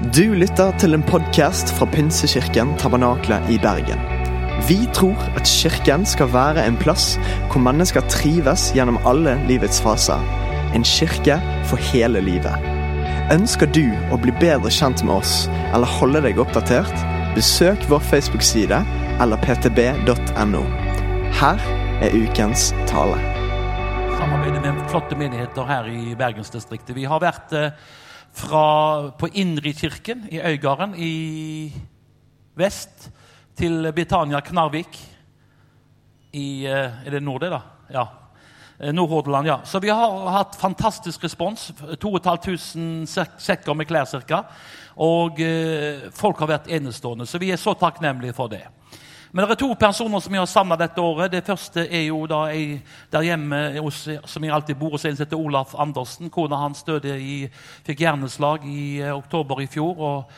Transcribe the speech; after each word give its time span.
Du 0.00 0.32
lytter 0.32 0.70
til 0.80 0.96
en 0.96 1.02
podkast 1.04 1.74
fra 1.76 1.84
Pinsekirken 1.92 2.70
Tabernakle 2.80 3.36
i 3.52 3.58
Bergen. 3.60 4.00
Vi 4.64 4.78
tror 4.96 5.20
at 5.36 5.44
kirken 5.44 6.06
skal 6.08 6.30
være 6.32 6.64
en 6.64 6.78
plass 6.80 7.18
hvor 7.50 7.60
mennesker 7.60 8.06
trives 8.08 8.70
gjennom 8.72 8.96
alle 9.04 9.34
livets 9.44 9.82
faser. 9.84 10.24
En 10.72 10.88
kirke 10.88 11.36
for 11.68 11.76
hele 11.90 12.24
livet. 12.24 12.64
Ønsker 13.36 13.68
du 13.76 13.92
å 14.08 14.16
bli 14.24 14.32
bedre 14.40 14.72
kjent 14.72 15.04
med 15.04 15.18
oss 15.18 15.34
eller 15.74 15.96
holde 16.00 16.24
deg 16.24 16.40
oppdatert? 16.40 17.04
Besøk 17.36 17.84
vår 17.92 18.00
Facebook-side 18.08 18.80
eller 19.20 19.44
ptb.no. 19.44 20.64
Her 21.44 21.60
er 22.00 22.16
ukens 22.16 22.70
tale. 22.88 23.20
Samarbeidet 24.16 24.64
med 24.64 24.80
flotte 24.88 25.20
menigheter 25.20 25.68
her 25.68 25.92
i 25.92 26.14
Bergensdistriktet. 26.16 26.96
Vi 26.96 27.04
har 27.04 27.20
vært 27.20 27.52
eh, 27.52 27.74
fra, 28.32 29.10
på 29.18 29.28
Indrikirken 29.32 30.26
i 30.30 30.40
Øygarden 30.40 30.94
i 30.96 31.72
vest 32.56 33.10
til 33.58 33.90
Britannia 33.92 34.40
Knarvik 34.40 34.98
i 36.32 36.64
eh, 36.66 37.06
Er 37.06 37.10
det 37.10 37.22
nord, 37.22 37.40
det, 37.42 37.50
da? 37.50 37.60
Ja. 37.90 38.04
Eh, 38.80 38.92
Nordhordland, 38.94 39.46
ja. 39.50 39.58
Så 39.64 39.80
vi 39.82 39.88
har 39.90 40.28
hatt 40.30 40.54
fantastisk 40.60 41.24
respons. 41.24 41.72
2500 42.00 43.06
sek- 43.10 43.38
sekker 43.42 43.74
med 43.74 43.88
klær 43.90 44.06
ca. 44.06 44.44
Og 44.96 45.40
eh, 45.42 46.06
folk 46.14 46.38
har 46.38 46.52
vært 46.54 46.70
enestående, 46.70 47.26
så 47.26 47.38
vi 47.42 47.50
er 47.50 47.58
så 47.60 47.74
takknemlige 47.74 48.36
for 48.36 48.48
det. 48.52 48.62
Men 49.30 49.46
det 49.46 49.54
er 49.54 49.60
to 49.62 49.74
personer 49.78 50.22
som 50.22 50.34
jeg 50.34 50.42
har 50.42 50.48
savna 50.50 50.76
dette 50.78 51.02
året. 51.02 51.30
Det 51.30 51.46
første 51.46 51.84
er 51.86 52.08
jo 52.08 52.24
da 52.26 52.40
jeg 52.50 52.80
der 53.12 53.26
hjemme 53.28 53.60
hos, 53.76 54.00
som 54.26 54.42
jeg 54.42 54.54
alltid 54.56 54.78
bor 54.80 54.96
hos 54.96 55.04
en 55.06 55.14
som 55.14 55.22
heter 55.22 55.38
Olaf 55.38 55.76
Andersen. 55.78 56.32
Kona 56.34 56.58
hans 56.58 56.82
døde 56.82 57.14
i, 57.14 57.44
fikk 57.86 58.02
hjerneslag 58.02 58.66
i 58.66 58.98
eh, 58.98 59.14
oktober 59.14 59.62
i 59.62 59.68
fjor 59.70 60.02
og 60.02 60.32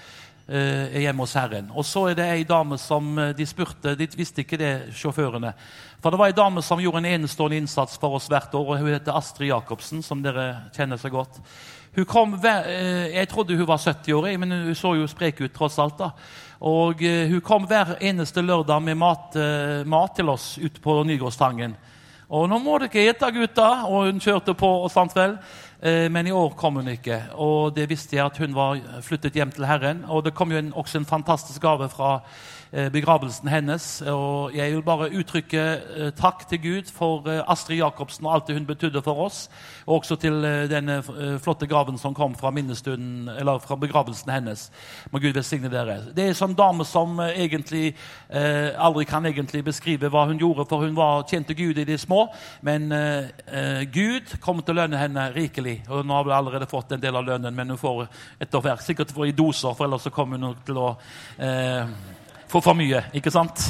eh, 0.45 0.93
er 0.93 1.07
hjemme 1.07 1.25
hos 1.25 1.39
Herren. 1.41 1.73
Og 1.73 1.89
så 1.89 2.05
er 2.11 2.19
det 2.21 2.29
ei 2.35 2.45
dame 2.45 2.77
som 2.77 3.17
eh, 3.17 3.33
de 3.39 3.49
spurte 3.49 3.97
De 3.97 4.11
visste 4.13 4.45
ikke 4.45 4.61
det, 4.61 4.75
sjåførene. 4.93 5.55
For 6.05 6.13
det 6.13 6.21
var 6.21 6.29
ei 6.29 6.37
dame 6.37 6.61
som 6.61 6.83
gjorde 6.83 7.01
en 7.01 7.13
enestående 7.15 7.63
innsats 7.63 7.97
for 8.03 8.21
oss 8.21 8.29
hvert 8.29 8.53
år. 8.53 8.75
og 8.75 8.83
Hun 8.83 8.93
heter 8.93 9.17
Astrid 9.17 9.55
Jacobsen, 9.55 10.05
som 10.05 10.21
dere 10.21 10.67
kjenner 10.77 11.01
så 11.01 11.09
godt. 11.09 11.41
Hun 11.95 12.05
kom, 12.05 12.35
eh, 12.45 13.15
Jeg 13.15 13.29
trodde 13.29 13.57
hun 13.57 13.67
var 13.67 13.77
70 13.77 14.13
år, 14.13 14.39
men 14.39 14.51
hun 14.51 14.75
så 14.75 14.95
jo 14.97 15.07
sprek 15.07 15.41
ut 15.41 15.53
tross 15.53 15.79
alt. 15.79 15.99
da. 15.99 16.11
Og 16.61 17.03
eh, 17.03 17.29
Hun 17.29 17.41
kom 17.41 17.67
hver 17.67 17.97
eneste 18.01 18.41
lørdag 18.41 18.83
med 18.83 18.95
mat, 18.95 19.37
eh, 19.37 19.85
mat 19.85 20.17
til 20.17 20.29
oss 20.29 20.59
ute 20.59 20.81
på 20.81 21.03
Nygårdstangen. 21.05 21.77
Og 22.31 22.49
'Nå 22.49 22.59
må 22.59 22.79
dere 22.79 23.11
ete, 23.11 23.31
gutta!' 23.31 23.85
Og 23.85 24.07
hun 24.07 24.21
kjørte 24.21 24.55
på. 24.55 24.67
og 24.85 24.91
sant 24.91 25.15
vel. 25.15 25.39
Men 25.83 26.27
i 26.27 26.31
år 26.31 26.55
kom 26.57 26.77
hun 26.77 26.89
ikke. 26.89 27.23
Og 27.35 27.75
det 27.75 27.89
visste 27.89 28.17
jeg 28.17 28.25
at 28.25 28.39
hun 28.39 28.55
var 28.55 28.79
flyttet 29.01 29.35
hjem 29.35 29.51
til 29.51 29.67
Herren. 29.67 30.05
Og 30.09 30.25
det 30.25 30.35
kom 30.35 30.53
jo 30.53 30.59
en, 30.59 30.73
også 30.73 30.99
en 30.99 31.05
fantastisk 31.05 31.61
gave 31.61 31.89
fra 31.89 32.23
begravelsen 32.73 33.49
hennes. 33.49 34.03
Og 34.09 34.55
jeg 34.57 34.73
vil 34.73 34.83
bare 34.83 35.11
uttrykke 35.13 35.63
eh, 35.63 36.11
takk 36.17 36.47
til 36.49 36.61
Gud 36.63 36.91
for 36.93 37.29
eh, 37.29 37.43
Astrid 37.53 37.79
Jacobsen 37.83 38.27
og 38.27 38.35
alt 38.35 38.49
det 38.49 38.57
hun 38.57 38.67
betydde 38.67 39.03
for 39.05 39.27
oss. 39.27 39.49
Og 39.87 39.99
også 40.01 40.17
til 40.17 40.45
eh, 40.45 40.65
denne 40.71 41.01
eh, 41.03 41.37
flotte 41.43 41.67
graven 41.69 41.99
som 41.99 42.15
kom 42.15 42.35
fra 42.35 42.53
fra 42.53 43.77
begravelsen 43.77 44.33
hennes. 44.33 44.71
Må 45.11 45.19
Gud 45.19 45.35
velsigne 45.35 45.69
dere. 45.69 45.99
Det 46.15 46.25
er 46.25 46.33
en 46.33 46.39
sånn 46.39 46.57
dame 46.57 46.85
som 46.89 47.21
eh, 47.21 47.45
egentlig 47.45 47.93
eh, 48.29 48.73
aldri 48.79 49.05
kan 49.05 49.27
egentlig 49.27 49.65
beskrive 49.65 50.09
hva 50.09 50.25
hun 50.31 50.41
gjorde, 50.41 50.67
for 50.69 50.87
hun 50.87 50.97
var 50.97 51.27
tjente 51.29 51.55
Gud 51.55 51.79
i 51.79 51.85
de 51.85 51.99
små. 51.99 52.27
Men 52.63 52.93
eh, 52.93 53.29
eh, 53.47 53.83
Gud 53.93 54.39
kommer 54.41 54.65
til 54.65 54.77
å 54.77 54.83
lønne 54.83 55.01
henne 55.01 55.29
rikelig. 55.37 55.83
Og 55.91 56.07
nå 56.07 56.17
har 56.17 56.25
hun 56.25 56.39
allerede 56.41 56.71
fått 56.71 56.93
en 56.93 57.03
del 57.03 57.17
av 57.17 57.29
lønnen, 57.29 57.55
men 57.55 57.75
hun 57.75 57.81
får 57.81 58.07
etter 58.41 58.65
hvert 58.65 58.85
sikkert 58.85 59.13
i 59.27 59.37
doser, 59.37 59.77
for 59.77 59.87
ellers 59.87 60.09
så 60.09 60.15
kommer 60.15 60.41
hun 60.41 60.57
til 60.67 60.81
å 60.81 60.89
eh, 61.39 61.85
få 62.53 62.61
for 62.61 62.77
mye. 62.77 63.05
ikke 63.15 63.33
sant? 63.33 63.65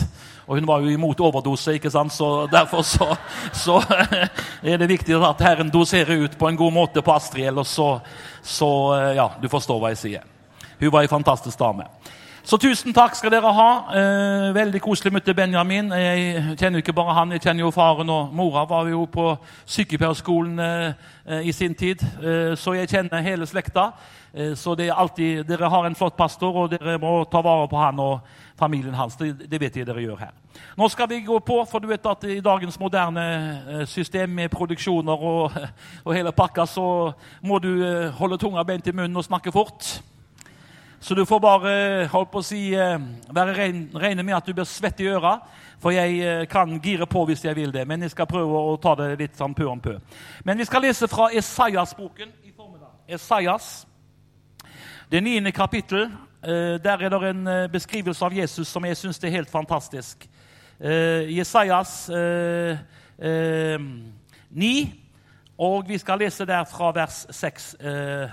Og 0.47 0.59
hun 0.59 0.67
var 0.67 0.83
jo 0.83 0.91
imot 0.91 1.21
overdose, 1.23 1.77
ikke 1.79 1.91
sant? 1.91 2.13
så 2.13 2.47
derfor 2.51 2.83
så, 2.83 3.15
så 3.53 3.79
er 4.63 4.77
det 4.77 4.89
viktig 4.91 5.15
at 5.15 5.41
Herren 5.41 5.71
doserer 5.71 6.25
ut 6.25 6.39
på 6.39 6.49
en 6.49 6.59
god 6.59 6.73
måte 6.73 7.03
på 7.03 7.15
Astrid. 7.15 7.47
Ellers 7.47 7.69
så, 7.69 8.01
så 8.43 8.71
eh, 8.97 9.15
Ja, 9.17 9.31
du 9.43 9.49
forstår 9.49 9.79
hva 9.79 9.93
jeg 9.95 10.03
sier. 10.03 10.27
Hun 10.81 10.91
var 10.93 11.07
ei 11.07 11.11
fantastisk 11.11 11.59
dame. 11.59 11.87
Så 12.43 12.59
tusen 12.59 12.91
takk 12.91 13.15
skal 13.15 13.31
dere 13.31 13.53
ha. 13.55 13.69
Eh, 13.95 14.49
veldig 14.57 14.81
koselig 14.83 15.13
å 15.13 15.15
møte 15.15 15.35
Benjamin. 15.35 15.93
Jeg 15.95 16.57
kjenner 16.59 16.81
jo 16.81 16.83
ikke 16.83 16.97
bare 16.97 17.15
han, 17.15 17.35
jeg 17.37 17.45
kjenner 17.45 17.63
jo 17.63 17.71
faren 17.71 18.11
og 18.11 18.33
mora. 18.35 18.65
Var 18.67 18.91
jo 18.91 19.05
på 19.07 19.29
sykepleierskolen 19.71 20.59
eh, 20.59 21.45
i 21.47 21.55
sin 21.55 21.79
tid, 21.79 22.03
eh, 22.19 22.57
så 22.59 22.75
jeg 22.75 22.91
kjenner 22.91 23.23
hele 23.23 23.47
slekta. 23.47 23.93
Eh, 24.35 24.57
så 24.59 24.75
det 24.75 24.89
er 24.89 24.99
alltid, 24.99 25.45
dere 25.47 25.71
har 25.71 25.87
en 25.87 25.95
flott 25.95 26.19
pastor, 26.19 26.65
og 26.65 26.75
dere 26.75 26.99
må 26.99 27.21
ta 27.31 27.45
vare 27.47 27.71
på 27.71 27.79
han 27.79 28.03
og 28.03 28.35
familien 28.63 28.95
hans. 28.95 29.19
Det, 29.19 29.33
det 29.51 29.61
vet 29.61 29.81
jeg 29.81 29.89
dere 29.89 30.05
gjør 30.05 30.23
her. 30.23 30.39
Nå 30.79 30.89
skal 30.93 31.11
vi 31.11 31.21
gå 31.27 31.41
på, 31.43 31.59
for 31.67 31.83
du 31.83 31.91
vet 31.91 32.07
at 32.07 32.29
i 32.31 32.39
dagens 32.45 32.79
moderne 32.81 33.27
eh, 33.27 33.85
system 33.91 34.39
med 34.39 34.53
produksjoner 34.55 35.27
og, 35.33 35.59
og 36.07 36.15
hele 36.15 36.33
pakka, 36.37 36.67
så 36.71 36.87
må 37.43 37.59
du 37.63 37.75
eh, 37.83 38.09
holde 38.21 38.39
tunga 38.39 38.65
beint 38.69 38.87
i 38.87 38.97
munnen 38.97 39.19
og 39.19 39.27
snakke 39.27 39.55
fort. 39.55 39.99
Så 41.03 41.15
du 41.19 41.25
får 41.27 41.41
bare 41.43 41.71
holdt 42.13 42.31
på 42.31 42.39
å 42.39 42.45
si, 42.47 42.61
eh, 42.79 42.99
regne 43.35 44.23
med 44.23 44.37
at 44.37 44.47
du 44.47 44.55
blir 44.55 44.69
svett 44.71 45.01
i 45.03 45.09
øra. 45.11 45.41
For 45.83 45.91
jeg 45.91 46.21
eh, 46.23 46.45
kan 46.47 46.77
gire 46.79 47.09
på 47.11 47.25
hvis 47.27 47.43
jeg 47.43 47.57
vil 47.59 47.73
det, 47.75 47.83
men 47.91 48.05
jeg 48.07 48.13
skal 48.13 48.29
prøve 48.31 48.55
å 48.55 48.77
ta 48.79 48.95
det 49.01 49.17
litt 49.19 49.35
sånn 49.35 49.55
pø 49.59 49.67
om 49.67 49.81
pø. 49.83 49.97
Men 50.47 50.63
vi 50.63 50.67
skal 50.69 50.85
lese 50.87 51.09
fra 51.11 51.27
Esaias-boken 51.35 52.31
i 52.47 52.53
formiddag. 52.55 52.93
Esaias, 53.11 53.83
det 55.11 55.25
niende 55.27 55.51
kapittel. 55.51 56.07
Eh, 56.45 56.79
Der 56.85 56.99
er 56.99 57.09
det 57.09 57.31
en 57.31 57.47
eh, 57.47 57.69
beskrivelse 57.73 58.25
av 58.25 58.35
Jesus 58.35 58.69
som 58.69 58.85
jeg 58.85 58.97
syns 58.97 59.19
er 59.25 59.31
helt 59.31 59.51
fantastisk. 59.51 60.29
Eh, 60.81 61.37
Jesajas 61.37 62.09
eh, 62.11 62.79
eh, 63.19 63.79
9, 64.51 64.93
og 65.59 65.89
vi 65.89 65.99
skal 65.99 66.19
lese 66.19 66.47
der 66.47 66.65
fra 66.65 66.93
vers 66.93 67.27
6. 67.31 67.77
Eh, 67.81 68.29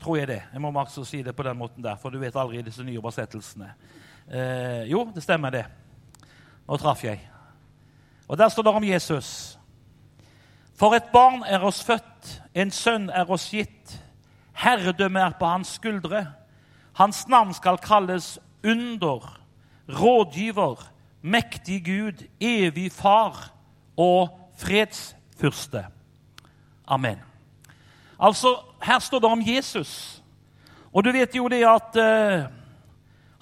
tror 0.00 0.16
jeg 0.16 0.28
det. 0.28 0.42
Jeg 0.52 0.60
må 0.60 0.72
også 0.72 1.04
si 1.04 1.22
det 1.22 1.36
på 1.36 1.42
den 1.42 1.58
måten 1.58 1.84
der, 1.84 1.96
for 1.96 2.10
du 2.10 2.18
vet 2.18 2.36
aldri 2.36 2.62
disse 2.62 2.84
nye 2.84 2.98
oversettelsene. 2.98 3.72
Jo, 4.86 5.08
det 5.14 5.22
stemmer, 5.22 5.50
det. 5.50 5.64
Nå 6.68 6.76
traff 6.76 7.04
jeg. 7.04 7.18
Og 8.28 8.38
der 8.38 8.48
står 8.48 8.62
det 8.62 8.72
om 8.72 8.84
Jesus. 8.84 9.58
For 10.78 10.94
et 10.94 11.08
barn 11.12 11.42
er 11.42 11.64
oss 11.66 11.80
født, 11.82 12.42
en 12.54 12.70
sønn 12.70 13.08
er 13.10 13.30
oss 13.30 13.48
gitt. 13.50 13.96
Herredømmet 14.52 15.22
er 15.22 15.34
på 15.40 15.48
hans 15.48 15.72
skuldre. 15.78 16.26
Hans 16.98 17.28
navn 17.28 17.54
skal 17.54 17.78
kalles 17.78 18.38
under, 18.66 19.40
rådgiver, 19.88 20.82
mektig 21.22 21.84
Gud, 21.84 22.24
evig 22.40 22.92
far 22.92 23.52
og 23.96 24.34
fredsfyrste. 24.58 25.86
Amen. 26.86 27.18
Altså, 28.20 28.56
Her 28.82 28.98
står 28.98 29.18
det 29.18 29.30
om 29.30 29.42
Jesus. 29.46 30.22
Og 30.92 31.04
du 31.04 31.12
vet 31.12 31.34
jo 31.34 31.48
det 31.48 31.62
at 31.66 31.96
uh, 31.96 32.50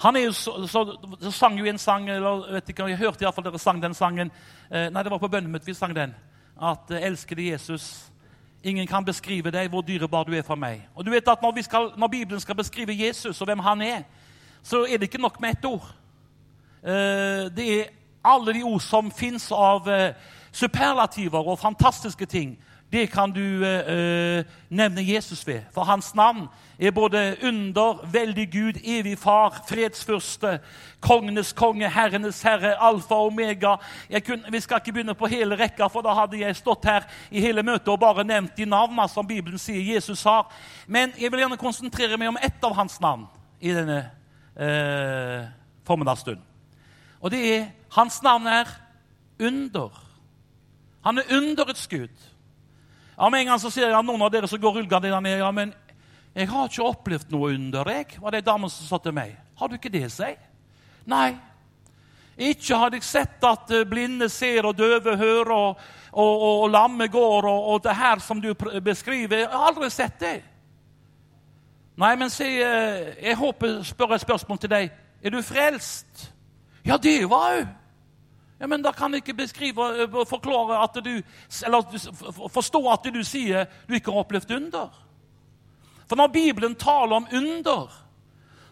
han 0.04 0.16
er 0.16 0.20
jo 0.20 0.32
så, 0.32 0.66
så, 0.66 0.96
så 1.20 1.30
sang 1.30 1.58
jo 1.58 1.64
en 1.64 1.78
sang 1.78 2.10
eller 2.10 2.52
vet 2.52 2.68
ikke, 2.68 2.88
Jeg 2.88 2.98
hørte 2.98 3.24
iallfall 3.24 3.44
dere 3.44 3.58
sang 3.58 3.82
den 3.82 3.94
sangen. 3.94 4.30
Uh, 4.70 4.88
nei, 4.92 5.02
det 5.02 5.10
var 5.10 5.18
på 5.18 5.28
bønnemøtet 5.32 5.68
vi 5.68 5.74
sang 5.74 5.96
den. 5.96 6.14
At 6.60 6.90
uh, 6.90 6.96
'Elskede 6.96 7.54
Jesus'. 7.54 8.10
Ingen 8.66 8.86
kan 8.90 9.04
beskrive 9.06 9.52
deg 9.54 9.68
hvor 9.70 9.84
dyrebar 9.86 10.24
du 10.26 10.32
er 10.34 10.42
for 10.42 10.58
meg. 10.58 10.80
Og 10.94 11.06
du 11.06 11.12
vet 11.12 11.28
at 11.28 11.42
når, 11.42 11.60
skal, 11.62 11.92
når 11.96 12.10
Bibelen 12.10 12.40
skal 12.42 12.56
beskrive 12.58 12.96
Jesus 12.98 13.40
og 13.40 13.46
hvem 13.46 13.62
han 13.62 13.82
er, 13.82 14.00
så 14.62 14.82
er 14.82 14.98
det 14.98 15.06
ikke 15.06 15.22
nok 15.22 15.38
med 15.40 15.54
ett 15.54 15.64
ord. 15.64 15.86
Eh, 16.82 17.46
det 17.54 17.66
er 17.66 17.92
alle 18.24 18.56
de 18.56 18.64
ord 18.66 18.82
som 18.82 19.10
fins 19.14 19.52
av 19.54 19.86
eh, 19.86 20.18
superlativer 20.50 21.46
og 21.46 21.58
fantastiske 21.58 22.26
ting. 22.26 22.56
Det 22.96 23.10
kan 23.12 23.32
du 23.32 23.64
eh, 23.64 24.38
eh, 24.38 24.44
nevne 24.68 25.02
Jesus 25.04 25.46
ved. 25.46 25.60
For 25.74 25.84
hans 25.84 26.14
navn 26.14 26.46
er 26.78 26.90
både 26.90 27.36
under, 27.44 28.06
veldig 28.12 28.46
Gud, 28.52 28.78
evig 28.84 29.18
far, 29.18 29.64
fredsfyrste, 29.68 30.58
kongenes 31.00 31.52
konge, 31.52 31.90
herrenes 31.92 32.40
herre, 32.42 32.72
alfa 32.80 33.14
og 33.14 33.26
omega. 33.26 33.74
Kunne, 34.24 34.48
vi 34.50 34.60
skal 34.60 34.80
ikke 34.80 34.92
begynne 34.92 35.14
på 35.14 35.28
hele 35.28 35.58
rekka, 35.60 35.90
for 35.92 36.00
da 36.00 36.14
hadde 36.16 36.40
jeg 36.40 36.56
stått 36.56 36.88
her 36.88 37.04
i 37.30 37.40
hele 37.44 37.62
møtet 37.62 37.90
og 37.92 38.00
bare 38.00 38.24
nevnt 38.24 38.56
de 38.56 38.64
navnene 38.64 39.04
som 39.12 39.28
Bibelen 39.28 39.60
sier 39.60 39.94
Jesus 39.94 40.22
har. 40.24 40.48
Men 40.86 41.12
jeg 41.20 41.32
vil 41.32 41.42
gjerne 41.44 41.60
konsentrere 41.60 42.16
meg 42.16 42.32
om 42.32 42.40
ett 42.40 42.64
av 42.64 42.78
hans 42.78 42.96
navn 43.00 43.26
i 43.60 43.74
denne 43.76 43.98
eh, 44.56 45.44
formiddagsstunden. 45.84 46.44
Og 47.20 47.30
det 47.30 47.42
er 47.58 47.68
Hans 47.92 48.22
navn 48.22 48.46
er 48.46 48.72
Under. 49.40 49.92
Han 51.04 51.18
er 51.18 51.36
underets 51.36 51.86
Gud. 51.88 52.35
Ja, 53.16 53.28
Med 53.28 53.40
en 53.40 53.46
gang 53.46 53.60
så 53.60 53.70
ser 53.70 53.88
jeg 53.88 54.04
noen 54.04 54.22
av 54.22 54.30
dere 54.32 54.48
som 54.48 54.60
går 54.60 54.74
rullegardina 54.78 55.20
ned. 55.20 55.38
ja, 55.38 55.50
men 55.50 55.74
jeg 56.36 56.48
har 56.48 56.68
ikke 56.68 56.84
opplevd 56.84 57.30
noe 57.32 57.54
under, 57.54 57.88
jeg, 57.88 58.18
var 58.20 58.30
det 58.30 58.44
damen 58.44 58.70
som 58.70 58.84
sa 58.84 58.98
til 59.00 59.14
meg. 59.16 59.36
Har 59.56 59.68
du 59.68 59.74
ikke 59.78 59.92
det, 59.92 60.04
sier. 60.12 60.36
Nei. 61.08 61.36
Ikke 62.36 62.76
hadde 62.76 62.98
jeg 62.98 63.06
sett 63.08 63.44
at 63.48 63.70
eh, 63.72 63.86
blinde 63.88 64.28
ser 64.28 64.66
og 64.68 64.76
døve 64.76 65.16
hører 65.16 65.52
og, 65.54 65.78
og, 66.12 66.34
og, 66.34 66.60
og 66.66 66.70
lamme 66.74 67.08
går 67.08 67.48
og, 67.48 67.70
og 67.72 67.82
det 67.86 67.94
her 67.96 68.20
som 68.20 68.42
du 68.42 68.50
beskriver. 68.84 69.46
Jeg 69.46 69.48
har 69.48 69.70
aldri 69.70 69.88
sett 69.90 70.20
det. 70.20 70.34
Nei, 71.96 72.12
men 72.20 72.28
se, 72.28 72.44
eh, 72.44 73.14
jeg 73.24 73.40
håper 73.40 73.80
spør 73.88 74.12
et 74.18 74.26
spørsmål 74.26 74.60
til 74.60 74.74
deg. 74.74 74.92
Er 75.24 75.32
du 75.32 75.40
frelst? 75.40 76.28
Ja, 76.84 77.00
det 77.00 77.22
var 77.30 77.56
hun. 77.56 77.72
Ja, 78.58 78.66
men 78.66 78.82
Da 78.82 78.92
kan 78.92 79.12
jeg 79.12 79.22
ikke 79.22 79.42
beskrive, 79.42 80.02
eh, 80.02 80.24
forklare 80.24 80.82
at 80.82 81.04
du, 81.04 81.22
eller 81.66 82.48
forstå 82.48 82.80
at 82.92 83.04
du 83.12 83.22
sier 83.24 83.66
du 83.88 83.94
ikke 83.94 84.12
har 84.12 84.24
opplevd 84.24 84.50
under. 84.56 84.88
For 86.08 86.16
når 86.16 86.28
Bibelen 86.32 86.74
taler 86.74 87.16
om 87.16 87.26
under, 87.32 87.90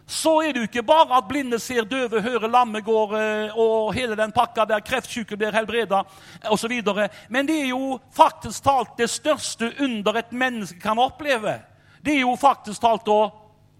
så 0.07 0.41
er 0.41 0.53
det 0.53 0.59
jo 0.61 0.67
ikke 0.69 0.83
bare 0.85 1.17
at 1.17 1.27
blinde 1.27 1.59
ser, 1.59 1.83
døve 1.83 2.21
hører, 2.21 2.47
lamme 2.47 2.81
går 2.81 3.15
eh, 3.17 3.57
og 3.57 3.93
hele 3.93 4.15
den 4.15 4.31
pakka 4.31 4.65
der 4.65 4.83
kreftsyke 4.85 5.37
blir 5.37 5.53
helbreda 5.53 6.03
osv. 6.49 6.81
Men 7.29 7.47
det 7.47 7.61
er 7.61 7.71
jo 7.73 7.99
faktisk 8.13 8.63
talt 8.63 8.97
det 8.97 9.09
største 9.09 9.73
under 9.79 10.21
et 10.21 10.31
menneske 10.31 10.79
kan 10.79 10.99
oppleve. 10.99 11.59
Det 12.05 12.13
er 12.13 12.21
jo 12.21 12.35
faktisk 12.37 12.81
talt 12.81 13.09
å 13.09 13.31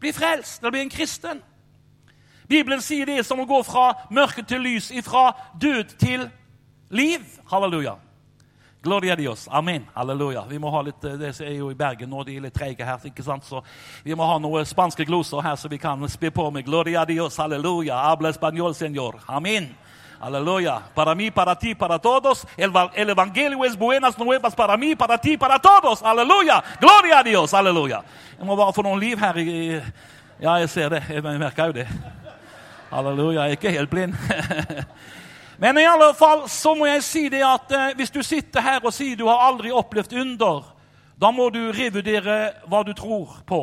bli 0.01 0.11
frelst, 0.13 0.61
eller 0.61 0.73
bli 0.73 0.81
en 0.81 0.89
kristen. 0.89 1.43
Bibelen 2.47 2.81
sier 2.81 3.05
det 3.05 3.25
som 3.25 3.39
å 3.39 3.47
gå 3.49 3.61
fra 3.63 3.93
mørke 4.09 4.45
til 4.45 4.61
lys, 4.61 4.91
fra 5.03 5.31
død 5.61 5.97
til 5.99 6.29
liv. 6.89 7.21
Halleluja. 7.51 7.95
Gloria 8.85 9.15
Dios. 9.15 9.47
Amen. 9.51 9.87
Halleluja. 9.93 10.43
Vi 10.49 10.59
må 10.59 10.69
ha 10.69 10.81
litt, 10.81 11.03
eh, 11.03 11.17
Det 11.17 11.41
er 11.41 11.57
jo 11.57 11.71
i 11.71 11.73
Bergen 11.73 12.09
nå, 12.09 12.23
de 12.23 12.35
er 12.37 12.41
litt 12.41 12.53
treige 12.53 12.85
her. 12.85 12.99
ikke 13.05 13.23
sant? 13.23 13.43
Så 13.43 13.63
Vi 14.03 14.13
må 14.13 14.23
ha 14.25 14.37
noen 14.37 14.65
spanske 14.65 15.05
gloser 15.05 15.41
her, 15.41 15.55
så 15.55 15.67
vi 15.67 15.77
kan 15.77 16.07
spe 16.07 16.29
på 16.29 16.51
med 16.51 16.65
Gloria 16.65 17.05
Dios. 17.05 17.37
Halleluja. 17.37 17.95
Habla 17.95 18.29
español, 18.29 18.75
señor. 18.75 19.15
Amen. 19.27 19.75
Halleluja. 20.21 20.81
Para 20.93 21.15
mí, 21.15 21.31
para 21.31 21.55
ti, 21.55 21.73
para 21.73 21.97
todos. 21.97 22.45
El, 22.57 22.71
el, 22.95 23.09
evangelio 23.09 23.65
es 23.65 23.75
buenas 23.75 24.17
nuevas 24.19 24.55
para 24.55 24.77
mí, 24.77 24.95
para 24.95 25.17
ti, 25.17 25.35
para 25.35 25.59
todos. 25.59 26.01
Halleluja. 26.03 26.63
Gloria 26.79 27.23
Dios. 27.23 27.51
Halleluja. 27.53 28.03
Jeg 28.37 28.45
må 28.45 28.55
bare 28.55 28.73
få 28.73 28.83
noen 28.83 28.99
liv 28.99 29.17
her. 29.17 29.37
I, 29.37 29.81
ja, 30.39 30.59
jeg 30.59 30.69
ser 30.69 30.89
det. 30.89 31.03
Jeg 31.09 31.23
merker 31.23 31.65
jo 31.65 31.71
det. 31.71 31.87
Halleluja. 32.91 33.41
Jeg 33.41 33.47
er 33.47 33.57
ikke 33.57 33.71
helt 33.71 33.89
blind. 33.89 34.13
Men 35.57 35.77
i 35.77 35.87
alle 35.87 36.11
fall 36.17 36.49
så 36.51 36.75
må 36.75 36.85
jeg 36.89 37.03
si 37.03 37.27
det 37.31 37.41
at 37.45 37.71
eh, 37.71 37.93
hvis 37.95 38.11
du 38.11 38.21
sitter 38.23 38.61
her 38.61 38.83
og 38.83 38.93
sier 38.93 39.17
du 39.17 39.27
har 39.29 39.45
aldri 39.47 39.71
opplevd 39.71 40.13
under, 40.21 40.65
da 41.15 41.31
må 41.31 41.49
du 41.49 41.71
revurdere 41.71 42.39
hva 42.67 42.83
du 42.83 42.91
tror 42.93 43.39
på. 43.47 43.61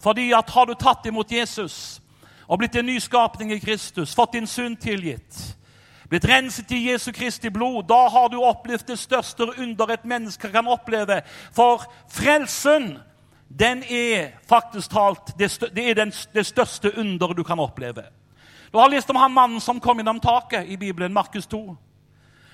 Fordi 0.00 0.32
at 0.36 0.50
har 0.50 0.66
du 0.66 0.74
tatt 0.74 1.06
imot 1.06 1.32
Jesus 1.32 2.00
og 2.44 2.58
blitt 2.60 2.76
en 2.76 2.88
ny 2.88 2.98
skapning 3.00 3.52
i 3.54 3.60
Kristus, 3.60 4.14
fått 4.16 4.34
din 4.36 4.48
synd 4.48 4.76
tilgitt, 4.82 5.36
blitt 6.08 6.26
renset 6.28 6.72
i 6.76 6.82
Jesu 6.90 7.10
Kristi 7.12 7.48
blod, 7.52 7.86
da 7.88 8.02
har 8.12 8.28
du 8.32 8.36
opplevd 8.44 8.90
det 8.90 8.98
største 9.00 9.48
under 9.54 9.94
et 9.94 10.04
menneske 10.04 10.50
kan 10.52 10.68
oppleve. 10.68 11.22
For 11.56 11.86
frelsen, 12.12 12.98
den 13.48 13.84
er 13.88 14.34
faktisk 14.48 14.92
talt 14.92 15.32
det, 15.38 15.48
det 15.72 15.88
er 15.90 15.96
den, 16.02 16.12
det 16.34 16.44
største 16.46 16.92
under 17.00 17.32
du 17.32 17.42
kan 17.44 17.60
oppleve. 17.60 18.04
Du 18.74 18.78
har 18.78 18.88
lest 18.88 19.10
om 19.10 19.16
han 19.16 19.32
mannen 19.32 19.60
som 19.60 19.80
kom 19.80 19.98
gjennom 19.98 20.18
taket 20.20 20.66
i 20.66 20.76
Bibelen, 20.76 21.12
Markus 21.12 21.46
2. 21.46 21.76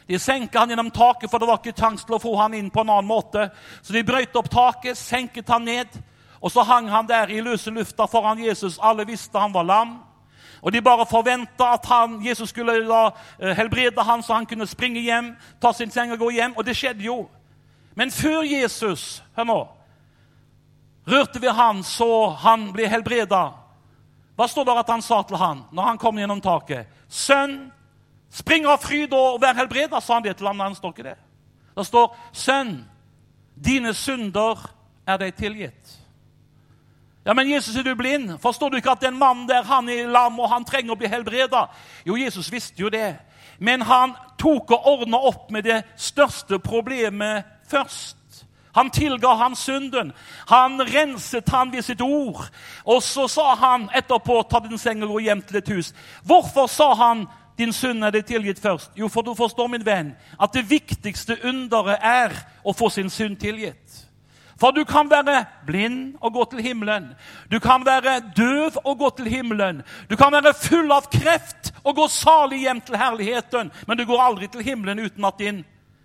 De 0.06 0.18
senket 0.18 0.58
han 0.60 0.68
gjennom 0.68 0.90
taket, 0.90 1.30
for 1.30 1.40
det 1.40 1.46
var 1.48 1.56
ikke 1.62 1.72
sjanse 1.72 2.04
til 2.04 2.18
å 2.18 2.20
få 2.20 2.34
han 2.36 2.52
inn 2.58 2.66
på 2.68 2.82
en 2.82 2.90
annen 2.92 3.08
måte. 3.08 3.46
Så 3.80 3.94
de 3.96 4.02
brøyt 4.04 4.36
opp 4.36 4.50
taket, 4.52 4.98
senket 5.00 5.48
han 5.48 5.64
ned, 5.64 5.96
og 6.44 6.52
så 6.52 6.60
hang 6.68 6.90
han 6.92 7.08
der 7.08 7.32
i 7.32 7.40
løse 7.40 7.72
lufta 7.72 8.04
foran 8.04 8.42
Jesus. 8.44 8.76
Alle 8.84 9.06
visste 9.08 9.40
han 9.40 9.54
var 9.54 9.64
lam. 9.64 9.94
Og 10.60 10.68
De 10.76 10.82
bare 10.84 11.06
forventa 11.08 11.70
at 11.78 11.88
han, 11.88 12.18
Jesus 12.20 12.52
skulle 12.52 12.76
da 12.84 13.00
eh, 13.38 13.56
helbrede 13.56 14.04
han, 14.04 14.20
så 14.20 14.36
han 14.36 14.46
kunne 14.50 14.68
springe 14.68 15.00
hjem, 15.00 15.32
ta 15.56 15.72
sin 15.72 15.88
seng 15.90 16.12
og 16.12 16.20
gå 16.20 16.34
hjem. 16.36 16.52
Og 16.52 16.68
det 16.68 16.76
skjedde 16.76 17.06
jo. 17.08 17.22
Men 17.96 18.12
før 18.12 18.44
Jesus 18.44 19.22
hør 19.40 19.48
nå, 19.48 19.58
rørte 21.08 21.40
ved 21.40 21.56
han 21.56 21.80
så 21.80 22.28
han 22.44 22.68
ble 22.76 22.92
helbreda, 22.92 23.54
hva 24.40 24.46
står 24.48 24.64
det 24.64 24.74
at 24.80 24.88
han 24.88 25.02
sa 25.04 25.18
til 25.28 25.36
han 25.36 25.58
når 25.68 25.84
han 25.84 25.98
kom 26.00 26.16
gjennom 26.16 26.40
taket? 26.40 26.88
'Sønn, 27.12 27.72
spring 28.32 28.64
av 28.64 28.78
fryd 28.80 29.12
og 29.12 29.40
vær 29.42 29.58
helbreda', 29.58 30.00
sa 30.00 30.14
han 30.14 30.24
det 30.24 30.36
til 30.36 30.46
ham. 30.46 30.60
Han 30.60 30.74
står 30.74 30.94
ikke 30.94 31.08
det. 31.10 31.16
Det 31.76 31.86
står 31.86 32.16
'Sønn, 32.32 32.86
dine 33.64 33.92
synder 33.94 34.56
er 35.06 35.16
deg 35.16 35.34
tilgitt'. 35.36 35.98
Ja, 37.26 37.34
Men 37.34 37.50
Jesus, 37.50 37.76
er 37.76 37.82
du 37.82 37.94
blind? 37.94 38.38
Forstår 38.38 38.68
du 38.70 38.76
ikke 38.76 38.90
at 38.90 39.00
den 39.00 39.18
mannen 39.18 39.48
der 39.48 39.62
han 39.62 39.88
er 39.88 40.08
lam 40.08 40.40
og 40.40 40.48
han 40.48 40.64
trenger 40.64 40.92
å 40.92 40.98
bli 40.98 41.08
helbreda? 41.08 41.66
Jo, 42.06 42.16
Jesus 42.16 42.52
visste 42.52 42.80
jo 42.80 42.88
det. 42.88 43.18
Men 43.58 43.82
han 43.82 44.14
tok 44.38 44.70
og 44.70 44.86
ordna 44.86 45.16
opp 45.16 45.50
med 45.50 45.62
det 45.64 45.82
største 45.96 46.58
problemet 46.58 47.44
først. 47.68 48.16
Han 48.72 48.90
tilga 48.90 49.28
han 49.34 49.56
synden. 49.56 50.12
Han 50.46 50.80
renset 50.86 51.48
han 51.48 51.72
ved 51.72 51.82
sitt 51.82 52.00
ord. 52.00 52.44
Og 52.84 53.02
så 53.02 53.26
sa 53.28 53.54
han 53.54 53.88
etterpå, 53.94 54.42
ta 54.42 54.60
din 54.60 54.78
seng 54.78 55.02
og 55.02 55.16
gå 55.16 55.24
hjem 55.26 55.42
til 55.42 55.58
et 55.58 55.72
hus. 55.74 55.94
Hvorfor 56.24 56.66
sa 56.70 56.92
han 56.94 57.26
din 57.58 57.72
synd 57.72 58.04
er 58.04 58.14
det 58.14 58.26
tilgitt 58.26 58.62
først? 58.62 58.92
Jo, 58.96 59.08
for 59.08 59.22
du 59.22 59.34
forstår, 59.34 59.68
min 59.68 59.86
venn, 59.86 60.14
at 60.40 60.54
det 60.54 60.68
viktigste 60.70 61.36
underet 61.44 61.98
er 62.02 62.36
å 62.64 62.72
få 62.72 62.88
sin 62.94 63.10
synd 63.10 63.40
tilgitt. 63.40 64.06
For 64.60 64.76
du 64.76 64.84
kan 64.84 65.08
være 65.08 65.44
blind 65.66 66.18
og 66.20 66.34
gå 66.36 66.44
til 66.50 66.60
himmelen. 66.60 67.06
Du 67.52 67.58
kan 67.64 67.84
være 67.86 68.18
døv 68.36 68.76
og 68.84 68.98
gå 68.98 69.08
til 69.16 69.30
himmelen. 69.32 69.80
Du 70.10 70.16
kan 70.20 70.32
være 70.32 70.52
full 70.54 70.92
av 70.92 71.08
kreft 71.12 71.72
og 71.80 71.96
gå 71.96 72.08
salig 72.12 72.60
hjem 72.66 72.82
til 72.84 73.00
herligheten, 73.00 73.72
men 73.88 73.98
du 73.98 74.04
går 74.04 74.20
aldri 74.20 74.50
til 74.52 74.64
himmelen 74.64 75.00
uten 75.00 75.24
at 75.24 75.40
din 75.40 75.64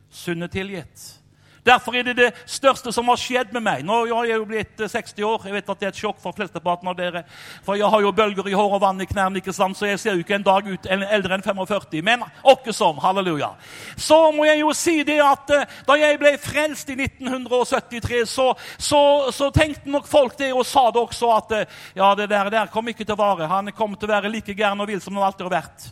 synd 0.09 0.47
er 0.47 0.51
tilgitt. 0.53 1.24
Derfor 1.65 1.95
er 1.95 2.03
det 2.05 2.15
det 2.19 2.27
største 2.45 2.91
som 2.93 3.07
har 3.09 3.17
skjedd 3.17 3.53
med 3.55 3.63
meg. 3.65 3.85
Nå 3.85 4.03
har 4.11 4.27
jeg 4.29 4.37
jo 4.37 4.45
blitt 4.45 4.81
60 4.81 5.15
eh, 5.17 5.25
år. 5.25 5.47
Jeg 5.47 5.55
vet 5.55 5.71
at 5.73 5.79
det 5.81 5.87
er 5.87 5.93
et 5.95 6.01
sjokk 6.03 6.19
for 6.21 6.37
flesteparten 6.37 6.91
av 6.91 6.97
dere. 6.99 7.23
For 7.65 7.79
jeg 7.79 7.89
har 7.89 8.03
jo 8.05 8.11
bølger 8.13 8.49
i 8.51 8.53
hår 8.53 8.75
og 8.77 8.83
vann 8.83 9.01
i 9.01 9.07
knærne, 9.09 9.41
ikke 9.41 9.55
sant? 9.55 9.77
så 9.77 9.89
jeg 9.89 10.01
ser 10.01 10.13
jo 10.13 10.21
ikke 10.21 10.37
en 10.37 10.45
dag 10.45 10.69
ut 10.69 10.85
eldre 10.85 11.39
enn 11.39 11.45
45. 11.45 11.97
Men 12.05 12.25
åkke 12.45 12.73
som. 12.75 13.01
Halleluja. 13.01 13.55
Så 13.97 14.19
må 14.35 14.45
jeg 14.45 14.61
jo 14.61 14.71
si 14.77 14.99
det 15.07 15.17
at 15.25 15.55
eh, 15.57 15.75
da 15.89 15.97
jeg 15.97 16.21
ble 16.21 16.35
frelst 16.41 16.93
i 16.93 16.99
1973, 16.99 18.21
så, 18.29 18.51
så, 18.77 19.01
så 19.33 19.49
tenkte 19.55 19.89
nok 19.89 20.05
folk 20.09 20.37
det, 20.37 20.53
og 20.53 20.67
sa 20.69 20.91
det 20.93 21.01
også, 21.01 21.33
at 21.33 21.57
eh, 21.57 21.77
ja, 21.97 22.13
det 22.19 22.29
der, 22.29 22.53
der 22.53 22.73
kommer 22.73 22.93
ikke 22.93 23.07
til 23.07 23.17
å 23.17 23.23
vare. 23.23 23.49
Han 23.49 23.73
kommer 23.73 23.97
til 23.97 24.11
å 24.11 24.15
være 24.19 24.33
like 24.37 24.53
gæren 24.53 24.85
og 24.85 24.91
vill 24.93 25.01
som 25.01 25.17
han 25.17 25.31
alltid 25.31 25.49
har 25.49 25.57
vært. 25.63 25.89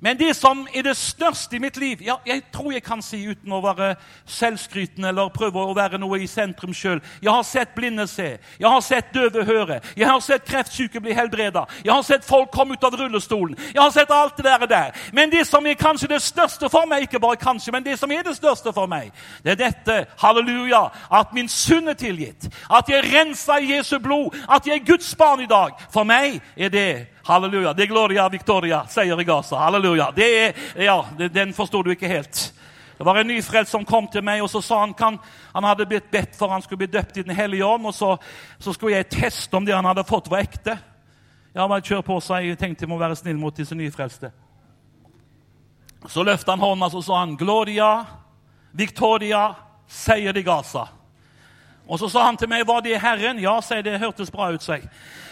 Men 0.00 0.18
det 0.18 0.36
som 0.36 0.66
er 0.74 0.82
det 0.86 0.96
største 0.96 1.56
i 1.56 1.62
mitt 1.62 1.76
liv 1.76 2.02
ja, 2.06 2.16
Jeg 2.26 2.42
tror 2.54 2.72
jeg 2.72 2.82
kan 2.86 3.02
si 3.02 3.18
uten 3.26 3.52
å 3.52 3.62
være 3.64 3.94
selvskrytende 4.26 5.08
eller 5.10 5.32
prøve 5.34 5.58
å 5.58 5.74
være 5.74 5.98
noe 5.98 6.20
i 6.22 6.28
sentrum 6.30 6.74
sjøl 6.74 7.00
Jeg 7.22 7.32
har 7.32 7.42
sett 7.46 7.74
blinde 7.74 8.06
se, 8.06 8.28
jeg 8.58 8.68
har 8.68 8.80
sett 8.84 9.10
døve 9.14 9.44
høre, 9.44 9.80
jeg 9.96 10.06
har 10.06 10.20
sett 10.20 10.46
kreftsyke 10.46 11.00
bli 11.02 11.14
helbreda, 11.16 11.64
jeg 11.84 11.92
har 11.92 12.02
sett 12.06 12.24
folk 12.24 12.50
komme 12.54 12.74
ut 12.74 12.84
av 12.84 12.94
rullestolen. 12.98 13.56
Jeg 13.74 13.80
har 13.80 13.90
sett 13.90 14.10
alt 14.10 14.36
det 14.36 14.44
der. 14.44 14.66
der. 14.66 14.92
Men 15.12 15.30
det 15.30 15.46
som 15.46 15.66
er 15.66 15.74
kanskje 15.74 16.08
det 16.08 16.22
største 16.22 16.68
for 16.70 16.86
meg, 16.86 17.02
ikke 17.06 17.20
bare 17.20 17.36
kanskje, 17.36 17.72
men 17.72 17.84
det 17.84 17.98
som 17.98 18.10
er 18.12 18.22
det 18.22 18.36
største 18.36 18.72
for 18.72 18.86
meg, 18.86 19.12
det 19.44 19.54
er 19.54 19.60
dette, 19.64 19.98
halleluja, 20.18 20.82
at 21.12 21.34
min 21.34 21.48
synd 21.48 21.88
er 21.88 21.98
tilgitt, 21.98 22.48
at 22.70 22.88
jeg 22.88 22.98
er 22.98 23.10
rensa 23.18 23.58
i 23.58 23.72
Jesu 23.76 23.98
blod, 23.98 24.36
at 24.48 24.66
jeg 24.66 24.80
er 24.80 24.86
Guds 24.86 25.14
barn 25.14 25.40
i 25.40 25.50
dag. 25.50 25.76
For 25.92 26.04
meg 26.04 26.40
er 26.56 26.68
det 26.68 26.90
Halleluja. 27.28 27.72
Det 27.72 27.84
er 27.84 27.90
Gloria 27.92 28.28
Victoria, 28.28 28.82
seier 28.88 29.20
i 29.20 29.24
Gaza. 29.24 29.58
Halleluja. 29.60 30.10
Det 30.16 30.28
er, 30.38 30.54
ja, 30.84 31.04
Den 31.28 31.52
forsto 31.54 31.82
du 31.82 31.90
ikke 31.92 32.08
helt. 32.08 32.54
Det 32.98 33.04
var 33.04 33.20
en 33.20 33.28
nyfrelst 33.30 33.70
som 33.70 33.84
kom 33.86 34.08
til 34.10 34.24
meg 34.26 34.42
og 34.42 34.48
så 34.50 34.58
sa 34.64 34.80
han 34.80 34.94
kan, 34.96 35.20
han 35.52 35.66
hadde 35.68 35.86
blitt 35.86 36.08
bedt 36.10 36.34
for 36.34 36.50
han 36.50 36.64
skulle 36.64 36.82
bli 36.82 36.90
døpt 36.96 37.20
i 37.20 37.22
Den 37.22 37.36
hellige 37.36 37.64
ånd. 37.64 37.86
og 37.86 37.94
så, 37.94 38.16
så, 38.58 38.72
skulle 38.72 38.96
jeg 38.96 39.10
teste 39.12 39.56
om 39.56 39.64
det 39.64 39.76
han 39.76 39.86
hadde 39.86 40.04
fått, 40.08 40.30
var 40.30 40.42
ekte. 40.42 40.74
Ja, 41.54 41.68
bare 41.68 41.84
kjør 41.84 42.02
på, 42.02 42.20
så 42.20 42.40
jeg 42.42 42.58
tenkte 42.58 42.84
jeg 42.84 42.90
må 42.90 42.98
være 42.98 43.16
snill 43.16 43.38
mot 43.38 43.56
disse 43.56 43.74
nyfrelste. 43.74 44.32
Så 46.08 46.22
løftet 46.22 46.50
han 46.50 46.62
hånda 46.62 46.90
og 46.90 47.04
sa 47.04 47.20
han, 47.20 47.36
Gloria 47.36 48.06
Victoria, 48.72 49.54
seier 49.86 50.36
i 50.36 50.42
Gaza. 50.42 50.88
Og 51.88 51.98
så 51.98 52.08
sa 52.12 52.26
han 52.26 52.36
til 52.36 52.48
meg, 52.48 52.66
'Var 52.66 52.80
det 52.80 53.00
Herren?' 53.00 53.40
Ja, 53.40 53.60
sier 53.60 53.82
det 53.82 54.00
hørtes 54.00 54.30
bra 54.30 54.52
ut, 54.52 54.62
sier 54.62 54.88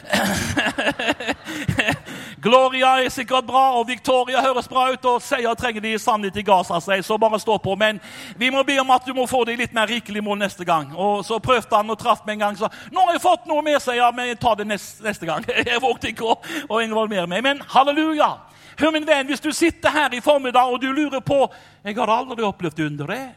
Gloria 2.41 3.03
er 3.03 3.09
sikkert 3.11 3.47
bra, 3.47 3.79
og 3.79 3.89
Victoria 3.89 4.41
høres 4.41 4.69
bra 4.69 4.93
ut, 4.93 5.05
og 5.05 5.23
seier 5.23 5.55
trenger 5.55 5.81
de 5.81 5.99
sannhet 5.99 6.37
i 6.37 6.43
Gaza, 6.47 6.81
sier 6.81 7.03
så 7.03 7.19
bare 7.19 7.41
stå 7.41 7.59
på. 7.59 7.75
Men 7.77 8.01
vi 8.39 8.51
må 8.51 8.63
be 8.63 8.79
om 8.81 8.91
at 8.91 9.07
du 9.07 9.15
må 9.15 9.27
få 9.27 9.45
det 9.45 9.57
litt 9.59 9.75
mer 9.75 9.87
rikelig 9.91 10.23
mål 10.23 10.39
neste 10.39 10.65
gang. 10.65 10.95
Og 10.95 11.25
så 11.27 11.41
prøvde 11.43 11.77
han 11.77 11.91
og 11.91 11.99
traff 11.99 12.21
meg 12.27 12.37
en 12.37 12.39
gang, 12.39 12.57
så 12.57 12.69
'Nå 12.93 13.01
har 13.01 13.13
jeg 13.13 13.23
fått 13.23 13.47
noe 13.47 13.63
mer', 13.63 13.81
sier 13.81 13.95
jeg, 13.95 14.15
men 14.15 14.29
jeg 14.29 14.39
tar 14.39 14.55
det 14.55 14.67
neste, 14.67 15.03
neste 15.03 15.27
gang. 15.27 15.45
Jeg 15.67 15.83
vågte 15.83 16.09
ikke 16.09 16.25
å, 16.25 16.39
å 16.69 16.81
involvere 16.81 17.27
meg. 17.27 17.43
Men 17.43 17.61
halleluja! 17.61 18.37
Hør, 18.79 18.91
min 18.91 19.07
venn, 19.07 19.27
hvis 19.27 19.41
du 19.41 19.53
sitter 19.53 19.91
her 19.91 20.15
i 20.15 20.21
formiddag 20.21 20.71
og 20.71 20.81
du 20.81 20.93
lurer 20.93 21.21
på 21.21 21.53
'Jeg 21.85 21.97
har 21.97 22.09
aldri 22.09 22.45
opplevd 22.45 22.87
under 22.87 23.07
det', 23.07 23.35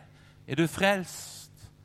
er 0.48 0.56
du 0.56 0.68
frelst? 0.68 1.39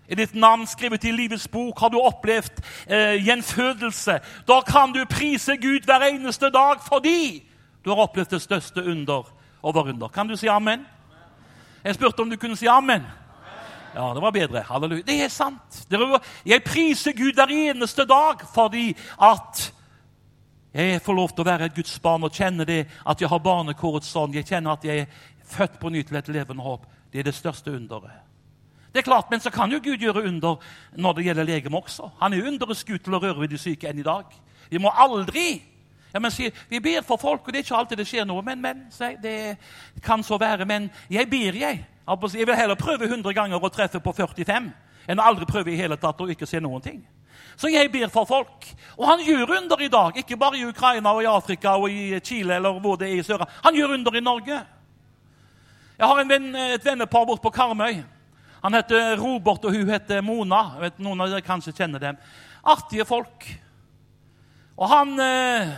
Er 0.09 0.21
ditt 0.21 0.35
navn 0.35 0.67
skrevet 0.69 1.05
i 1.05 1.13
livets 1.17 1.49
bok? 1.49 1.79
Har 1.81 1.89
du 1.89 1.97
opplevd 2.01 2.61
eh, 2.87 3.25
gjenfødelse? 3.25 4.19
Da 4.49 4.61
kan 4.67 4.93
du 4.93 5.05
prise 5.09 5.57
Gud 5.57 5.87
hver 5.89 6.05
eneste 6.11 6.51
dag 6.53 6.83
fordi 6.85 7.43
du 7.85 7.91
har 7.91 8.05
opplevd 8.05 8.37
det 8.37 8.43
største 8.43 8.85
under 8.85 9.25
over 9.63 9.89
under. 9.89 10.09
Kan 10.09 10.29
du 10.29 10.37
si 10.37 10.47
amen? 10.47 10.85
Jeg 11.85 11.95
spurte 11.95 12.21
om 12.21 12.31
du 12.31 12.37
kunne 12.37 12.57
si 12.57 12.67
amen. 12.67 13.03
Ja, 13.95 14.11
det 14.15 14.23
var 14.23 14.31
bedre. 14.31 14.65
Halleluja. 14.69 15.03
Det 15.07 15.23
er 15.23 15.29
sant. 15.29 15.87
Jeg 16.47 16.65
priser 16.65 17.13
Gud 17.13 17.33
hver 17.33 17.49
eneste 17.53 18.05
dag 18.05 18.45
fordi 18.55 18.97
at 19.23 19.73
jeg 20.75 21.01
får 21.03 21.15
lov 21.15 21.31
til 21.31 21.45
å 21.45 21.47
være 21.47 21.69
et 21.71 21.75
Guds 21.77 21.99
barn 22.03 22.27
og 22.27 22.35
kjenne 22.35 22.67
det 22.67 22.81
at 23.07 23.21
jeg 23.21 23.31
har 23.31 23.39
barnekåret 23.39 24.05
sånn. 24.05 24.35
Jeg 24.35 24.49
kjenner 24.49 24.75
at 24.75 24.85
jeg 24.85 25.05
er 25.05 25.07
født 25.47 25.79
på 25.81 25.89
ny 25.89 26.03
til 26.03 26.19
et 26.19 26.29
levende 26.29 26.63
håp. 26.67 26.89
Det 27.13 27.23
er 27.23 27.29
det 27.31 27.37
største 27.37 27.71
underet. 27.71 28.34
Det 28.95 29.01
er 29.03 29.11
klart, 29.11 29.31
Men 29.31 29.41
så 29.41 29.51
kan 29.51 29.73
jo 29.73 29.81
Gud 29.83 29.99
gjøre 29.99 30.23
under 30.23 30.57
når 30.97 31.13
det 31.13 31.25
gjelder 31.25 31.45
legeme 31.45 31.77
også. 31.77 32.11
Han 32.21 32.33
er 32.33 32.47
underets 32.47 32.85
Gud 32.85 32.99
til 33.03 33.15
å 33.15 33.19
røre 33.19 33.41
ved 33.41 33.51
de 33.51 33.59
syke 33.59 33.89
enn 33.91 33.99
i 33.99 34.07
dag. 34.07 34.25
Vi 34.71 34.79
må 34.79 34.93
aldri 34.95 35.63
ja, 36.15 36.21
men 36.21 36.31
sier, 36.31 36.53
Vi 36.71 36.79
ber 36.81 37.03
for 37.03 37.19
folk, 37.19 37.43
og 37.43 37.53
det 37.53 37.59
er 37.59 37.65
ikke 37.67 37.77
alltid 37.77 37.99
det 37.99 38.07
skjer 38.07 38.25
noe. 38.25 38.43
Men, 38.47 38.61
men, 38.63 38.85
det 39.23 39.57
kan 40.03 40.23
så 40.23 40.39
være. 40.39 40.65
Men 40.65 40.87
jeg 41.11 41.27
ber, 41.31 41.59
jeg. 41.59 41.85
Jeg 42.07 42.47
vil 42.47 42.55
heller 42.55 42.79
prøve 42.79 43.09
100 43.09 43.35
ganger 43.35 43.59
å 43.59 43.73
treffe 43.73 43.99
på 44.01 44.13
45 44.13 44.71
enn 45.09 45.21
å 45.21 45.27
aldri 45.27 45.45
prøve 45.49 45.73
i 45.73 45.77
hele 45.77 45.97
tatt 46.01 46.21
og 46.21 46.31
ikke 46.31 46.47
se 46.47 46.61
noen 46.63 46.83
ting. 46.85 47.03
Så 47.57 47.69
jeg 47.69 47.91
ber 47.91 48.13
for 48.15 48.29
folk. 48.31 48.69
Og 48.97 49.09
han 49.09 49.27
gjør 49.27 49.57
under 49.59 49.83
i 49.83 49.91
dag. 49.91 50.17
Ikke 50.23 50.39
bare 50.39 50.59
i 50.59 50.65
Ukraina 50.65 51.13
og 51.13 51.23
i 51.25 51.29
Afrika 51.29 51.75
og 51.77 51.91
i 51.91 52.21
Chile 52.23 52.61
eller 52.61 52.79
hvor 52.79 52.97
det 53.01 53.11
er 53.11 53.19
i 53.19 53.27
sør. 53.27 53.43
Han 53.65 53.75
gjør 53.75 53.99
under 53.99 54.15
i 54.15 54.23
Norge. 54.23 54.63
Jeg 55.99 56.07
har 56.07 56.25
venn, 56.27 56.55
et 56.55 56.87
vennepar 56.87 57.27
borte 57.27 57.43
på 57.43 57.51
Karmøy. 57.55 58.03
Han 58.65 58.75
heter 58.75 59.17
Robert, 59.21 59.65
og 59.65 59.75
hun 59.77 59.91
heter 59.93 60.23
Mona. 60.25 60.63
Vet, 60.81 60.97
noen 61.05 61.21
av 61.21 61.29
dere 61.29 61.45
kanskje 61.45 61.75
kjenner 61.77 62.01
dem. 62.01 62.17
Artige 62.65 63.05
folk. 63.05 63.45
Og 64.75 64.89
han 64.89 65.19
eh, 65.21 65.75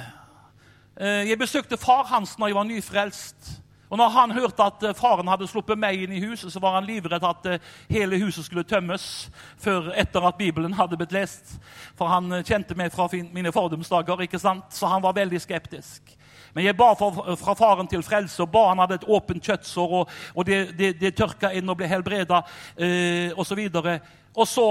eh 0.97 1.29
Jeg 1.29 1.39
besøkte 1.39 1.77
far 1.77 2.07
hans 2.07 2.39
når 2.39 2.49
jeg 2.49 2.55
var 2.55 2.69
nyfrelst. 2.69 3.49
Og 3.91 3.99
når 3.99 4.09
han 4.09 4.31
hørte 4.31 4.63
at 4.63 4.87
eh, 4.87 4.95
faren 4.95 5.27
hadde 5.27 5.49
sluppet 5.51 5.79
meg 5.79 5.99
inn 6.05 6.15
i 6.15 6.23
huset, 6.23 6.53
så 6.53 6.63
var 6.63 6.79
han 6.79 6.87
livredd 6.87 7.27
at 7.27 7.47
eh, 7.51 7.59
hele 7.91 8.23
huset 8.23 8.47
skulle 8.47 8.63
tømmes 8.63 9.31
før 9.59 9.91
etter 9.99 10.23
at 10.23 10.39
Bibelen 10.39 10.79
hadde 10.79 10.97
blitt 10.97 11.13
lest. 11.13 11.59
For 11.99 12.07
han 12.07 12.31
kjente 12.47 12.79
meg 12.79 12.95
fra 12.95 13.09
mine 13.11 13.51
fordomsdager, 13.51 14.23
ikke 14.23 14.39
sant? 14.39 14.71
så 14.71 14.87
han 14.87 15.03
var 15.03 15.19
veldig 15.19 15.43
skeptisk. 15.43 16.15
Men 16.57 16.65
jeg 16.65 16.77
ba 16.79 16.95
for, 16.97 17.35
fra 17.37 17.53
faren 17.53 17.89
til 17.91 18.01
frelse 18.05 18.41
og 18.41 18.49
ba 18.49 18.63
han 18.71 18.81
hadde 18.81 18.97
et 18.97 19.11
åpent 19.13 19.45
kjøttsår, 19.45 19.91
og, 19.99 20.13
og 20.33 20.47
det, 20.49 20.61
det, 20.79 20.95
det, 20.97 21.11
tørka 21.13 21.51
inn 21.53 21.69
og 21.69 21.77
ble 21.77 21.91
helbreda 21.91 22.39
eh, 22.81 23.29
osv. 23.37 23.61
Og, 23.69 23.89
og 24.33 24.49
så 24.49 24.69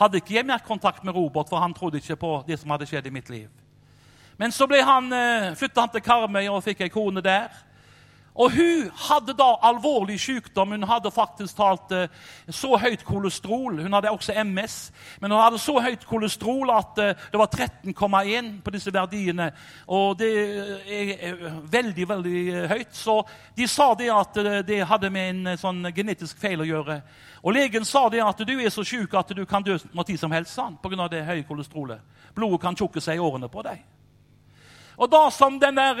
hadde 0.00 0.22
ikke 0.22 0.38
jeg 0.38 0.48
mer 0.48 0.64
kontakt 0.64 1.04
med 1.04 1.12
Robert, 1.12 1.50
for 1.52 1.60
han 1.60 1.74
trodde 1.76 2.00
ikke 2.00 2.16
på 2.16 2.30
det 2.46 2.56
som 2.62 2.72
hadde 2.72 2.88
skjedd 2.88 3.10
i 3.10 3.12
mitt 3.12 3.28
liv. 3.28 3.50
Men 4.40 4.56
så 4.56 4.64
ble 4.70 4.80
han, 4.88 5.12
eh, 5.12 5.50
flytta 5.60 5.84
han 5.84 5.92
til 5.92 6.04
Karmøy 6.06 6.46
og 6.48 6.64
fikk 6.64 6.80
ei 6.86 6.94
kone 6.94 7.20
der. 7.20 7.52
Og 8.34 8.52
hun 8.52 8.86
hadde 8.96 9.34
da 9.36 9.50
alvorlig 9.68 10.16
sykdom. 10.20 10.70
Hun 10.72 10.86
hadde 10.88 11.10
faktisk 11.12 11.56
talt 11.56 11.92
eh, 11.92 12.08
så 12.48 12.78
høyt 12.80 13.04
kolesterol. 13.04 13.82
Hun 13.84 13.92
hadde 13.92 14.10
også 14.10 14.32
MS. 14.44 14.76
Men 15.20 15.34
hun 15.34 15.40
hadde 15.40 15.58
så 15.60 15.74
høyt 15.84 16.06
kolesterol 16.08 16.72
at 16.72 17.00
eh, 17.02 17.26
det 17.32 17.40
var 17.40 17.50
13,1 17.52 18.52
på 18.64 18.72
disse 18.72 18.92
verdiene. 18.94 19.50
Og 19.86 20.16
det 20.18 20.30
er 20.88 21.34
veldig, 21.74 22.06
veldig 22.08 22.44
høyt. 22.72 22.94
Så 22.96 23.18
de 23.56 23.66
sa 23.68 23.90
det 24.00 24.08
at 24.12 24.40
eh, 24.40 24.62
det 24.64 24.80
hadde 24.88 25.10
med 25.12 25.34
en 25.34 25.60
sånn 25.60 25.90
genetisk 25.92 26.40
feil 26.40 26.64
å 26.64 26.68
gjøre. 26.68 27.02
Og 27.42 27.52
legen 27.52 27.84
sa 27.84 28.06
det 28.08 28.22
at 28.24 28.40
du 28.48 28.54
er 28.54 28.72
så 28.72 28.84
syk 28.86 29.12
at 29.18 29.34
du 29.36 29.42
kan 29.50 29.64
dø 29.66 29.76
når 29.92 30.08
tid 30.08 30.20
som 30.22 30.32
helst 30.32 30.56
pga. 30.80 31.08
det 31.10 31.26
høye 31.26 31.44
kolesterolet. 31.44 32.00
Blodet 32.32 32.62
kan 32.62 32.76
tjukke 32.76 33.00
seg 33.00 33.20
i 33.20 33.20
årene 33.20 33.50
på 33.52 33.60
deg. 33.66 33.84
Og 34.96 35.10
da 35.10 35.26
som 35.34 35.58
den 35.60 35.76
der 35.76 36.00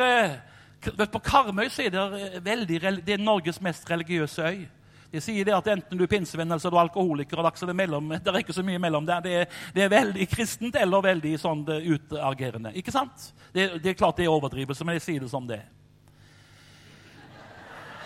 på 0.82 1.20
Karmøy 1.22 1.66
er 1.66 1.90
det, 1.90 2.04
eh, 2.18 2.38
veldig, 2.44 2.80
det 3.06 3.14
er 3.14 3.22
Norges 3.22 3.60
mest 3.60 3.90
religiøse 3.90 4.42
øy. 4.42 4.64
De 5.12 5.20
sier 5.20 5.44
det 5.44 5.52
at 5.52 5.66
enten 5.68 5.98
du 5.98 6.04
er 6.06 6.08
pinsevenn 6.08 6.48
eller 6.48 6.60
så 6.62 6.70
er 6.70 6.72
du 6.72 6.78
alkoholiker. 6.80 7.38
og 7.38 7.66
det, 7.66 7.76
mellom, 7.76 8.08
det 8.24 8.28
er 8.28 8.38
ikke 8.38 8.56
så 8.56 8.64
mye 8.64 8.78
mellom 8.78 9.06
der. 9.06 9.20
Det 9.20 9.32
er, 9.32 9.46
det 9.74 9.82
er 9.84 9.88
veldig 9.88 10.26
kristent 10.28 10.76
eller 10.76 11.02
veldig 11.02 11.36
sånn 11.38 11.66
eh, 11.68 11.92
utagerende. 11.92 12.72
Ikke 12.74 12.90
sant? 12.90 13.32
Det, 13.52 13.82
det, 13.82 13.90
er 13.90 13.98
klart 13.98 14.16
det 14.16 14.24
er 14.24 14.32
overdrivelse, 14.32 14.84
men 14.84 14.96
jeg 14.96 15.02
sier 15.02 15.20
det 15.20 15.30
som 15.30 15.46
det 15.46 15.60
er. 15.60 15.70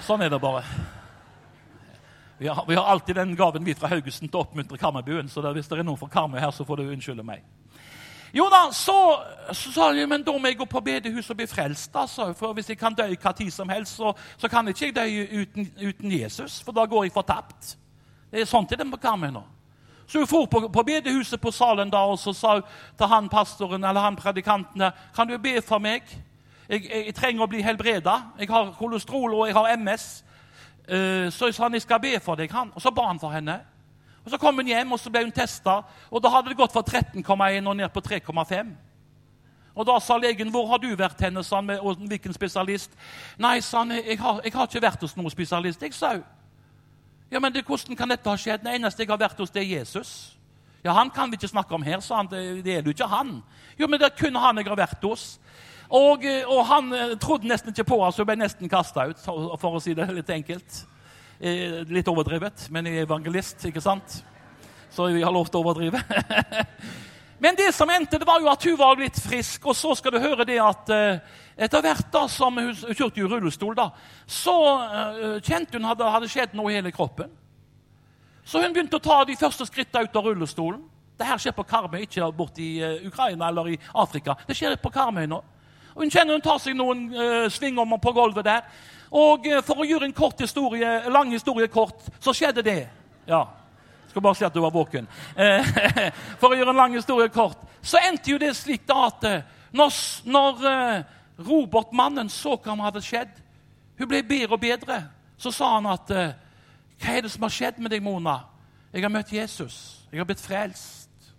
Sånn 0.02 0.22
er 0.22 0.30
det 0.30 0.42
bare. 0.42 0.62
Vi 2.38 2.48
har, 2.48 2.64
vi 2.68 2.74
har 2.74 2.84
alltid 2.84 3.16
den 3.16 3.36
gaven 3.36 3.64
vi 3.64 3.74
fra 3.74 3.88
Haugesund 3.88 4.28
til 4.28 4.38
å 4.38 4.44
oppmuntre 4.44 4.78
Karmøybuen. 4.78 5.30
Så 5.32 5.40
hvis 5.56 5.70
det 5.70 5.78
er 5.78 5.86
noen 5.86 5.98
fra 5.98 6.10
Karmøy 6.12 6.42
her, 6.42 6.52
så 6.52 6.66
får 6.68 6.82
du 6.82 6.90
unnskylde 6.90 7.24
meg. 7.26 7.46
Jo 8.34 8.48
da, 8.50 8.72
så, 8.72 8.94
sa 9.54 9.90
jeg 9.94 10.08
men 10.08 10.24
da 10.24 10.32
må 10.34 10.50
jeg 10.50 10.58
gå 10.58 10.66
på 10.68 10.80
bedehus 10.80 11.30
og 11.30 11.36
bli 11.38 11.46
frelst. 11.46 11.96
Altså. 11.96 12.32
For 12.32 12.52
Hvis 12.52 12.68
jeg 12.68 12.78
kan 12.78 12.94
dø 12.94 13.06
hva 13.14 13.32
tid 13.32 13.50
som 13.50 13.68
helst, 13.68 13.96
så, 13.96 14.12
så 14.36 14.48
kan 14.48 14.68
ikke 14.68 14.86
jeg 14.86 14.96
dø 14.96 15.40
uten, 15.40 15.70
uten, 15.88 16.12
Jesus. 16.20 16.60
For 16.62 16.72
da 16.72 16.86
går 16.86 17.04
jeg 17.04 17.14
fortapt. 17.14 17.76
Det 18.30 18.42
er 18.42 18.48
sånn 18.50 18.66
til 18.66 18.78
den 18.78 18.92
Karmøy 18.92 19.30
nå. 19.30 19.44
Så 20.06 20.18
hun 20.18 20.26
for 20.26 20.46
på, 20.46 20.68
på, 20.68 20.82
bedehuset 20.86 21.40
på 21.40 21.50
salen 21.50 21.90
da, 21.90 22.04
og 22.06 22.18
så 22.18 22.32
sa 22.32 22.54
hun 22.54 22.66
til 22.98 23.10
han 23.10 23.28
pastoren 23.28 23.84
eller 23.84 24.00
han 24.00 24.16
predikanten 24.16 24.90
kan 25.14 25.28
du 25.28 25.38
be 25.38 25.60
for 25.62 25.82
meg. 25.82 26.02
Jeg, 26.68 26.84
jeg, 26.90 27.06
jeg 27.06 27.14
trenger 27.14 27.42
å 27.42 27.50
bli 27.50 27.62
helbreda. 27.62 28.20
Jeg 28.38 28.50
har 28.50 28.74
kolesterol 28.78 29.34
og 29.34 29.46
jeg 29.46 29.56
har 29.56 29.72
MS. 29.76 30.06
Uh, 30.86 30.94
eh, 30.94 31.30
så 31.34 31.48
jeg 31.48 31.56
sa 31.56 31.66
han 31.66 31.74
jeg 31.74 31.82
skal 31.82 32.02
be 32.02 32.18
for 32.22 32.38
deg. 32.38 32.50
han. 32.52 32.70
Og 32.74 32.82
så 32.82 32.90
ba 32.94 33.06
han 33.08 33.22
for 33.22 33.34
henne. 33.34 33.60
Og 34.26 34.30
Så 34.30 34.38
kom 34.42 34.56
hun 34.58 34.66
hjem, 34.66 34.92
og 34.92 34.98
så 34.98 35.10
ble 35.10 35.22
hun 35.22 35.32
testa, 35.32 35.84
og 36.10 36.22
da 36.22 36.30
hadde 36.34 36.50
det 36.50 36.58
gått 36.58 36.72
fra 36.74 36.82
13,1 36.82 37.68
og 37.68 37.76
ned 37.78 37.88
på 37.94 38.00
3,5. 38.02 38.72
Og 39.76 39.86
Da 39.86 39.98
sa 40.00 40.16
legen 40.16 40.50
'Hvor 40.50 40.66
har 40.66 40.78
du 40.78 40.96
vært 40.96 41.20
henne?' 41.20 41.44
sa 41.44 41.56
han, 41.56 41.70
og 41.70 41.96
hvilken 41.96 42.32
spesialist. 42.32 42.90
'Nei', 43.38 43.60
sa 43.60 43.78
han, 43.78 43.90
jeg 43.90 44.18
har, 44.18 44.40
jeg 44.44 44.52
har, 44.52 44.66
ikke 44.66 44.82
vært 44.82 45.00
hos 45.00 45.16
noen 45.16 45.30
spesialist', 45.30 45.82
jeg 45.82 45.94
sa. 45.94 46.18
Ja, 47.30 47.38
men 47.38 47.52
det, 47.52 47.64
'Hvordan 47.64 47.96
kan 47.96 48.08
dette 48.08 48.30
ha 48.30 48.36
skjedd?' 48.36 48.64
Det 48.64 48.74
eneste 48.74 49.02
jeg 49.02 49.08
har 49.08 49.18
vært 49.18 49.38
hos, 49.38 49.50
det 49.50 49.62
er 49.62 49.78
Jesus. 49.78 50.36
Ja, 50.84 50.92
Han 50.92 51.10
kan 51.10 51.30
vi 51.30 51.36
ikke 51.36 51.48
snakke 51.48 51.74
om 51.74 51.82
her, 51.82 52.00
sa 52.00 52.16
han. 52.16 52.26
Det, 52.26 52.64
det 52.64 52.76
er 52.76 52.82
jo 52.82 52.88
ikke 52.88 53.06
han. 53.06 53.42
Jo, 53.78 53.86
men 53.86 54.00
det 54.00 54.06
er 54.06 54.24
kun 54.24 54.34
han 54.34 54.56
jeg 54.56 54.66
har 54.66 54.76
vært 54.76 55.02
hos. 55.02 55.38
Og, 55.90 56.24
og 56.48 56.66
han 56.66 56.92
eh, 56.92 57.18
trodde 57.18 57.48
nesten 57.48 57.68
ikke 57.68 57.84
på 57.84 58.02
oss 58.02 58.18
og 58.18 58.26
ble 58.26 58.36
nesten 58.36 58.68
kasta 58.68 59.06
ut, 59.06 59.18
for 59.60 59.76
å 59.76 59.80
si 59.80 59.94
det 59.94 60.08
litt 60.14 60.30
enkelt. 60.30 60.86
Eh, 61.40 61.82
litt 61.92 62.08
overdrevet, 62.08 62.70
men 62.72 62.86
jeg 62.88 63.02
er 63.02 63.04
evangelist, 63.04 63.60
ikke 63.68 63.82
sant? 63.84 64.22
Så 64.88 65.10
vi 65.12 65.20
har 65.20 65.34
lov 65.34 65.50
til 65.50 65.60
å 65.60 65.66
overdrive. 65.66 66.00
men 67.44 67.58
det 67.58 67.74
som 67.76 67.90
endte, 67.92 68.16
det 68.16 68.28
var 68.28 68.40
jo 68.40 68.48
at 68.48 68.64
hun 68.64 68.78
var 68.80 68.96
litt 68.96 69.18
frisk. 69.20 69.66
Og 69.68 69.76
så 69.76 69.92
skal 69.98 70.14
du 70.14 70.22
høre 70.22 70.46
det 70.48 70.56
at 70.64 70.88
uh, 70.88 71.18
etter 71.60 71.84
hvert 71.84 72.08
da, 72.14 72.22
som 72.32 72.56
hun, 72.56 72.72
kjørte 72.72 73.20
i 73.20 73.28
rullestol, 73.28 73.76
da, 73.76 73.90
så 74.24 74.56
uh, 74.80 75.36
kjente 75.44 75.76
hun 75.76 75.90
at 75.90 76.00
det 76.00 76.14
hadde 76.16 76.32
skjedd 76.32 76.56
noe 76.56 76.72
i 76.72 76.78
hele 76.78 76.94
kroppen. 76.96 77.28
Så 78.46 78.62
hun 78.62 78.72
begynte 78.72 78.96
å 78.96 79.04
ta 79.04 79.20
de 79.28 79.36
første 79.36 79.68
skrittene 79.68 80.08
ut 80.08 80.16
av 80.16 80.30
rullestolen. 80.30 80.80
Dette 81.20 81.36
skjer 81.42 81.56
på 81.56 81.68
Karmøy, 81.68 82.06
ikke 82.06 82.32
borte 82.32 82.64
i 82.64 82.80
uh, 82.80 83.04
Ukraina 83.04 83.52
eller 83.52 83.74
i 83.74 83.80
Afrika. 83.92 84.40
Det 84.48 84.56
skjer 84.56 84.80
på 84.80 84.94
Karmøy 84.94 85.28
nå. 85.28 85.44
Og 85.92 86.04
Hun 86.04 86.12
kjenner 86.12 86.36
hun 86.36 86.44
tar 86.44 86.64
seg 86.64 86.76
noen 86.80 87.10
uh, 87.12 87.48
svingommer 87.52 88.00
på 88.00 88.16
gulvet 88.16 88.48
der. 88.48 88.64
Og 89.10 89.46
eh, 89.46 89.62
for 89.64 89.82
å 89.82 89.86
gjøre 89.86 90.08
en 90.08 90.16
kort 90.16 90.40
historie, 90.42 90.90
lang 91.12 91.30
historie 91.34 91.68
kort, 91.72 92.02
så 92.20 92.34
skjedde 92.34 92.64
det. 92.66 92.80
Ja, 93.28 93.44
skal 94.10 94.24
bare 94.24 94.38
si 94.38 94.46
at 94.46 94.54
du 94.54 94.62
var 94.64 94.74
våken. 94.74 95.08
Eh, 95.36 95.70
for 96.40 96.50
å 96.50 96.58
gjøre 96.58 96.74
en 96.74 96.80
lang 96.80 96.96
historie 96.96 97.30
kort, 97.32 97.62
så 97.82 98.00
endte 98.02 98.32
jo 98.32 98.40
det 98.42 98.54
slik 98.58 98.86
da 98.88 99.06
at 99.06 99.28
eh, 99.28 99.52
når, 99.76 100.00
når 100.24 100.66
Robert, 101.46 101.92
mannen, 101.92 102.30
så 102.32 102.54
hva 102.56 102.72
som 102.72 102.80
hadde 102.80 103.02
skjedd 103.04 103.42
Hun 103.96 104.08
ble 104.08 104.22
bedre 104.24 104.54
og 104.56 104.60
bedre. 104.60 104.96
Så 105.40 105.50
sa 105.52 105.74
han 105.74 105.88
at 105.88 106.08
Hva 106.08 107.12
er 107.12 107.24
det 107.24 107.30
som 107.32 107.44
har 107.44 107.52
skjedd 107.52 107.80
med 107.80 107.92
deg, 107.92 108.04
Mona? 108.04 108.38
Jeg 108.92 109.04
har 109.04 109.12
møtt 109.12 109.32
Jesus. 109.32 110.06
Jeg 110.12 110.20
har 110.20 110.28
blitt 110.28 110.40
frelst. 110.40 111.32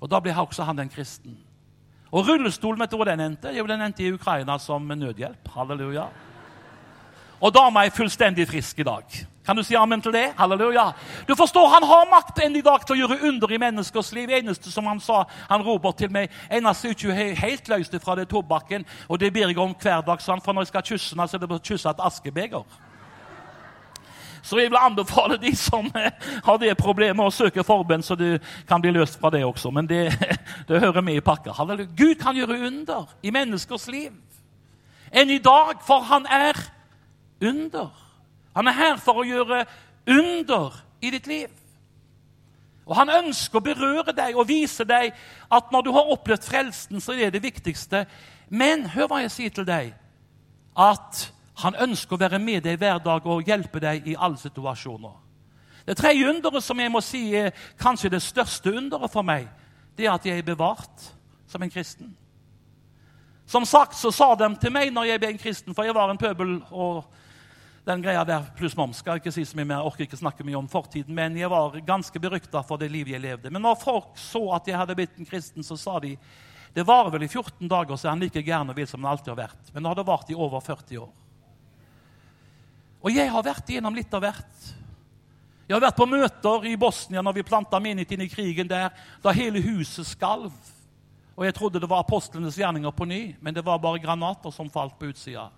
Og 0.00 0.08
da 0.12 0.20
ble 0.20 0.32
også 0.36 0.64
han 0.68 0.76
den 0.76 0.92
kristen. 0.92 1.36
Og 2.14 2.28
rullestolen, 2.28 2.78
vet 2.80 2.92
du 2.92 2.96
hvor 2.96 3.08
den 3.08 3.20
endte? 3.24 3.50
Jo, 3.56 3.66
den 3.66 3.82
endte 3.82 4.04
i 4.04 4.12
Ukraina 4.12 4.58
som 4.62 4.86
nødhjelp. 4.86 5.48
Halleluja. 5.56 6.06
Og 7.44 7.52
dama 7.52 7.84
er 7.84 7.92
fullstendig 7.92 8.46
frisk 8.48 8.78
i 8.80 8.86
dag. 8.86 9.16
Kan 9.44 9.56
du 9.56 9.62
si 9.62 9.74
amen 9.76 10.00
til 10.00 10.12
det? 10.12 10.30
Halleluja. 10.38 10.92
Du 11.28 11.34
forstår, 11.36 11.68
Han 11.68 11.84
har 11.84 12.06
makt 12.10 12.38
enn 12.40 12.56
i 12.56 12.62
dag 12.64 12.86
til 12.86 12.94
å 12.94 12.98
gjøre 12.98 13.28
under 13.28 13.52
i 13.52 13.58
menneskers 13.60 14.12
liv. 14.12 14.30
Eneste 14.30 14.70
som 14.72 14.86
han 14.86 15.00
sa, 15.00 15.24
han 15.50 15.62
Robert 15.62 15.98
til 16.00 16.10
meg, 16.10 16.32
eneste 16.48 16.88
er 16.88 16.96
ikke 16.96 17.34
helt 17.42 17.68
løst 17.68 17.98
fra 18.00 18.16
det 18.16 18.28
tobakken. 18.28 18.86
Og 19.08 19.20
det 19.20 19.32
ber 19.32 19.50
jeg 19.50 19.58
om 19.58 19.74
hver 19.76 20.00
dag, 20.00 20.22
sånn, 20.24 20.40
for 20.40 20.56
når 20.56 20.64
jeg 20.64 20.72
skal 20.72 20.86
kysse 20.88 21.12
henne, 21.12 21.28
så 21.28 21.36
er 21.36 21.44
det 21.44 21.52
å 21.52 21.60
kysse 21.60 21.90
et 21.90 22.00
askebeger. 22.00 22.64
Så 24.44 24.58
jeg 24.60 24.70
vil 24.72 24.80
anbefale 24.80 25.36
de 25.40 25.52
som 25.56 25.86
eh, 25.96 26.12
har 26.44 26.58
det 26.60 26.74
problemet, 26.76 27.26
å 27.26 27.32
søke 27.32 27.64
forbønn, 27.64 28.02
så 28.04 28.16
du 28.16 28.38
kan 28.68 28.80
bli 28.80 28.92
løst 28.92 29.20
fra 29.20 29.30
det 29.32 29.44
også. 29.44 29.70
Men 29.72 29.88
det, 29.88 30.06
det 30.68 30.80
hører 30.80 31.04
med 31.04 31.20
i 31.20 31.24
pakka. 31.24 31.52
Halleluja. 31.52 31.92
Gud 31.96 32.16
kan 32.20 32.36
gjøre 32.36 32.62
under 32.70 33.12
i 33.22 33.32
menneskers 33.32 33.88
liv 33.92 34.12
enn 35.14 35.30
i 35.30 35.38
dag, 35.38 35.78
for 35.86 36.02
han 36.08 36.24
er 36.26 36.58
under. 37.42 37.90
Han 38.54 38.68
er 38.68 38.78
her 38.78 38.96
for 39.02 39.20
å 39.20 39.26
gjøre 39.26 39.64
under 40.06 40.80
i 41.02 41.10
ditt 41.10 41.26
liv. 41.26 41.50
Og 42.84 42.96
Han 42.96 43.10
ønsker 43.10 43.58
å 43.58 43.64
berøre 43.64 44.12
deg 44.12 44.36
og 44.36 44.48
vise 44.48 44.84
deg 44.84 45.14
at 45.50 45.70
når 45.72 45.86
du 45.86 45.92
har 45.96 46.10
opplevd 46.12 46.44
frelsen, 46.44 47.00
så 47.00 47.12
er 47.12 47.30
det 47.30 47.38
det 47.38 47.46
viktigste. 47.48 48.04
Men 48.48 48.84
hør 48.92 49.08
hva 49.08 49.22
jeg 49.24 49.32
sier 49.32 49.54
til 49.54 49.66
deg. 49.68 49.94
At 50.76 51.30
han 51.62 51.76
ønsker 51.78 52.16
å 52.16 52.20
være 52.20 52.40
med 52.42 52.64
deg 52.66 52.80
hver 52.82 52.98
dag 52.98 53.26
og 53.30 53.46
hjelpe 53.46 53.80
deg 53.80 54.08
i 54.10 54.16
alle 54.18 54.38
situasjoner. 54.40 55.14
Det 55.86 55.96
tredje 55.96 56.28
underet 56.28 56.64
som 56.64 56.80
jeg 56.80 56.92
må 56.92 57.00
si 57.04 57.22
er 57.36 57.54
kanskje 57.80 58.10
det 58.14 58.22
største 58.24 58.72
underet 58.72 59.12
for 59.12 59.26
meg, 59.26 59.46
det 59.96 60.06
er 60.06 60.14
at 60.14 60.26
jeg 60.26 60.40
er 60.40 60.46
bevart 60.46 61.10
som 61.46 61.62
en 61.62 61.70
kristen. 61.70 62.14
Som 63.46 63.66
sagt 63.68 63.96
så 63.96 64.10
sa 64.10 64.32
de 64.34 64.48
til 64.60 64.72
meg 64.72 64.90
når 64.92 65.12
jeg 65.12 65.20
ble 65.20 65.30
en 65.34 65.38
kristen, 65.38 65.74
for 65.76 65.84
jeg 65.84 65.94
var 65.94 66.10
en 66.10 66.18
pøbel 66.18 66.56
og 66.72 67.04
den 67.84 68.02
greia 68.02 68.24
der 68.24 68.46
pluss 68.56 68.76
moms 68.76 69.02
skal 69.02 69.18
jeg 69.18 69.24
ikke 69.24 69.34
si 69.34 69.44
så 69.44 69.58
mye 69.58 69.68
mer, 69.68 69.82
jeg 69.82 69.90
orker 69.90 70.06
ikke 70.06 70.20
snakke 70.22 70.44
mye 70.46 70.56
om 70.56 70.68
fortiden, 70.72 71.12
men 71.14 71.36
jeg 71.36 71.50
var 71.52 71.76
ganske 71.84 72.20
berykta 72.20 72.62
for 72.64 72.80
det 72.80 72.88
livet 72.92 73.12
jeg 73.12 73.24
levde. 73.24 73.52
Men 73.52 73.64
når 73.66 73.76
folk 73.82 74.16
så 74.20 74.40
at 74.56 74.70
jeg 74.70 74.78
hadde 74.80 74.96
blitt 74.96 75.18
en 75.20 75.28
kristen, 75.28 75.66
så 75.66 75.76
sa 75.76 75.98
de 76.00 76.14
det 76.74 76.82
varer 76.88 77.12
vel 77.14 77.26
i 77.26 77.28
14 77.28 77.68
dager, 77.70 77.96
så 77.96 78.08
er 78.08 78.16
han 78.16 78.22
like 78.24 78.42
gæren 78.42 78.72
og 78.72 78.78
vill 78.78 78.88
som 78.90 79.04
han 79.04 79.12
alltid 79.12 79.30
har 79.30 79.42
vært. 79.44 79.68
Men 79.74 79.84
nå 79.84 79.92
har 79.92 80.00
det 80.00 80.06
vart 80.08 80.32
i 80.32 80.34
over 80.34 80.64
40 80.64 81.04
år. 81.04 81.12
Og 83.04 83.12
jeg 83.12 83.30
har 83.30 83.44
vært 83.46 83.68
igjennom 83.70 83.94
litt 83.94 84.16
av 84.16 84.24
hvert. 84.24 84.70
Jeg 85.68 85.76
har 85.76 85.84
vært 85.84 86.00
på 86.00 86.08
møter 86.08 86.66
i 86.66 86.74
Bosnia 86.80 87.22
når 87.22 87.36
vi 87.36 87.44
planta 87.46 87.78
inn 87.84 88.00
i 88.00 88.28
krigen 88.32 88.68
der, 88.68 88.90
da 89.22 89.32
hele 89.36 89.62
huset 89.62 90.08
skalv. 90.08 90.50
Og 91.36 91.44
jeg 91.46 91.54
trodde 91.54 91.80
det 91.82 91.90
var 91.90 92.02
apostlenes 92.02 92.58
gjerninger 92.58 92.90
på 92.90 93.06
ny, 93.06 93.22
men 93.40 93.54
det 93.54 93.64
var 93.64 93.78
bare 93.82 94.02
granater 94.02 94.50
som 94.50 94.70
falt 94.72 94.98
på 94.98 95.12
utsida. 95.12 95.50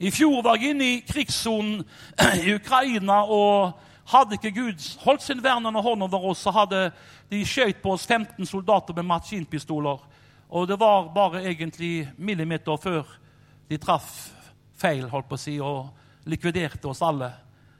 I 0.00 0.08
fjor 0.08 0.40
var 0.40 0.56
jeg 0.56 0.72
inne 0.72 0.86
i 0.94 1.00
krigssonen 1.04 1.82
i 2.46 2.54
Ukraina, 2.54 3.18
og 3.28 3.76
hadde 4.08 4.38
ikke 4.38 4.54
Gud 4.56 4.86
holdt 5.04 5.22
sin 5.22 5.42
vernende 5.44 5.82
hånd 5.84 6.02
over 6.06 6.30
oss, 6.30 6.40
så 6.46 6.54
hadde 6.56 6.86
de 7.30 7.42
skjøt 7.44 7.82
på 7.82 7.92
oss 7.92 8.06
15 8.08 8.48
soldater 8.48 8.96
med 8.96 9.10
maskinpistoler. 9.10 10.00
Og 10.50 10.66
det 10.66 10.78
var 10.80 11.12
bare 11.14 11.44
egentlig 11.44 12.08
millimeter 12.16 12.80
før 12.80 13.12
de 13.68 13.76
traff 13.78 14.08
feil, 14.80 15.04
holdt 15.12 15.28
på 15.28 15.36
å 15.36 15.42
si, 15.42 15.58
og 15.60 16.30
likviderte 16.32 16.88
oss 16.88 17.02
alle. 17.04 17.28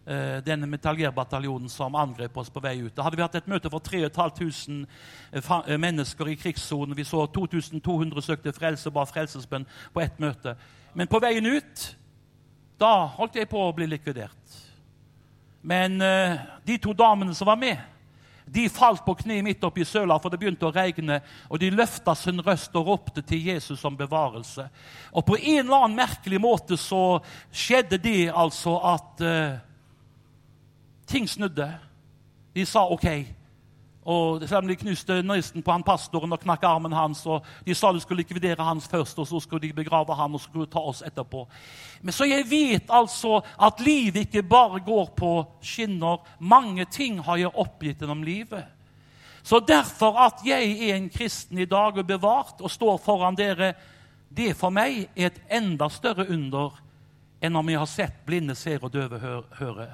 Eh, 0.04 0.42
denne 0.44 0.68
metallgerbataljonen 0.68 1.72
som 1.72 1.96
angrep 1.96 2.36
oss 2.40 2.50
på 2.52 2.60
vei 2.60 2.76
ut. 2.82 2.92
Da 2.96 3.04
hadde 3.06 3.16
vi 3.16 3.24
hatt 3.24 3.36
et 3.40 3.48
møte 3.48 3.70
for 3.72 3.84
3500 3.84 4.86
eh, 5.32 5.50
eh, 5.60 5.80
mennesker 5.80 6.28
i 6.28 6.36
krigssonen. 6.40 6.96
Vi 6.96 7.04
så 7.04 7.24
2200 7.32 8.24
søkte 8.24 8.54
frelse 8.56 8.88
og 8.88 8.96
ba 8.96 9.04
frelsesbønn 9.08 9.66
på 9.94 10.04
ett 10.04 10.20
møte. 10.20 10.56
Men 10.94 11.08
på 11.08 11.20
veien 11.22 11.46
ut 11.46 11.84
da 12.80 12.94
holdt 13.18 13.36
jeg 13.36 13.48
på 13.50 13.60
å 13.60 13.72
bli 13.76 13.86
likvidert. 13.90 14.58
Men 15.60 16.00
de 16.64 16.76
to 16.80 16.94
damene 16.96 17.34
som 17.36 17.50
var 17.50 17.58
med, 17.60 17.76
de 18.50 18.66
falt 18.72 19.04
på 19.06 19.14
kne 19.20 19.36
midt 19.46 19.62
oppi 19.62 19.84
søla, 19.86 20.16
for 20.18 20.32
det 20.32 20.40
begynte 20.40 20.66
å 20.66 20.74
regne. 20.74 21.20
Og 21.46 21.60
de 21.62 21.70
løfta 21.70 22.16
sin 22.18 22.42
røst 22.42 22.74
og 22.78 22.88
ropte 22.88 23.22
til 23.22 23.44
Jesus 23.46 23.84
om 23.86 23.98
bevarelse. 23.98 24.64
Og 25.14 25.26
på 25.26 25.38
en 25.38 25.60
eller 25.62 25.84
annen 25.84 25.98
merkelig 26.00 26.40
måte 26.42 26.78
så 26.80 27.20
skjedde 27.52 28.00
det 28.02 28.32
altså 28.34 28.74
at 28.90 29.22
uh, 29.22 29.60
ting 31.06 31.28
snudde. 31.30 31.68
De 32.56 32.66
sa 32.66 32.88
OK. 32.90 33.06
Og 34.10 34.42
Selv 34.48 34.64
om 34.64 34.70
de 34.70 34.76
knuste 34.78 35.20
nesten 35.22 35.62
på 35.62 35.72
han 35.72 35.84
pastoren 35.86 36.32
og 36.34 36.40
knakk 36.42 36.64
armen 36.66 36.94
hans, 36.96 37.22
og 37.30 37.46
de 37.66 37.74
sa 37.76 37.92
de 37.92 38.00
skulle 38.02 38.24
likvidere 38.24 38.64
hans 38.66 38.88
først, 38.90 39.18
og 39.22 39.28
så 39.28 39.40
skulle 39.40 39.68
de 39.68 39.76
begrave 39.76 40.16
han, 40.18 40.34
og 40.34 40.42
skulle 40.42 40.66
ta 40.70 40.82
oss 40.82 41.04
etterpå. 41.06 41.44
Men 42.02 42.16
så 42.16 42.26
jeg 42.26 42.48
vet 42.50 42.90
altså 42.90 43.38
at 43.58 43.80
livet 43.84 44.26
ikke 44.26 44.42
bare 44.42 44.82
går 44.82 45.12
på 45.16 45.32
skinner. 45.62 46.24
Mange 46.38 46.88
ting 46.90 47.20
har 47.22 47.38
jeg 47.38 47.54
oppgitt 47.54 48.02
gjennom 48.02 48.24
livet. 48.26 48.66
Så 49.42 49.60
derfor 49.60 50.18
at 50.20 50.42
jeg 50.44 50.74
er 50.90 50.96
en 50.96 51.08
kristen 51.08 51.58
i 51.58 51.68
dag 51.68 51.96
og 51.96 52.06
bevart 52.06 52.60
og 52.60 52.70
står 52.70 52.98
foran 53.04 53.38
dere, 53.38 53.72
det 54.30 54.52
for 54.56 54.70
meg 54.70 55.08
er 55.16 55.30
et 55.30 55.40
enda 55.50 55.88
større 55.90 56.28
under 56.30 56.76
enn 57.40 57.56
om 57.56 57.70
jeg 57.72 57.80
har 57.80 57.88
sett 57.88 58.20
blinde 58.26 58.54
ser 58.54 58.84
og 58.84 58.92
døve 58.92 59.18
høre. 59.58 59.88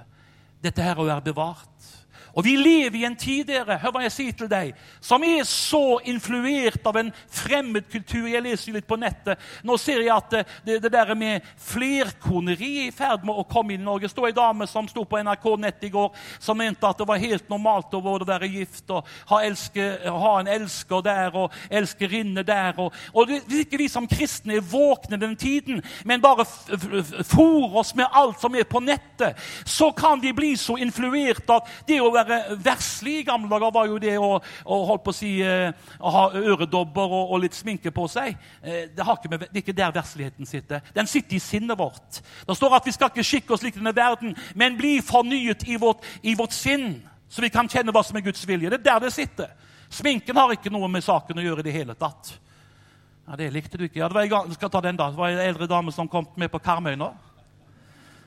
Dette 0.62 0.82
her 0.82 0.98
å 0.98 1.06
være 1.06 1.28
bevart. 1.28 1.92
Og 2.36 2.44
vi 2.44 2.52
lever 2.60 2.98
i 3.00 3.04
en 3.08 3.16
tid 3.16 3.46
dere, 3.48 3.78
hør 3.80 3.94
hva 3.94 4.02
jeg 4.04 4.12
sier 4.12 4.34
til 4.36 4.48
deg, 4.50 4.74
som 5.00 5.22
er 5.24 5.40
så 5.48 5.98
influert 6.04 6.84
av 6.84 6.98
en 7.00 7.08
fremmed 7.32 7.86
kultur. 7.88 8.26
Jeg 8.28 8.44
leser 8.44 8.76
litt 8.76 8.88
på 8.88 8.98
nettet. 9.00 9.40
Nå 9.64 9.78
ser 9.80 10.02
jeg 10.04 10.12
at 10.12 10.34
det, 10.66 10.76
det 10.84 10.92
der 10.92 11.14
med 11.16 11.46
flerkoneri 11.64 12.72
er 12.82 12.90
i 12.90 12.94
ferd 12.94 13.24
med 13.24 13.40
å 13.40 13.46
komme 13.48 13.72
inn 13.72 13.80
i 13.80 13.88
Norge. 13.88 14.10
Det 14.12 14.20
var 14.20 14.34
en 14.34 14.36
dame 14.36 14.68
som 14.68 14.88
sto 14.90 15.06
på 15.08 15.20
NRK 15.24 15.46
Nett 15.56 15.86
i 15.88 15.90
går, 15.94 16.12
som 16.42 16.58
mente 16.60 16.84
at 16.84 17.00
det 17.00 17.06
var 17.08 17.22
helt 17.22 17.48
normalt 17.48 17.94
å 17.96 18.02
være 18.04 18.50
gift 18.52 18.92
og 18.92 19.08
ha, 19.30 19.40
elske, 19.46 19.86
ha 20.04 20.34
en 20.42 20.52
elsker 20.58 21.04
der 21.06 21.40
og 21.40 21.56
elskerinne 21.72 22.44
der. 22.44 22.76
Og, 22.82 22.92
og 23.16 23.32
det 23.32 23.40
er 23.46 23.64
ikke 23.64 23.80
vi 23.80 23.88
som 23.88 24.08
kristne 24.10 24.58
er 24.58 24.68
våkne 24.76 25.16
den 25.22 25.38
tiden, 25.40 25.80
men 26.04 26.20
bare 26.20 26.44
fòrer 26.44 27.80
oss 27.80 27.94
med 27.96 28.12
alt 28.12 28.44
som 28.44 28.54
er 28.60 28.68
på 28.68 28.84
nettet, 28.84 29.40
så 29.64 29.88
kan 29.96 30.20
vi 30.20 30.36
bli 30.36 30.52
så 30.60 30.76
influert 30.76 31.48
at 31.56 31.72
det 31.88 32.02
å 32.04 32.12
være 32.12 32.25
være 32.28 32.56
verslig 32.64 33.18
i 33.20 33.24
gamle 33.26 33.50
dager 33.50 33.72
var 33.74 33.88
jo 33.90 33.98
det 34.02 34.14
å, 34.18 34.30
å 34.40 34.78
holdt 34.90 35.04
på 35.06 35.14
å 35.14 35.16
si, 35.16 35.32
eh, 35.44 35.72
å 35.98 36.12
ha 36.14 36.24
øredobber 36.36 37.04
og, 37.06 37.32
og, 37.32 37.40
litt 37.42 37.56
sminke 37.56 37.92
på 37.94 38.06
seg. 38.12 38.36
Eh, 38.62 38.86
det, 38.94 39.06
med, 39.30 39.46
det, 39.46 39.52
er 39.52 39.62
ikke 39.62 39.76
der 39.76 39.94
versligheten 39.94 40.48
sitter. 40.48 40.84
Den 40.96 41.10
sitter 41.10 41.38
i 41.38 41.42
sinnet 41.42 41.78
vårt. 41.78 42.22
Det 42.46 42.56
står 42.56 42.78
at 42.78 42.88
vi 42.88 42.94
skal 42.96 43.12
ikke 43.12 43.26
skikke 43.26 43.56
oss 43.56 43.66
lik 43.66 43.78
denne 43.78 43.94
verden, 43.96 44.34
men 44.54 44.78
bli 44.78 44.98
fornyet 45.04 45.66
i 45.68 45.78
vårt, 45.80 46.04
i 46.22 46.34
vårt 46.38 46.56
sinn, 46.56 46.98
så 47.28 47.42
vi 47.42 47.52
kan 47.52 47.68
kjenne 47.70 47.94
hva 47.94 48.04
som 48.06 48.18
er 48.18 48.26
Guds 48.26 48.44
vilje. 48.48 48.70
Det 48.72 48.80
er 48.80 48.88
der 48.90 49.06
det 49.06 49.14
sitter. 49.14 49.54
Sminken 49.92 50.36
har 50.36 50.52
ikke 50.54 50.72
noe 50.74 50.88
med 50.90 51.04
saken 51.06 51.38
å 51.38 51.44
gjøre 51.44 51.62
i 51.62 51.68
det 51.68 51.76
hele 51.76 51.94
tatt. 51.98 52.34
Ja, 53.26 53.36
Det 53.36 53.52
likte 53.54 53.78
du 53.78 53.86
ikke. 53.86 54.00
Ja, 54.00 54.08
det 54.08 54.14
var 54.14 54.46
en, 54.46 54.54
skal 54.54 54.70
ta 54.70 54.80
den 54.82 54.98
da. 54.98 55.10
Det 55.10 55.18
var 55.18 55.34
en 55.34 55.46
eldre 55.46 55.66
dame 55.70 55.94
som 55.94 56.08
kom 56.08 56.28
med 56.36 56.50
på 56.50 56.62
Karmøy 56.62 56.94
nå 56.98 57.12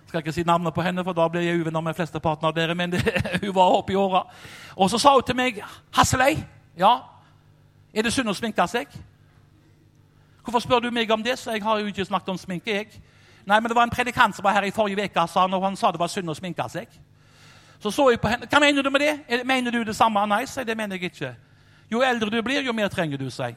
skal 0.10 0.24
ikke 0.24 0.34
si 0.34 0.44
navnet 0.44 0.74
på 0.74 0.82
henne, 0.82 1.04
for 1.04 1.14
da 1.14 1.28
blir 1.30 1.42
jeg 1.46 1.62
uvenner 1.62 1.82
med 1.86 1.94
flesteparten 1.94 2.48
av 2.50 2.56
dere. 2.56 2.76
Men 2.76 2.92
det, 2.92 3.04
hun 3.44 3.54
var 3.56 3.78
oppe 3.78 3.94
i 3.94 3.96
åra. 3.96 4.24
Og 4.76 4.90
så 4.90 4.98
sa 4.98 5.14
hun 5.14 5.24
til 5.24 5.36
meg, 5.36 5.62
'Hasseløy, 5.96 6.38
ja, 6.78 6.98
er 7.94 8.02
det 8.02 8.14
synd 8.14 8.30
å 8.30 8.34
sminke 8.34 8.68
seg?' 8.68 9.00
Hvorfor 10.44 10.60
spør 10.60 10.80
du 10.80 10.92
meg 10.92 11.12
om 11.12 11.24
det? 11.24 11.40
Så 11.40 11.52
jeg 11.52 11.64
har 11.64 11.80
jo 11.80 11.86
ikke 11.86 12.06
snakket 12.06 12.30
om 12.30 12.38
sminke. 12.38 12.74
jeg. 12.74 12.88
Nei, 13.46 13.60
men 13.60 13.70
Det 13.70 13.76
var 13.76 13.84
en 13.84 13.90
predikant 13.90 14.36
som 14.36 14.44
var 14.44 14.52
her 14.52 14.64
i 14.64 14.72
forrige 14.72 15.04
uke 15.04 15.28
sa 15.28 15.48
når 15.48 15.64
han 15.64 15.76
sa 15.76 15.92
det 15.92 16.00
var 16.00 16.08
synd 16.08 16.30
å 16.30 16.34
sminke 16.34 16.70
seg. 16.70 16.88
Så 17.80 17.92
så 17.92 18.10
jeg 18.10 18.22
på 18.22 18.28
henne. 18.28 18.48
Hva 18.50 18.60
mener 18.60 18.82
du 18.82 18.90
med 18.90 19.02
det? 19.02 19.46
Mener 19.46 19.72
du 19.72 19.84
det 19.84 19.96
samme? 19.96 20.26
Nei, 20.26 20.46
sier 20.46 20.64
det 20.64 20.78
mener 20.78 20.96
jeg 20.96 21.04
ikke. 21.04 21.36
Jo 21.92 22.02
eldre 22.02 22.30
du 22.30 22.42
blir, 22.42 22.62
jo 22.62 22.74
mer 22.74 22.88
trenger 22.88 23.18
du, 23.18 23.30
sier 23.30 23.56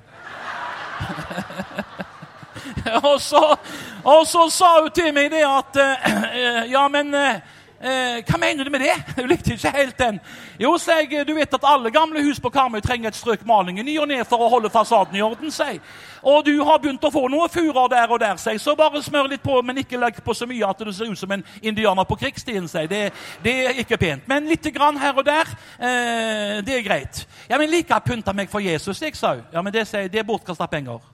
og, 3.02 3.20
så, 3.20 3.56
og 4.04 4.26
så 4.26 4.48
sa 4.50 4.80
hun 4.82 4.90
til 4.90 5.12
meg 5.14 5.30
det 5.30 5.44
at 5.46 5.76
uh, 5.78 6.70
Ja, 6.70 6.86
men 6.90 7.14
uh, 7.14 7.40
hva 7.82 8.38
mener 8.38 8.64
du 8.64 8.70
med 8.70 8.80
det? 8.80 8.94
Hun 9.16 9.28
likte 9.28 9.56
ikke 9.56 9.70
helt 9.74 9.98
den. 9.98 10.20
Jo, 10.60 10.76
jeg, 10.86 11.26
du 11.26 11.34
vet 11.34 11.54
at 11.54 11.64
alle 11.66 11.90
gamle 11.90 12.22
hus 12.22 12.38
på 12.40 12.50
Karmøy 12.54 12.80
trenger 12.80 13.10
et 13.10 13.18
strøk 13.18 13.42
maling 13.46 13.80
i 13.80 13.82
ny 13.82 13.96
og 13.98 14.06
ne 14.08 14.20
for 14.24 14.44
å 14.44 14.50
holde 14.52 14.70
fasaden 14.70 15.16
i 15.18 15.22
orden. 15.24 15.50
sier 15.50 15.80
Og 16.22 16.44
du 16.46 16.52
har 16.62 16.78
begynt 16.78 17.02
å 17.02 17.10
få 17.10 17.26
noe 17.32 17.48
furer 17.50 17.90
der 17.90 18.14
og 18.14 18.20
der, 18.22 18.36
sier 18.38 18.60
så 18.62 18.76
bare 18.78 19.02
smør 19.02 19.32
litt 19.32 19.42
på, 19.42 19.58
men 19.66 19.82
ikke 19.82 19.98
legg 19.98 20.20
på 20.22 20.34
så 20.34 20.46
mye 20.46 20.68
at 20.68 20.78
du 20.78 20.92
ser 20.92 21.10
ut 21.10 21.18
som 21.18 21.34
en 21.34 21.42
indianer 21.60 22.06
på 22.06 22.20
krigsstien. 22.20 22.68
sier 22.68 22.86
det, 22.86 23.02
det, 23.42 23.56
er 23.66 23.82
ikke 23.82 23.98
pent. 23.98 24.28
Men 24.30 24.46
litt 24.46 24.70
grann 24.74 25.00
her 25.02 25.18
og 25.18 25.26
der, 25.26 25.50
eh, 25.82 26.60
det 26.62 26.78
er 26.78 26.86
greit. 26.86 27.26
Ja, 27.48 27.58
men 27.58 27.70
like 27.70 27.98
pynta 28.06 28.32
meg 28.32 28.50
for 28.50 28.60
Jesus, 28.60 29.02
jeg, 29.02 29.16
sa 29.16 29.34
hun. 29.34 29.44
Ja, 29.52 29.62
men 29.62 29.72
det, 29.72 29.88
sier, 29.88 30.06
det 30.08 30.22
er 30.22 30.28
bortkasta 30.28 30.70
penger. 30.70 31.11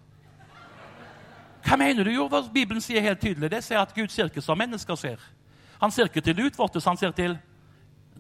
Hva 1.69 1.77
mener 1.77 2.05
du? 2.05 2.13
Jo, 2.15 2.29
Bibelen 2.53 2.81
sier 2.81 3.05
helt 3.05 3.21
tydelig 3.21 3.51
det 3.53 3.61
sier 3.67 3.83
at 3.83 3.93
Gud 3.93 4.09
ser 4.09 4.31
ikke 4.31 4.45
som 4.45 4.57
mennesker 4.59 4.97
ser. 4.97 5.21
Han 5.83 5.93
ser 5.93 6.09
ikke 6.09 6.25
til 6.25 6.41
utvortes, 6.47 6.87
han 6.89 6.97
ser 6.97 7.13
til, 7.13 7.37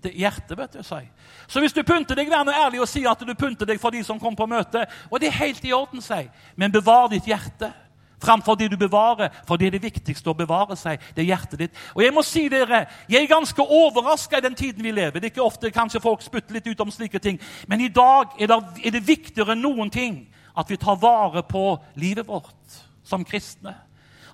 hjertet. 0.04 0.52
vet 0.58 0.76
du, 0.76 0.82
sier. 0.84 1.08
Så 1.48 1.60
hvis 1.60 1.72
du 1.72 1.82
pynter 1.82 2.14
deg, 2.14 2.28
vær 2.30 2.44
nå 2.44 2.52
ærlig 2.52 2.82
og 2.84 2.88
si 2.90 3.06
at 3.08 3.24
du 3.24 3.34
pynter 3.34 3.66
deg 3.66 3.80
for 3.80 3.90
de 3.90 4.02
som 4.04 4.20
kom 4.20 4.36
på 4.36 4.46
møte. 4.46 4.84
Og 5.10 5.20
det 5.20 5.30
er 5.30 5.40
helt 5.40 5.64
i 5.64 5.72
orden, 5.72 6.04
sier 6.04 6.28
Men 6.56 6.72
bevar 6.72 7.08
ditt 7.08 7.26
hjerte 7.26 7.72
framfor 8.18 8.56
det 8.58 8.70
du 8.72 8.76
bevarer, 8.76 9.30
for 9.46 9.56
det 9.56 9.68
er 9.68 9.76
det 9.76 9.82
viktigste 9.82 10.30
å 10.30 10.34
bevare 10.34 10.76
seg. 10.76 10.98
det 11.14 11.22
er 11.22 11.28
hjertet 11.30 11.58
ditt. 11.58 11.76
Og 11.94 12.02
Jeg 12.02 12.12
må 12.12 12.22
si 12.22 12.48
dere, 12.48 12.86
jeg 13.08 13.22
er 13.22 13.30
ganske 13.30 13.62
overraska 13.62 14.38
i 14.38 14.40
den 14.40 14.54
tiden 14.54 14.82
vi 14.82 14.90
lever. 14.90 15.20
Det 15.20 15.30
er 15.30 15.30
ikke 15.30 15.46
ofte 15.46 15.70
kanskje 15.70 16.02
folk 16.02 16.22
spytter 16.22 16.54
litt 16.54 16.66
ut 16.66 16.80
om 16.80 16.90
slike 16.90 17.18
ting, 17.18 17.38
men 17.68 17.80
i 17.80 17.88
dag 17.88 18.34
er 18.38 18.46
det, 18.46 18.58
er 18.84 18.90
det 18.90 19.06
viktigere 19.06 19.54
enn 19.54 19.62
noen 19.62 19.90
ting 19.90 20.26
at 20.56 20.70
vi 20.70 20.76
tar 20.76 20.98
vare 20.98 21.42
på 21.46 21.78
livet 21.94 22.26
vårt 22.26 22.87
som 23.08 23.24
kristne. 23.24 23.74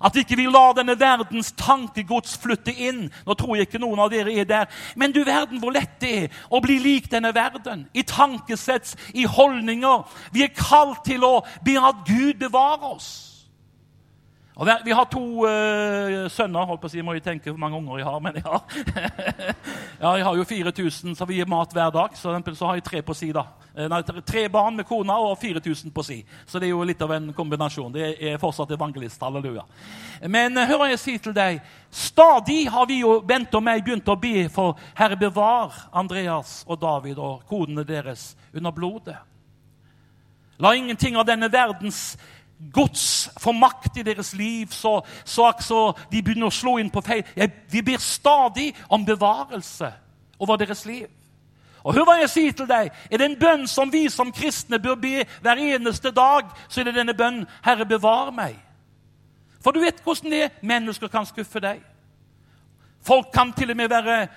At 0.03 0.15
ikke 0.19 0.35
vi 0.35 0.45
lar 0.51 0.75
denne 0.75 0.97
verdens 0.99 1.53
tankegods 1.55 2.35
flytte 2.37 2.73
inn. 2.73 3.05
Nå 3.25 3.35
tror 3.39 3.55
jeg 3.55 3.69
ikke 3.69 3.79
noen 3.81 4.01
av 4.03 4.11
dere 4.11 4.33
er 4.35 4.47
der. 4.49 4.65
Men 4.95 5.13
du 5.15 5.21
verden 5.23 5.61
hvor 5.63 5.73
lett 5.73 5.95
det 6.03 6.11
er 6.25 6.41
å 6.51 6.59
bli 6.63 6.77
lik 6.83 7.07
denne 7.11 7.31
verden. 7.35 7.85
I 7.95 8.03
tankesett, 8.03 8.95
i 9.15 9.23
holdninger. 9.23 10.03
Vi 10.35 10.43
er 10.43 10.51
kalt 10.55 11.05
til 11.07 11.23
å 11.23 11.39
be 11.65 11.77
at 11.79 12.03
Gud 12.07 12.35
bevarer 12.43 12.91
oss. 12.91 13.34
Og 14.55 14.69
Vi 14.85 14.91
har 14.91 15.05
to 15.11 15.43
uh, 15.43 16.29
sønner. 16.31 16.65
holdt 16.65 16.81
på 16.81 16.87
å 16.87 16.91
si, 16.91 17.01
Må 17.03 17.13
jeg 17.13 17.23
tenke 17.23 17.51
hvor 17.51 17.59
mange 17.59 17.75
unger 17.77 17.97
jeg 17.99 18.07
har. 18.07 18.19
men 18.23 18.35
jeg 18.35 18.43
har. 18.43 18.61
ja, 19.99 20.13
jeg 20.17 20.25
har 20.25 20.35
jo 20.35 20.43
4000 20.43 21.15
som 21.15 21.27
vi 21.27 21.41
gir 21.41 21.49
mat 21.49 21.73
hver 21.73 21.91
dag. 21.91 22.15
Så, 22.15 22.31
så 22.55 22.69
har 22.69 22.79
jeg 22.79 22.85
tre 22.87 23.01
på 23.01 23.13
si 23.13 23.33
da. 23.35 23.43
Eh, 23.75 23.89
nei, 23.91 23.99
tre 24.23 24.47
barn 24.49 24.77
med 24.79 24.87
kona 24.87 25.17
og 25.19 25.35
4000 25.41 25.91
på 25.91 26.03
si. 26.07 26.21
Så 26.47 26.59
det 26.59 26.69
er 26.69 26.71
jo 26.71 26.87
litt 26.87 27.01
av 27.03 27.11
en 27.11 27.33
kombinasjon. 27.35 27.91
Det 27.91 28.15
er 28.15 28.39
fortsatt 28.39 28.71
evangelist. 28.71 29.19
Halleluja. 29.21 29.65
Men 30.23 30.55
uh, 30.55 30.63
hør 30.63 30.87
jeg 30.93 31.03
sier 31.03 31.27
til 31.27 31.35
deg. 31.35 31.59
Stadig 31.91 32.69
har 32.71 32.87
vi 32.87 33.01
jo, 33.03 33.19
Bent 33.27 33.59
og 33.59 33.63
meg, 33.63 33.83
begynt 33.83 34.07
å 34.07 34.15
be 34.15 34.47
for 34.47 34.79
Herre 34.95 35.19
bevar 35.19 35.75
Andreas 35.91 36.61
og 36.67 36.79
David 36.79 37.19
og 37.19 37.43
kodene 37.49 37.83
deres 37.83 38.33
under 38.55 38.71
blodet. 38.71 39.19
La 40.57 40.71
ingenting 40.75 41.17
av 41.19 41.25
denne 41.27 41.49
verdens 41.51 42.15
Guds 42.57 43.29
får 43.39 43.53
makt 43.53 43.97
i 43.97 44.03
deres 44.03 44.33
liv, 44.33 44.67
så, 44.71 45.01
så, 45.25 45.51
så 45.59 45.79
de 46.11 46.21
begynner 46.23 46.47
å 46.47 46.55
slå 46.55 46.77
inn 46.79 46.91
på 46.91 47.03
feil. 47.03 47.23
Vi 47.71 47.83
ber 47.83 47.99
stadig 47.99 48.69
om 48.89 49.05
bevarelse 49.05 49.91
over 50.39 50.59
deres 50.59 50.85
liv. 50.87 51.09
Og 51.85 51.93
hør 51.93 52.07
hva 52.07 52.15
jeg 52.17 52.31
sier 52.31 52.55
til 52.57 52.69
deg. 52.69 52.89
Er 53.11 53.21
det 53.21 53.27
en 53.27 53.39
bønn 53.39 53.67
som 53.69 53.91
vi 53.93 54.07
som 54.09 54.31
kristne 54.33 54.79
bør 54.81 54.95
be 54.97 55.25
hver 55.43 55.61
eneste 55.61 56.09
dag, 56.15 56.47
så 56.67 56.81
er 56.81 56.89
det 56.89 56.95
denne 56.95 57.13
bønnen 57.13 57.45
'Herre, 57.61 57.85
bevar 57.85 58.31
meg'. 58.31 58.57
For 59.61 59.71
du 59.71 59.79
vet 59.79 60.01
hvordan 60.01 60.31
det 60.31 60.43
er. 60.43 60.49
Mennesker 60.61 61.07
kan 61.07 61.25
skuffe 61.25 61.59
deg. 61.59 61.83
Folk 63.01 63.31
kan 63.33 63.53
til 63.53 63.69
og 63.69 63.77
med 63.77 63.89
være 63.89 64.27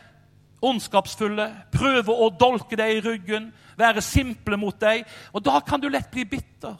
ondskapsfulle, 0.62 1.54
prøve 1.72 2.12
å 2.12 2.28
dolke 2.30 2.76
deg 2.76 2.96
i 2.96 3.00
ryggen, 3.00 3.52
være 3.78 4.02
simple 4.02 4.56
mot 4.56 4.80
deg. 4.80 5.04
Og 5.32 5.44
da 5.44 5.60
kan 5.60 5.80
du 5.80 5.88
lett 5.88 6.10
bli 6.10 6.24
bitter 6.24 6.76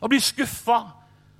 og 0.00 0.08
blir 0.08 0.20
skuffa. 0.20 0.80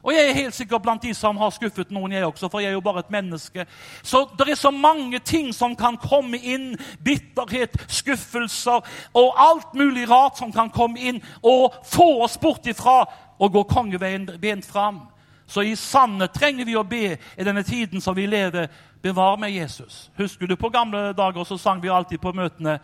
Og 0.07 0.15
jeg 0.15 0.29
er 0.29 0.35
helt 0.35 0.55
sikkert 0.55 0.83
blant 0.83 1.03
de 1.03 1.11
som 1.19 1.37
har 1.37 1.51
skuffet 1.51 1.91
noen, 1.91 2.13
jeg 2.15 2.25
også, 2.25 2.47
for 2.49 2.63
jeg 2.63 2.71
er 2.71 2.77
jo 2.77 2.85
bare 2.85 3.03
et 3.03 3.11
menneske. 3.11 3.65
Så 4.07 4.23
det 4.39 4.47
er 4.53 4.55
så 4.55 4.71
mange 4.71 5.19
ting 5.19 5.49
som 5.55 5.75
kan 5.77 5.99
komme 5.99 6.39
inn. 6.39 6.77
Bitterhet, 7.05 7.75
skuffelser 7.91 8.87
og 9.15 9.43
alt 9.49 9.75
mulig 9.75 10.07
rart 10.11 10.39
som 10.39 10.53
kan 10.55 10.71
komme 10.71 11.03
inn 11.03 11.19
og 11.43 11.75
få 11.91 12.07
oss 12.23 12.39
bort 12.39 12.71
ifra 12.71 13.01
og 13.39 13.53
gå 13.53 13.65
kongeveien 13.67 14.31
bent 14.41 14.67
fram. 14.67 15.01
Så 15.47 15.67
i 15.67 15.75
sannhet 15.75 16.35
trenger 16.35 16.71
vi 16.71 16.79
å 16.79 16.87
be 16.87 17.17
i 17.19 17.47
denne 17.47 17.67
tiden 17.67 18.01
som 18.01 18.15
vi 18.15 18.31
lever. 18.31 18.71
Bevar 19.03 19.37
meg, 19.43 19.59
Jesus. 19.59 20.07
Husker 20.19 20.47
du 20.47 20.55
på 20.57 20.71
gamle 20.71 21.13
dager 21.19 21.45
så 21.45 21.59
sang 21.59 21.83
vi 21.83 21.91
alltid 21.91 22.23
på 22.23 22.35
møtene 22.35 22.79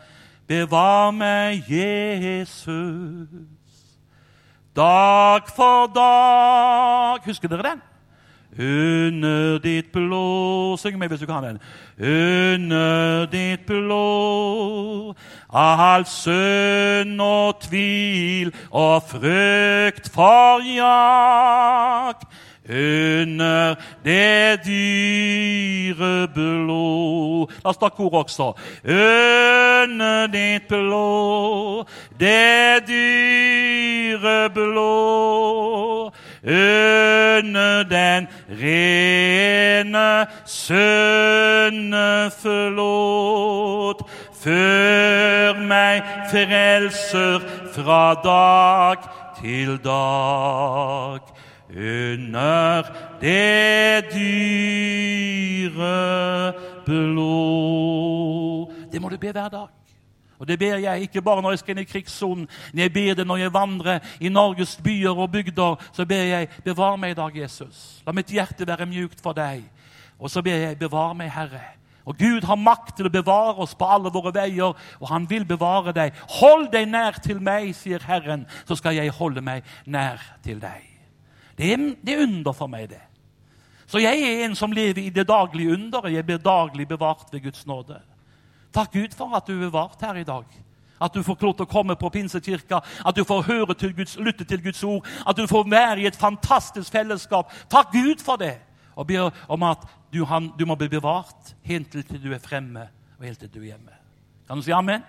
Bevar 0.51 1.15
meg, 1.15 1.63
Jesus. 1.71 3.62
Dag 4.77 5.43
for 5.57 5.87
dag 5.93 7.21
Husker 7.27 7.49
dere 7.49 7.63
den? 7.63 7.83
Under 8.59 9.59
ditt 9.59 9.93
blå 9.93 10.77
Syng 10.81 10.99
med 10.99 11.09
hvis 11.09 11.21
du 11.21 11.27
kan 11.27 11.45
den. 11.45 11.59
Under 12.01 13.27
ditt 13.33 13.67
blå 13.69 15.15
all 15.53 16.05
synd 16.09 17.21
og 17.21 17.61
tvil 17.61 18.53
og 18.71 19.03
frykt 19.09 20.09
for 20.13 20.65
jak 20.65 22.25
under 22.69 23.75
det 24.05 24.65
dyre 24.65 26.29
blå 26.35 27.23
La 27.63 27.71
oss 27.71 27.79
ta 27.79 27.89
kor 27.95 28.15
også. 28.23 28.53
Under 28.85 30.27
ditt 30.33 30.69
blå, 30.69 31.87
det 32.19 32.87
dyre 32.89 34.51
blå. 34.55 36.11
Under 36.43 37.83
den 37.87 38.29
rene 38.63 40.27
sønneflåt. 40.47 41.93
Før 44.43 45.55
meg 45.71 46.03
frelser 46.33 47.39
fra 47.77 48.15
dag 48.25 48.97
til 49.39 49.79
dag 49.85 51.21
under 51.77 52.83
det 53.21 54.05
dyre 54.13 55.93
blod. 56.85 58.73
Det 58.93 59.01
må 59.01 59.09
du 59.09 59.17
be 59.17 59.33
hver 59.33 59.49
dag. 59.49 59.69
Og 60.43 60.49
Det 60.49 60.59
ber 60.59 60.77
jeg 60.77 61.01
ikke 61.01 61.23
bare 61.23 61.43
når 61.43 61.51
jeg 61.51 61.59
skal 61.59 61.77
inn 61.77 61.85
i 61.85 61.87
krigssonen. 61.87 62.49
Jeg 62.75 62.93
ber 62.93 63.15
det 63.15 63.27
når 63.27 63.37
jeg 63.37 63.53
vandrer 63.55 63.99
i 64.21 64.29
Norges 64.29 64.81
byer 64.85 65.15
og 65.15 65.31
bygder. 65.31 65.77
Så 65.93 66.05
ber 66.07 66.23
jeg, 66.23 66.49
bevar 66.65 66.97
meg 66.97 67.11
i 67.11 67.15
dag, 67.15 67.37
Jesus. 67.37 68.03
La 68.07 68.13
mitt 68.13 68.27
hjerte 68.27 68.67
være 68.67 68.87
mjukt 68.91 69.23
for 69.23 69.33
deg. 69.39 69.63
Og 70.19 70.31
så 70.31 70.43
ber 70.43 70.59
jeg, 70.59 70.79
bevar 70.79 71.15
meg, 71.15 71.31
Herre. 71.31 71.63
Og 72.05 72.19
Gud 72.19 72.43
har 72.43 72.59
makt 72.59 72.97
til 72.99 73.07
å 73.07 73.15
bevare 73.15 73.63
oss 73.63 73.77
på 73.79 73.87
alle 73.87 74.11
våre 74.11 74.35
veier, 74.35 74.75
og 74.99 75.11
han 75.13 75.31
vil 75.31 75.47
bevare 75.47 75.95
deg. 75.95 76.11
Hold 76.41 76.73
deg 76.75 76.91
nær 76.91 77.23
til 77.23 77.39
meg, 77.39 77.71
sier 77.79 78.03
Herren, 78.03 78.47
så 78.67 78.75
skal 78.75 78.99
jeg 78.99 79.15
holde 79.15 79.45
meg 79.47 79.63
nær 79.87 80.19
til 80.43 80.59
deg. 80.59 80.92
Det 81.63 81.97
det 82.03 82.15
er 82.15 82.23
under 82.27 82.53
for 82.53 82.67
meg, 82.67 82.89
det. 82.91 83.01
Så 83.87 84.01
jeg 84.03 84.23
er 84.25 84.45
en 84.45 84.55
som 84.57 84.73
lever 84.73 85.03
i 85.03 85.11
det 85.11 85.29
daglige 85.29 85.75
underet. 85.75 86.15
Jeg 86.15 86.27
blir 86.27 86.39
daglig 86.43 86.89
bevart 86.89 87.29
ved 87.33 87.43
Guds 87.43 87.67
nåde. 87.67 88.01
Takk 88.73 88.93
Gud 88.93 89.15
for 89.17 89.37
at 89.37 89.47
du 89.47 89.53
er 89.53 89.67
bevart 89.67 90.01
her 90.01 90.17
i 90.17 90.25
dag. 90.25 90.45
At 91.03 91.15
du 91.15 91.23
får 91.23 91.35
til 91.35 91.65
å 91.65 91.69
komme 91.69 91.97
på 91.99 92.09
Pinsekirka, 92.15 92.81
at 93.05 93.17
du 93.17 93.25
får 93.25 93.43
høre 93.43 93.75
til 93.75 93.93
Guds, 93.95 94.17
lytte 94.17 94.45
til 94.45 94.63
Guds 94.63 94.83
ord, 94.85 95.07
at 95.27 95.37
du 95.37 95.47
får 95.47 95.69
være 95.71 96.01
i 96.01 96.07
et 96.07 96.17
fantastisk 96.17 96.93
fellesskap. 96.93 97.53
Takk 97.71 97.93
Gud 97.93 98.23
for 98.23 98.41
det! 98.41 98.55
Og 98.95 99.07
ber 99.07 99.31
om 99.49 99.63
at 99.63 99.85
du, 100.13 100.25
han, 100.25 100.53
du 100.59 100.65
må 100.67 100.75
bli 100.75 100.89
bevart 100.89 101.55
helt 101.65 101.91
til 101.93 102.23
du 102.23 102.33
er 102.33 102.41
fremme, 102.43 102.89
og 103.19 103.27
helt 103.27 103.39
til 103.39 103.51
du 103.53 103.61
er 103.61 103.73
hjemme. 103.73 103.99
Kan 104.49 104.57
du 104.57 104.65
si 104.65 104.73
amen? 104.73 105.03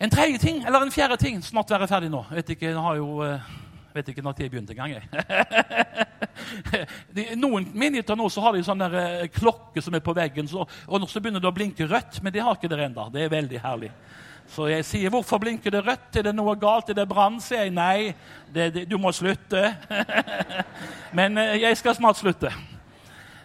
En 0.00 0.10
tredje 0.10 0.38
ting, 0.38 0.64
eller 0.66 0.82
en 0.82 0.90
fjerde 0.90 1.16
ting 1.16 1.44
Snart 1.44 1.70
være 1.70 1.86
ferdig 1.88 2.10
nå. 2.10 2.24
Jeg 2.30 2.42
vet 2.42 2.56
ikke, 2.56 2.72
jeg 2.72 2.86
har 2.88 2.96
jo... 3.00 3.10
Uh, 3.22 3.61
vet 3.94 4.08
ikke 4.12 4.24
når 4.24 4.38
jeg 4.38 4.50
begynte 4.52 4.74
engang. 4.76 4.92
Noen 7.40 7.68
menigheter 7.74 8.16
nå 8.18 8.28
så 8.32 8.44
har 8.44 8.56
de 8.56 8.64
sånn 8.66 8.82
der, 8.82 8.98
eh, 9.00 9.28
klokke 9.32 9.82
som 9.84 9.94
er 9.94 10.04
på 10.04 10.14
veggen, 10.16 10.48
så, 10.48 10.66
og 10.86 11.08
så 11.10 11.20
begynner 11.20 11.42
det 11.42 11.50
å 11.50 11.54
blinke 11.56 11.88
rødt. 11.88 12.22
Men 12.22 12.34
det 12.34 12.44
har 12.44 12.56
ikke 12.56 12.70
dere 12.72 12.88
ennå. 12.90 13.08
Det 13.12 13.24
er 13.24 13.32
veldig 13.32 13.62
herlig. 13.62 13.92
Så 14.52 14.66
jeg 14.68 14.84
sier 14.84 15.10
'Hvorfor 15.10 15.38
blinker 15.38 15.70
det 15.70 15.86
rødt? 15.86 16.16
Er 16.16 16.22
det 16.22 16.34
noe 16.34 16.54
galt? 16.56 16.90
Er 16.90 16.94
det 16.94 17.08
brann?' 17.08 17.40
sier 17.40 17.62
jeg. 17.64 17.72
'Nei, 17.72 18.14
det, 18.52 18.74
det, 18.74 18.90
du 18.90 18.98
må 18.98 19.12
slutte.' 19.12 19.76
men 21.18 21.38
eh, 21.38 21.60
jeg 21.62 21.76
skal 21.76 21.94
snart 21.94 22.16
slutte. 22.16 22.52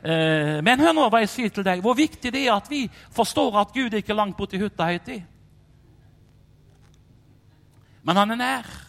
Eh, 0.03 0.59
men 0.63 0.79
hør 0.79 0.93
nå 0.93 1.09
hva 1.09 1.21
jeg 1.23 1.29
sier 1.29 1.49
til 1.49 1.63
deg. 1.63 1.81
Hvor 1.81 1.95
viktig 1.95 2.33
det 2.33 2.47
er 2.47 2.55
at 2.55 2.69
vi 2.69 2.89
forstår 3.11 3.61
at 3.61 3.73
Gud 3.73 3.93
er 3.93 4.03
ikke 4.03 4.17
langt 4.17 4.37
borti 4.37 4.59
hytta 4.59 4.83
heiti. 4.83 5.23
Men 8.03 8.15
han 8.15 8.31
er 8.31 8.35
nær. 8.35 8.86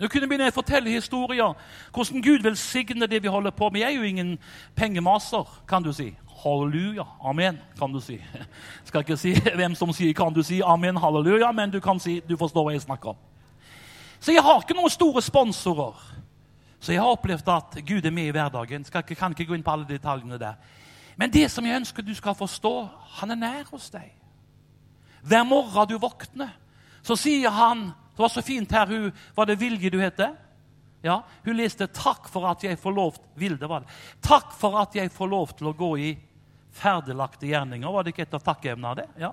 Nå 0.00 0.08
kunne 0.08 0.28
begynne 0.30 0.48
å 0.48 0.54
fortelle 0.54 0.88
historier 0.94 1.52
hvordan 1.92 2.22
Gud 2.24 2.44
velsigner 2.46 3.08
det 3.10 3.20
vi 3.20 3.28
holder 3.28 3.52
på 3.52 3.68
med. 3.68 3.82
Jeg 3.82 3.92
er 3.92 3.98
jo 3.98 4.08
ingen 4.08 4.30
pengemaser, 4.74 5.44
kan 5.68 5.84
du 5.84 5.92
si. 5.92 6.14
Halleluja. 6.40 7.04
Amen, 7.20 7.58
kan 7.78 7.92
du 7.92 8.00
si. 8.00 8.16
Jeg 8.16 8.46
skal 8.88 9.04
ikke 9.04 9.18
si 9.20 9.34
hvem 9.60 9.74
som 9.76 9.92
sier 9.92 10.14
'kan 10.16 10.32
du 10.32 10.42
si 10.42 10.62
amen, 10.64 10.96
halleluja', 10.96 11.52
men 11.52 11.70
du 11.70 11.80
kan 11.80 12.00
si, 12.00 12.20
du 12.20 12.36
forstår 12.36 12.64
hva 12.64 12.72
jeg 12.72 12.80
snakker 12.80 13.08
om. 13.08 13.16
Så 14.20 14.32
jeg 14.32 14.42
har 14.42 14.60
ikke 14.60 14.74
noen 14.74 14.90
store 14.90 15.22
sponsorer. 15.22 16.00
Så 16.80 16.92
jeg 16.92 17.00
har 17.00 17.12
opplevd 17.12 17.48
at 17.48 17.84
Gud 17.86 18.04
er 18.04 18.10
med 18.10 18.24
i 18.24 18.30
hverdagen. 18.30 18.84
Jeg 18.84 19.04
ikke, 19.04 19.14
kan 19.14 19.32
ikke 19.32 19.44
gå 19.44 19.54
inn 19.54 19.62
på 19.62 19.70
alle 19.70 19.88
detaljene 19.88 20.38
der. 20.38 20.54
Men 21.16 21.30
det 21.30 21.50
som 21.50 21.66
jeg 21.66 21.76
ønsker 21.76 22.02
du 22.02 22.14
skal 22.14 22.34
forstå, 22.34 22.88
han 23.20 23.30
er 23.30 23.34
nær 23.34 23.64
hos 23.70 23.90
deg. 23.90 24.12
Hver 25.22 25.44
morgen 25.44 25.88
du 25.88 25.98
våkner, 25.98 26.48
så 27.02 27.16
sier 27.16 27.50
han 27.50 27.90
det 28.20 28.26
var 28.26 28.28
så 28.28 28.42
fint 28.42 28.72
her. 28.72 28.86
Hun, 28.86 29.12
var 29.34 29.46
det 29.48 29.54
Vilje 29.56 29.90
du 29.90 30.00
heter? 30.00 30.34
Ja, 31.00 31.22
Hun 31.44 31.56
leste 31.56 31.86
'Takk 31.86 32.28
for 32.28 32.44
at 32.50 32.64
jeg 32.64 32.76
får 32.78 32.92
lov 32.92 33.16
Vilde 33.34 33.68
var 33.68 33.80
det. 33.80 33.88
Takk 34.20 34.52
for 34.52 34.76
at 34.76 34.94
jeg 34.94 35.10
får 35.10 35.28
lov 35.28 35.54
til 35.56 35.70
å 35.70 35.72
gå 35.72 35.96
i 35.98 36.18
ferdiglagte 36.70 37.46
gjerninger. 37.46 37.88
Var 37.88 38.02
det 38.02 38.12
ikke 38.12 38.22
et 38.22 38.34
av 38.34 38.44
takkevnene? 38.44 38.94
det? 38.96 39.06
Ja. 39.16 39.32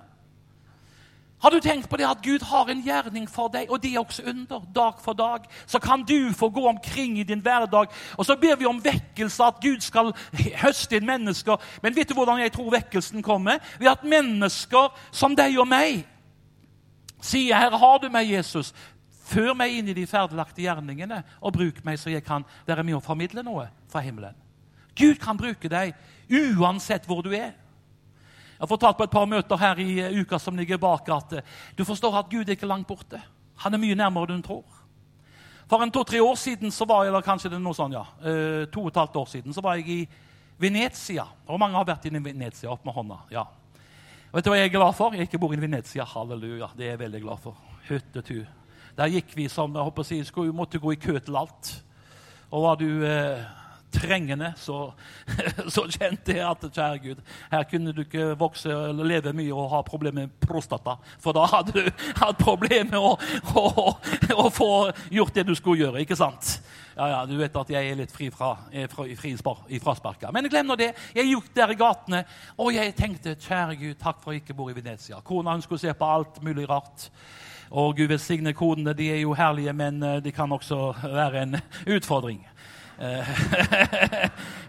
Har 1.38 1.50
du 1.50 1.60
tenkt 1.60 1.90
på 1.90 1.96
det 1.96 2.08
at 2.08 2.22
Gud 2.22 2.42
har 2.42 2.70
en 2.70 2.80
gjerning 2.82 3.28
for 3.28 3.52
deg, 3.52 3.70
og 3.70 3.82
det 3.82 3.92
er 3.92 4.00
også 4.00 4.24
under, 4.24 4.64
dag 4.74 4.98
for 5.04 5.12
dag? 5.12 5.44
Så 5.66 5.78
kan 5.78 6.02
du 6.02 6.32
få 6.32 6.48
gå 6.48 6.64
omkring 6.66 7.18
i 7.18 7.22
din 7.22 7.44
hverdag, 7.44 7.92
og 8.16 8.26
så 8.26 8.36
ber 8.36 8.56
vi 8.56 8.66
om 8.66 8.80
vekkelse, 8.84 9.44
at 9.44 9.60
Gud 9.60 9.84
skal 9.84 10.14
høste 10.64 10.96
inn 10.96 11.06
mennesker. 11.06 11.60
Men 11.82 11.94
vet 11.94 12.08
du 12.08 12.14
hvordan 12.14 12.40
jeg 12.40 12.52
tror 12.56 12.72
vekkelsen 12.72 13.22
kommer? 13.22 13.60
Ved 13.78 13.92
at 13.92 14.02
mennesker 14.02 14.88
som 15.12 15.36
deg 15.36 15.60
og 15.60 15.68
meg 15.68 16.06
sier, 17.20 17.56
'Herre, 17.56 17.78
har 17.78 17.98
du 17.98 18.08
meg, 18.08 18.30
Jesus?' 18.30 18.74
Før 19.28 19.52
meg 19.52 19.74
inn 19.76 19.88
i 19.88 19.92
de 19.92 20.06
ferdiglagte 20.08 20.62
gjerningene 20.62 21.18
og 21.44 21.52
bruk 21.52 21.82
meg 21.84 21.98
så 22.00 22.08
jeg 22.08 22.24
kan 22.24 22.46
være 22.64 22.84
med 22.86 22.96
og 22.96 23.02
formidle 23.04 23.42
noe 23.44 23.66
fra 23.92 24.00
himmelen. 24.00 24.32
Gud 24.96 25.20
kan 25.20 25.36
bruke 25.36 25.68
deg 25.68 25.92
uansett 26.32 27.04
hvor 27.06 27.20
du 27.22 27.28
er. 27.36 27.52
Jeg 28.58 28.64
har 28.64 28.70
fortalt 28.70 28.96
på 28.96 29.04
et 29.04 29.12
par 29.12 29.28
møter 29.30 29.60
her 29.60 29.78
i 29.78 30.00
eh, 30.00 30.16
uka 30.18 30.38
som 30.42 30.56
ligger 30.56 30.80
bak, 30.82 31.08
at 31.14 31.32
eh, 31.38 31.44
du 31.78 31.84
forstår 31.84 32.16
at 32.18 32.30
Gud 32.32 32.48
er 32.48 32.56
ikke 32.56 32.66
langt 32.66 32.88
borte. 32.88 33.20
Han 33.62 33.74
er 33.74 33.82
mye 33.82 33.98
nærmere 33.98 34.32
enn 34.32 34.40
du 34.40 34.48
tror. 34.48 34.64
For 35.68 35.84
en 35.84 35.92
to-tre 35.92 36.22
år 36.24 36.34
siden 36.40 36.72
så 36.72 36.88
var 36.88 37.04
jeg, 37.04 37.12
eller 37.12 37.22
kanskje 37.22 37.52
det 37.52 37.58
er 37.60 37.62
noe 37.62 37.76
sånn, 37.76 37.94
ja, 37.94 38.06
eh, 38.24 38.64
to 38.72 38.86
og 38.86 38.90
et 38.90 38.98
halvt 38.98 39.20
år 39.20 39.28
siden, 39.30 39.54
så 39.54 39.62
var 39.62 39.76
jeg 39.78 39.92
i 39.92 40.00
Venezia. 40.58 41.28
Og 41.46 41.60
mange 41.60 41.76
har 41.76 41.86
vært 41.86 42.08
i 42.08 42.14
Venezia. 42.16 42.72
Opp 42.72 42.88
med 42.88 42.96
hånda. 42.96 43.20
ja. 43.36 43.44
Vet 44.28 44.44
du 44.44 44.50
hva 44.52 44.58
jeg 44.58 44.68
er 44.68 44.74
glad 44.74 44.92
for? 44.92 45.14
Jeg 45.16 45.24
ikke 45.24 45.38
bor 45.40 45.54
i 45.56 45.60
Venezia. 45.60 46.04
Halleluja. 46.04 46.68
Det 46.76 46.84
er 46.84 46.90
jeg 46.96 47.00
veldig 47.00 47.20
glad 47.22 47.40
for. 47.40 47.56
Hyttetu. 47.88 48.42
Der 48.98 49.12
gikk 49.14 49.32
vi 49.32 49.46
som 49.48 49.72
jeg 49.72 49.86
håper 49.86 50.04
å 50.04 50.08
si, 50.08 50.18
skulle, 50.26 50.52
måtte 50.52 50.80
gå 50.82 50.92
i 50.92 51.00
kø 51.00 51.14
til 51.16 51.38
alt. 51.40 51.70
Og 52.50 52.64
var 52.66 52.76
du 52.76 53.06
eh, 53.08 53.46
trengende, 53.94 54.50
så, 54.60 54.92
så, 55.74 55.86
kjente 55.88 56.36
jeg 56.36 56.44
at 56.44 56.66
kjære 56.66 57.00
Gud, 57.06 57.22
her 57.52 57.64
kunne 57.70 57.94
du 57.96 58.02
ikke 58.04 58.34
vokse 58.40 58.68
eller 58.68 59.08
leve 59.14 59.32
mye 59.36 59.54
og 59.54 59.70
ha 59.72 59.80
problemer 59.86 60.26
med 60.26 60.34
prostata. 60.44 60.98
For 61.24 61.36
da 61.36 61.46
hadde 61.48 61.78
du 61.78 62.04
hatt 62.20 62.40
problemer 62.42 62.90
med 62.92 63.00
å, 63.00 63.14
å, 63.64 63.86
å, 64.36 64.48
få 64.52 64.70
gjort 65.14 65.40
det 65.40 65.46
du 65.48 65.54
skulle 65.56 65.86
gjøre. 65.86 66.04
ikke 66.04 66.18
sant? 66.18 66.57
Ja, 66.98 67.06
ja, 67.08 67.26
Du 67.26 67.36
vet 67.38 67.54
at 67.54 67.68
jeg 67.70 67.90
er 67.92 67.98
litt 68.00 68.10
fri 68.10 68.26
fra, 68.34 68.56
fri, 68.90 69.12
fri 69.14 69.30
i 69.70 69.78
frasparka. 69.78 70.32
Men 70.34 70.48
glem 70.50 70.66
nå 70.66 70.74
det. 70.74 70.88
Jeg 71.14 71.28
gikk 71.30 71.52
der 71.54 71.70
i 71.70 71.76
gatene, 71.78 72.24
og 72.58 72.72
jeg 72.74 72.94
tenkte 72.98 73.36
kjære 73.38 73.76
Gud, 73.78 73.94
takk 74.00 74.18
for 74.18 74.32
at 74.32 74.34
jeg 74.34 74.42
ikke 74.42 74.56
bor 74.58 74.72
i 74.72 74.74
Venezia. 74.74 75.20
Kona 75.22 75.54
hun 75.54 75.62
skulle 75.62 75.78
se 75.84 75.94
på 75.94 76.08
alt 76.10 76.42
mulig 76.42 76.66
rart. 76.66 77.06
Og 77.70 77.94
Gud 77.94 78.10
velsigne 78.10 78.50
konene. 78.56 78.96
De 78.98 79.12
er 79.12 79.20
jo 79.20 79.36
herlige, 79.38 79.76
men 79.78 80.02
eh, 80.02 80.18
de 80.24 80.32
kan 80.34 80.50
også 80.50 80.90
være 81.04 81.44
en 81.44 81.60
utfordring. 81.94 82.42
Eh, 83.00 83.28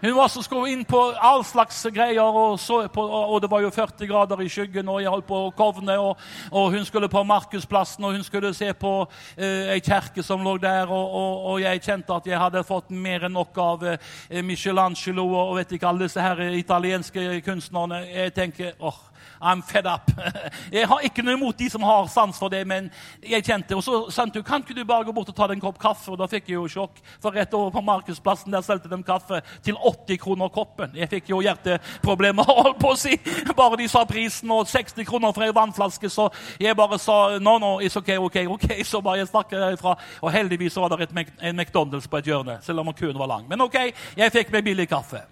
hun 0.00 0.14
var 0.14 0.28
så 0.28 0.42
skulle 0.42 0.70
inn 0.70 0.84
på 0.84 0.98
all 1.18 1.42
slags 1.44 1.82
greier, 1.90 2.22
og, 2.22 2.60
på, 2.94 3.02
og, 3.02 3.40
det 3.42 3.50
var 3.50 3.64
jo 3.64 3.72
40 3.74 4.06
grader 4.06 4.42
i 4.44 4.48
skyggen, 4.48 4.88
og 4.88 5.00
jeg 5.02 5.10
holdt 5.10 5.26
på 5.26 5.40
å 5.48 5.50
kovne. 5.56 5.96
Og, 5.98 6.20
og, 6.52 6.70
hun 6.76 6.86
skulle 6.86 7.10
på 7.10 7.24
Markusplassen, 7.26 8.06
og 8.06 8.14
hun 8.14 8.24
skulle 8.24 8.52
se 8.54 8.70
på 8.72 8.92
uh, 9.02 9.72
ei 9.74 9.80
kjerke 9.82 10.22
som 10.22 10.44
lå 10.46 10.56
der. 10.62 10.86
Og, 10.86 11.16
og, 11.50 11.58
jeg 11.64 11.82
kjente 11.82 12.14
at 12.14 12.30
jeg 12.30 12.38
hadde 12.38 12.64
fått 12.68 12.94
mer 12.94 13.26
enn 13.26 13.34
nok 13.34 13.58
av 13.58 13.86
uh, 13.88 13.98
Michelangelo 14.46 15.26
og 15.34 15.56
vet 15.58 15.74
ikke 15.74 15.90
alle 15.90 16.06
disse 16.06 16.22
her 16.22 16.46
italienske 16.54 17.40
kunstnerne. 17.46 18.04
Jeg 18.06 18.34
tenker 18.38 18.78
åh, 18.78 19.09
I'm 19.40 19.62
fed 19.62 19.86
up. 19.86 20.10
Jeg 20.72 20.86
har 20.88 21.00
ikke 21.04 21.22
noe 21.24 21.38
imot 21.38 21.56
de 21.58 21.70
som 21.72 21.82
har 21.82 22.08
sans 22.12 22.36
for 22.38 22.52
det, 22.52 22.60
men 22.68 22.90
jeg 23.24 23.44
kjente 23.44 23.76
Og 23.76 23.82
så 23.84 24.00
sa 24.12 24.26
hun 24.26 24.44
kan 24.44 24.60
ikke 24.60 24.74
du 24.76 24.84
bare 24.84 25.04
gå 25.04 25.14
bort 25.16 25.30
og 25.32 25.36
ta 25.36 25.46
deg 25.48 25.56
en 25.56 25.62
kopp 25.64 25.78
kaffe. 25.80 26.10
Og 26.12 26.18
da 26.20 26.28
fikk 26.28 26.50
jeg 26.50 26.58
jo 26.58 26.66
sjokk, 26.68 27.00
for 27.22 27.32
rett 27.32 27.54
over 27.56 27.72
på 27.72 27.82
Markedsplassen 27.84 28.52
der 28.52 28.64
solgte 28.66 28.90
de 28.92 29.00
kaffe 29.06 29.40
til 29.64 29.76
80 29.76 30.20
kroner 30.20 30.52
koppen. 30.52 30.92
Jeg 30.94 31.08
fikk 31.08 31.32
jo 31.32 31.40
hjerteproblemer, 31.44 32.52
holdt 32.60 32.80
på 32.82 32.92
å 32.92 33.00
si. 33.00 33.16
Bare 33.56 33.80
de 33.80 33.88
sa 33.88 34.04
prisen 34.08 34.52
og 34.52 34.68
60 34.68 35.08
kroner 35.08 35.34
for 35.36 35.46
ei 35.46 35.56
vannflaske, 35.56 36.12
så 36.12 36.28
jeg 36.60 36.76
bare 36.76 37.00
sa 37.00 37.38
no, 37.40 37.56
no, 37.62 37.74
it's 37.80 37.96
ok, 37.96 38.16
ok, 38.20 38.40
ok. 38.58 38.68
Så 38.90 39.00
bare 39.04 39.22
jeg 39.22 39.30
stakk 39.30 39.52
derifra. 39.54 39.94
Og 40.20 40.32
heldigvis 40.34 40.76
var 40.76 40.92
det 40.92 41.08
en 41.14 41.56
McDonald's 41.56 42.08
på 42.10 42.20
et 42.20 42.26
hjørne, 42.32 42.58
selv 42.66 42.82
om 42.82 42.92
køen 42.92 43.18
var 43.18 43.30
lang. 43.30 43.48
Men 43.48 43.62
ok, 43.64 43.82
jeg 44.18 44.34
fikk 44.34 44.52
meg 44.52 44.66
billig 44.66 44.88
kaffe. 44.90 45.22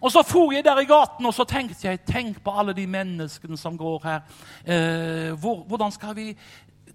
Og 0.00 0.12
så 0.12 0.22
for 0.26 0.52
jeg 0.54 0.64
der 0.64 0.80
i 0.80 0.88
gaten 0.88 1.26
og 1.26 1.34
så 1.34 1.44
tenkte 1.44 1.88
jeg, 1.88 2.04
tenk 2.06 2.42
på 2.44 2.54
alle 2.58 2.74
de 2.76 2.86
menneskene 2.86 3.58
som 3.58 3.78
går 3.78 4.00
her. 4.04 4.20
Eh, 4.64 5.32
hvor, 5.40 5.64
hvordan 5.68 5.92
skal 5.92 6.16
vi 6.16 6.36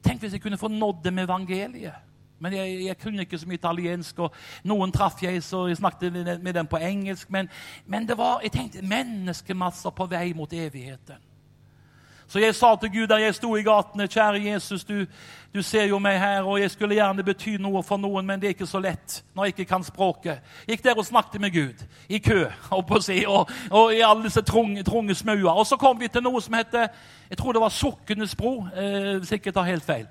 Tenk 0.06 0.22
hvis 0.22 0.36
jeg 0.36 0.42
kunne 0.42 0.58
få 0.58 0.68
nådd 0.70 1.00
dem 1.04 1.18
evangeliet. 1.20 1.96
Men 2.40 2.54
jeg, 2.54 2.86
jeg, 2.86 2.98
kunne 3.02 3.24
ikke 3.24 3.38
så 3.42 3.48
mye 3.48 3.58
italiensk, 3.58 4.20
og 4.20 4.34
noen 4.70 4.92
traff 4.94 5.24
jeg, 5.24 5.40
så 5.44 5.64
jeg 5.68 5.80
snakket 5.80 6.14
med 6.44 6.54
dem 6.54 6.68
på 6.68 6.78
engelsk. 6.78 7.30
Men, 7.34 7.50
men 7.86 8.06
det 8.08 8.18
var, 8.18 8.44
jeg 8.44 8.52
tenkte 8.52 8.86
menneskemasser 8.86 9.96
på 9.96 10.06
vei 10.12 10.34
mot 10.38 10.54
evigheten. 10.54 11.24
Så 12.28 12.40
jeg 12.40 12.56
sa 12.56 12.76
til 12.76 12.92
Gud 12.94 13.08
da 13.08 13.20
jeg 13.22 13.36
sto 13.38 13.56
i 13.56 13.64
gatene, 13.64 14.08
kjære 14.10 14.42
Jesus, 14.48 14.84
du, 14.84 15.06
du, 15.54 15.62
ser 15.62 15.86
jo 15.86 16.00
meg 16.02 16.18
her, 16.20 16.44
og 16.44 16.60
jeg 16.60 16.72
skulle 16.74 16.98
gjerne 16.98 17.24
bety 17.24 17.56
noe 17.62 17.84
for 17.86 18.02
noen, 18.02 18.26
men 18.26 18.42
det 18.42 18.50
er 18.50 18.56
ikke 18.56 18.70
så 18.70 18.82
lett 18.82 19.20
når 19.36 19.46
jeg 19.46 19.56
ikke 19.56 19.68
kan 19.70 19.86
språket. 19.86 20.42
Gikk 20.68 20.84
der 20.84 20.98
og 20.98 21.06
snakket 21.06 21.42
med 21.42 21.54
Gud, 21.54 21.86
i 22.10 22.18
kø, 22.18 22.48
og, 22.76 22.96
og, 23.28 23.52
og 23.72 23.94
i 23.94 24.02
alle 24.02 24.26
disse 24.26 24.42
trunge, 24.42 24.84
trunge 24.84 25.16
smauer. 25.16 25.54
Og 25.54 25.68
så 25.70 25.78
kom 25.78 26.02
vi 26.02 26.10
til 26.10 26.26
noe 26.26 26.42
som 26.42 26.58
heter 26.58 26.90
jeg 27.30 27.38
tror 27.38 27.54
det 27.54 27.62
var 27.62 27.74
Sukkenes 27.74 28.36
bro, 28.38 28.68
eh, 28.76 29.34
ikke 29.34 29.52
tar 29.52 29.66
helt 29.66 29.84
feil. 29.84 30.06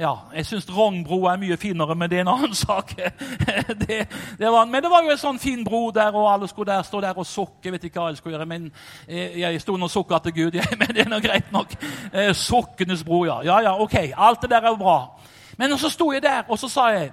Ja, 0.00 0.14
Jeg 0.32 0.46
syns 0.48 0.64
Rognbrua 0.72 1.34
er 1.34 1.40
mye 1.42 1.56
finere, 1.60 1.94
men 1.94 2.08
det 2.08 2.16
er 2.18 2.24
en 2.24 2.30
annen 2.32 2.54
sak. 2.66 2.94
det, 2.96 3.98
det 4.38 4.52
var, 4.52 4.64
men 4.64 4.82
det 4.82 4.90
var 4.90 5.04
jo 5.04 5.12
en 5.12 5.20
sånn 5.20 5.40
fin 5.42 5.60
bro 5.64 5.90
der, 5.92 6.14
og 6.16 6.30
alle 6.32 6.48
skulle 6.48 6.72
der, 6.72 6.86
stå 6.88 7.02
der 7.04 7.18
og 7.20 7.26
sukke. 7.28 7.60
Jeg 7.68 7.74
vet 7.74 7.84
ikke 7.90 8.00
hva 8.00 8.08
jeg 8.08 8.20
skulle 8.22 8.38
gjøre, 8.38 8.48
men 8.48 8.70
eh, 9.06 9.36
jeg 9.42 9.60
sto 9.60 9.76
og 9.76 9.90
sukka 9.92 10.22
til 10.24 10.36
Gud. 10.38 10.56
Jeg, 10.60 10.78
men 10.80 10.94
det 10.96 11.04
er 11.04 11.10
nå 11.12 11.20
greit 11.20 11.52
nok. 11.52 11.76
Eh, 12.12 12.32
Sukkenes 12.32 13.04
bro, 13.04 13.26
ja. 13.28 13.42
Ja, 13.44 13.60
ja, 13.60 13.74
ok. 13.76 13.98
Alt 14.16 14.42
det 14.42 14.50
der 14.54 14.64
er 14.64 14.72
jo 14.72 14.80
bra. 14.80 14.96
Men 15.60 15.76
så 15.78 15.90
sto 15.92 16.12
jeg 16.12 16.22
der, 16.22 16.48
og 16.48 16.56
så 16.58 16.68
sa 16.72 16.86
jeg 16.94 17.10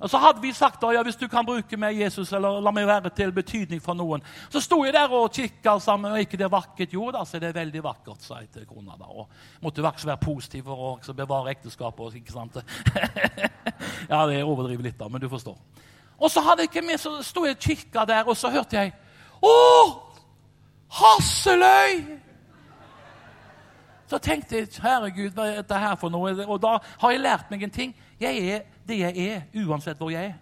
og 0.00 0.10
Så 0.10 0.18
hadde 0.20 0.42
vi 0.42 0.52
sagt 0.52 0.80
da, 0.82 0.90
ja, 0.92 1.02
hvis 1.02 1.16
du 1.16 1.24
kan 1.28 1.46
bruke 1.46 1.76
meg, 1.80 1.96
Jesus, 2.00 2.32
eller 2.36 2.60
la 2.60 2.72
meg 2.74 2.86
være 2.86 3.10
til 3.16 3.32
betydning 3.32 3.80
for 3.82 3.96
noen. 3.96 4.24
Så 4.52 4.60
sto 4.60 4.82
jeg 4.84 4.92
der 4.92 5.12
og 5.12 5.32
kikka 5.32 5.78
sammen. 5.80 6.12
og 6.12 6.20
ikke 6.20 6.36
det 6.36 6.50
vakkert? 6.52 6.92
Jo 6.92 7.10
da, 7.10 7.24
så 7.24 7.40
det 7.40 7.48
er 7.48 7.56
veldig 7.56 7.82
vakkert, 7.84 8.20
sa 8.22 8.42
jeg 8.42 8.50
til 8.52 8.66
kona. 8.66 8.98
da, 8.98 9.08
og 9.08 9.28
Måtte 9.62 9.82
også 9.82 10.06
være 10.06 10.20
positiv 10.20 10.64
for 10.64 11.00
å 11.00 11.16
bevare 11.16 11.54
ekteskapet. 11.56 12.20
ikke 12.20 12.32
sant? 12.32 12.60
ja, 14.12 14.26
det 14.26 14.44
overdriver 14.44 14.82
litt, 14.82 14.98
da, 14.98 15.08
men 15.08 15.20
du 15.20 15.28
forstår. 15.28 15.56
Og 16.18 16.30
så 16.30 16.40
hadde 16.40 16.64
jeg 16.64 16.74
ikke 16.74 16.86
med, 16.86 17.00
så 17.00 17.22
sto 17.22 17.44
jeg 17.44 17.56
og 17.56 17.64
kikka 17.64 18.04
der, 18.04 18.28
og 18.28 18.36
så 18.36 18.50
hørte 18.52 18.76
jeg 18.76 18.92
Å! 19.44 19.52
Hasseløy! 20.96 22.25
Så 24.06 24.18
tenkte 24.22 24.60
jeg 24.60 24.70
herregud, 24.82 25.32
hva 25.34 25.48
er 25.50 25.62
dette 25.62 25.78
her 25.82 25.94
for 25.98 26.14
noe? 26.14 26.32
Og 26.46 26.58
da 26.62 26.76
har 27.02 27.14
jeg 27.14 27.22
lært 27.24 27.50
meg 27.50 27.64
en 27.66 27.74
ting. 27.74 27.94
Jeg 28.20 28.42
er 28.54 28.66
det 28.86 29.00
jeg 29.00 29.28
er, 29.28 29.46
uansett 29.66 29.98
hvor 29.98 30.12
jeg 30.14 30.30
er. 30.30 30.36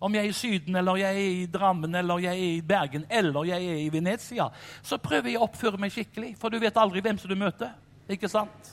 Om 0.00 0.14
jeg 0.14 0.28
er 0.28 0.30
i 0.30 0.36
Syden, 0.36 0.76
eller 0.78 1.00
jeg 1.00 1.16
er 1.16 1.30
i 1.40 1.46
Drammen, 1.50 1.94
eller 1.98 2.20
jeg 2.22 2.36
er 2.36 2.58
i 2.58 2.60
Bergen, 2.62 3.06
eller 3.10 3.48
jeg 3.48 3.64
er 3.66 3.80
i 3.82 3.88
Venezia, 3.90 4.46
så 4.82 4.98
prøver 5.02 5.32
jeg 5.32 5.40
å 5.40 5.48
oppføre 5.48 5.80
meg 5.80 5.90
skikkelig, 5.90 6.36
for 6.38 6.54
du 6.54 6.60
vet 6.62 6.76
aldri 6.78 7.02
hvem 7.02 7.18
som 7.18 7.32
du 7.32 7.34
møter. 7.40 7.72
Ikke 8.08 8.30
sant? 8.30 8.70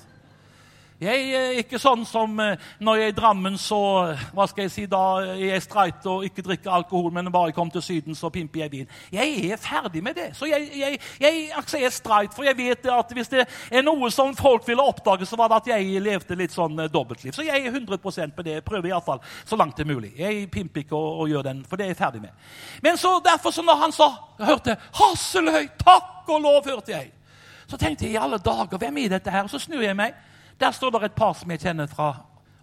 Jeg 0.96 1.32
er 1.36 1.58
ikke 1.60 1.76
sånn 1.76 2.06
som 2.08 2.38
eh, 2.40 2.62
når 2.80 2.96
jeg 2.96 3.10
er 3.10 3.12
i 3.12 3.16
Drammen, 3.18 3.58
så 3.60 3.80
hva 4.32 4.46
skal 4.48 4.64
jeg 4.64 4.72
si, 4.72 4.84
da 4.88 5.02
er 5.26 5.42
jeg 5.42 5.64
streit 5.66 6.06
og 6.08 6.24
ikke 6.24 6.46
drikker 6.46 6.72
alkohol, 6.72 7.10
men 7.12 7.28
bare 7.34 7.50
jeg 7.50 7.58
kommer 7.58 7.76
til 7.76 7.84
Syden, 7.84 8.16
så 8.16 8.30
pimper 8.32 8.62
jeg 8.62 8.72
vin. 8.72 8.94
Jeg 9.12 9.50
er 9.52 9.60
ferdig 9.60 10.00
med 10.06 10.16
det. 10.16 10.30
Så 10.40 10.48
jeg, 10.48 10.70
jeg, 10.72 11.00
jeg, 11.20 11.42
altså 11.52 11.82
jeg 11.82 11.90
er 11.90 11.96
streit, 11.96 12.36
for 12.36 12.48
jeg 12.48 12.56
vet 12.56 12.88
at 12.94 13.10
hvis 13.12 13.32
det 13.34 13.44
er 13.44 13.84
noe 13.84 14.08
som 14.16 14.32
folk 14.40 14.64
ville 14.70 14.84
oppdage, 14.84 15.28
så 15.28 15.36
var 15.36 15.52
det 15.52 15.58
at 15.58 15.68
jeg 15.74 16.04
levde 16.06 16.38
litt 16.40 16.56
sånn 16.56 16.80
eh, 16.86 16.92
dobbeltliv. 16.94 17.36
Så 17.36 17.44
jeg 17.44 17.66
er 17.66 17.76
100% 17.76 18.38
på 18.38 18.46
det. 18.48 18.54
Jeg 18.62 18.68
prøver 18.70 18.94
iallfall 18.94 19.20
så 19.44 19.60
langt 19.60 19.76
det 19.76 19.84
er 19.84 19.92
mulig. 19.92 20.14
Jeg 20.16 20.46
pimper 20.54 20.86
ikke 20.86 20.96
og, 20.96 21.26
og 21.26 21.34
gjør 21.34 21.44
den, 21.50 21.60
for 21.68 21.76
det 21.76 21.90
er 21.90 21.92
jeg 21.92 22.00
ferdig 22.00 22.22
med. 22.24 22.46
Men 22.86 22.96
så 23.02 23.18
derfor, 23.26 23.52
så 23.52 23.66
når 23.68 23.82
han 23.84 23.98
sa, 23.98 24.08
hørte 24.40 24.78
'Hasseløy, 24.96 25.68
takk 25.76 26.32
og 26.32 26.40
lov', 26.40 26.72
hørte 26.72 26.96
jeg. 26.96 27.12
Så 27.68 27.76
tenkte 27.78 28.08
jeg 28.08 28.16
i 28.16 28.22
alle 28.22 28.40
dager, 28.40 28.80
hvem 28.80 28.98
er 29.04 29.18
dette 29.18 29.32
her? 29.34 29.44
Og 29.44 29.52
så 29.52 29.60
snur 29.60 29.84
jeg 29.84 29.98
meg. 30.00 30.16
Der 30.60 30.72
står 30.72 30.90
det 30.90 31.04
et 31.04 31.18
par 31.18 31.34
som 31.34 31.52
jeg 31.52 31.60
kjenner 31.60 31.88
fra 31.92 32.14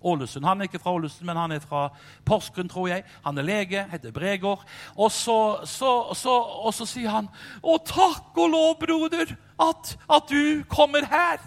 Ålesund. 0.02 0.44
Han 0.44 0.60
er 0.60 0.68
ikke 0.68 0.80
fra 0.82 0.92
Ålesund, 0.92 1.26
men 1.26 1.36
han 1.36 1.52
er 1.52 1.60
fra 1.60 1.88
Porsgrunn, 2.24 2.68
tror 2.68 2.88
jeg. 2.88 3.04
Han 3.24 3.38
er 3.38 3.46
lege, 3.46 3.84
heter 3.90 4.12
Bregård. 4.12 4.64
Og 4.96 5.12
så, 5.12 5.64
så, 5.64 6.14
så, 6.14 6.36
og 6.66 6.74
så 6.74 6.86
sier 6.86 7.10
han 7.10 7.28
'Å, 7.62 7.78
takk 7.86 8.36
og 8.36 8.50
lov, 8.50 8.78
broder, 8.80 9.36
at, 9.60 9.96
at 10.10 10.28
du 10.28 10.64
kommer 10.68 11.06
her.' 11.06 11.40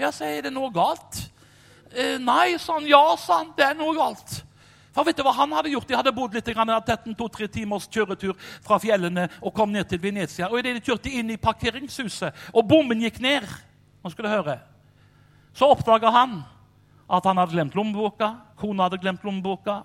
Ja, 0.00 0.10
sier, 0.10 0.38
er 0.38 0.42
det 0.42 0.52
noe 0.52 0.72
galt. 0.72 1.30
Eh, 1.94 2.18
nei, 2.18 2.56
sa 2.58 2.80
han. 2.80 2.88
Ja, 2.88 3.16
sa 3.16 3.42
han. 3.42 3.52
Det 3.56 3.64
er 3.64 3.76
noe 3.78 3.94
galt. 3.94 4.40
For 4.92 5.06
vet 5.08 5.16
du 5.16 5.22
hva 5.24 5.32
han 5.36 5.52
hadde 5.56 5.70
gjort? 5.72 5.88
De 5.88 5.96
hadde 5.96 6.12
bodd 6.12 6.34
litt, 6.36 6.48
hadde 6.56 6.80
tatt 6.84 7.06
to-tre 7.16 7.46
timers 7.48 7.86
kjøretur 7.88 8.34
fra 8.64 8.76
fjellene 8.82 9.28
og 9.40 9.54
kom 9.56 9.72
ned 9.72 9.88
til 9.88 10.00
Venezia. 10.02 10.50
Og 10.50 10.58
idet 10.60 10.74
de 10.76 10.84
kjørte 10.84 11.12
inn 11.12 11.32
i 11.32 11.40
parkeringshuset, 11.40 12.50
og 12.52 12.66
bommen 12.68 13.00
gikk 13.00 13.22
ned 13.22 13.48
Nå 14.02 14.10
skal 14.10 14.26
du 14.26 14.32
høre. 14.32 14.56
Så 15.54 15.68
oppdaga 15.68 16.10
han 16.10 16.42
at 17.12 17.24
han 17.28 17.36
hadde 17.36 17.52
glemt 17.52 17.74
lommeboka. 17.76 18.34
Kona 18.56 18.88
hadde 18.88 19.00
glemt 19.02 19.24
lommeboka. 19.24 19.82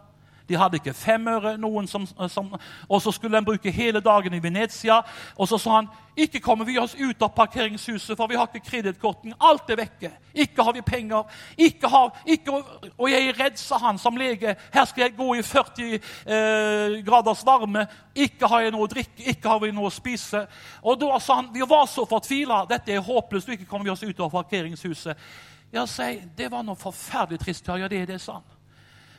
De 0.48 0.56
hadde 0.56 0.80
ikke 0.80 0.96
fem 0.96 1.28
øre, 1.28 1.58
noen 1.60 1.88
som, 1.92 2.06
som, 2.32 2.54
og 2.88 3.02
så 3.04 3.12
skulle 3.12 3.36
de 3.36 3.48
bruke 3.50 3.72
hele 3.74 4.00
dagen 4.00 4.34
i 4.34 4.40
Venezia. 4.44 5.02
Og 5.36 5.50
så 5.50 5.60
sa 5.60 5.82
han 5.82 5.90
ikke 6.18 6.40
kommer 6.42 6.66
vi 6.66 6.78
oss 6.80 6.96
ut 6.96 7.22
av 7.22 7.34
parkeringshuset, 7.36 8.16
for 8.18 8.32
vi 8.32 8.38
har 8.40 8.48
ikke 8.48 8.70
kredittkorten. 8.70 9.36
Alt 9.44 9.70
er 9.70 9.82
vekke. 9.82 10.12
Ikke 10.34 10.64
har 10.64 10.74
vi 10.74 10.86
penger. 10.88 11.28
Ikke 11.68 11.92
har, 11.92 12.16
ikke, 12.26 12.62
og 12.96 13.12
jeg 13.12 13.28
er 13.28 13.42
redd, 13.42 13.60
sa 13.60 13.78
han 13.84 14.00
som 14.02 14.18
lege. 14.18 14.56
Her 14.74 14.88
skal 14.88 15.06
jeg 15.06 15.18
gå 15.20 15.28
i 15.36 15.44
40 15.46 15.92
eh, 15.98 16.96
graders 17.06 17.44
varme. 17.46 17.84
Ikke 18.16 18.50
har 18.50 18.66
jeg 18.66 18.74
noe 18.74 18.88
å 18.88 18.92
drikke, 18.96 19.28
ikke 19.36 19.52
har 19.52 19.62
vi 19.62 19.74
noe 19.76 19.92
å 19.92 19.94
spise. 19.94 20.46
Og 20.82 20.98
da 21.04 21.20
sa 21.20 21.42
han 21.42 21.52
vi 21.54 21.68
var 21.68 21.86
så 21.92 22.08
fortvila. 22.08 22.64
Dette 22.72 22.96
er 22.96 23.04
håpløst. 23.04 23.52
Ikke 23.58 23.70
kommer 23.70 23.92
vi 23.92 23.94
oss 23.94 24.08
ut 24.08 24.26
av 24.26 24.32
parkeringshuset. 24.34 25.28
Ja, 25.72 25.88
si, 25.88 26.24
Det 26.36 26.50
var 26.52 26.64
noe 26.64 26.76
forferdelig 26.80 27.40
trist. 27.42 27.68
Ja, 27.68 27.88
det 27.88 28.02
er 28.02 28.06
det, 28.06 28.16
er 28.16 28.24
sant. 28.24 28.58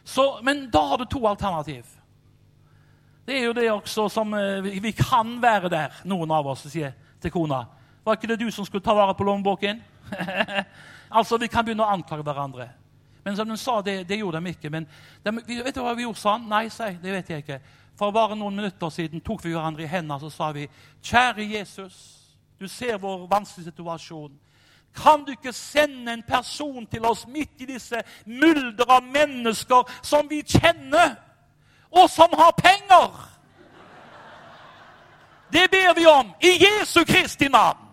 Så, 0.05 0.41
men 0.43 0.71
da 0.71 0.81
har 0.89 0.99
du 0.99 1.05
to 1.05 1.27
alternativ. 1.29 1.85
Det 3.27 3.37
er 3.37 3.45
jo 3.45 3.53
det 3.53 3.67
også 3.71 4.09
som 4.09 4.33
eh, 4.35 4.65
Vi 4.81 4.93
kan 4.97 5.37
være 5.43 5.69
der, 5.69 6.01
noen 6.05 6.31
av 6.33 6.47
oss 6.49 6.65
sier 6.71 6.95
til 7.21 7.31
kona. 7.31 7.67
Var 8.05 8.17
ikke 8.17 8.31
det 8.31 8.41
du 8.41 8.51
som 8.51 8.65
skulle 8.65 8.85
ta 8.85 8.95
vare 8.97 9.15
på 9.15 9.25
lommeboken? 9.25 9.83
altså, 11.19 11.37
Vi 11.37 11.51
kan 11.53 11.65
begynne 11.65 11.85
å 11.85 11.93
anklage 11.93 12.25
hverandre. 12.25 12.71
Men 13.25 13.37
som 13.37 13.49
de 13.49 13.57
sa, 13.61 13.83
det, 13.83 14.07
det 14.09 14.17
gjorde 14.23 14.41
de 14.41 14.55
ikke. 14.55 14.71
Men 14.73 14.87
de, 15.23 15.33
vet 15.45 15.75
du 15.77 15.83
hva 15.85 15.93
vi 15.93 16.07
gjorde 16.07 16.23
sånn? 16.23 16.49
Nei, 16.49 16.71
sa. 16.73 16.89
Det 16.89 17.13
vet 17.13 17.29
jeg 17.35 17.45
ikke. 17.45 17.61
For 17.99 18.15
bare 18.15 18.39
noen 18.39 18.57
minutter 18.57 18.93
siden 18.95 19.21
tok 19.21 19.43
vi 19.45 19.53
hverandre 19.53 19.85
i 19.85 19.91
hendene 19.91 20.17
og 20.23 20.33
sa 20.33 20.49
vi, 20.55 20.65
Kjære 21.05 21.45
Jesus, 21.51 21.99
du 22.57 22.65
ser 22.71 22.97
vår 23.03 23.27
vanskelige 23.29 23.69
situasjon. 23.73 24.33
Kan 24.97 25.25
du 25.25 25.31
ikke 25.31 25.53
sende 25.53 26.13
en 26.13 26.23
person 26.23 26.87
til 26.87 27.05
oss 27.05 27.27
midt 27.27 27.61
i 27.63 27.67
disse 27.67 28.03
mylder 28.27 28.91
av 28.91 29.03
mennesker 29.03 29.91
som 30.03 30.31
vi 30.31 30.43
kjenner, 30.43 31.15
og 31.91 32.11
som 32.11 32.33
har 32.35 32.55
penger? 32.59 33.29
Det 35.53 35.71
ber 35.71 35.95
vi 35.95 36.07
om 36.07 36.35
i 36.41 36.51
Jesu 36.65 37.05
Kristi 37.05 37.49
navn. 37.49 37.89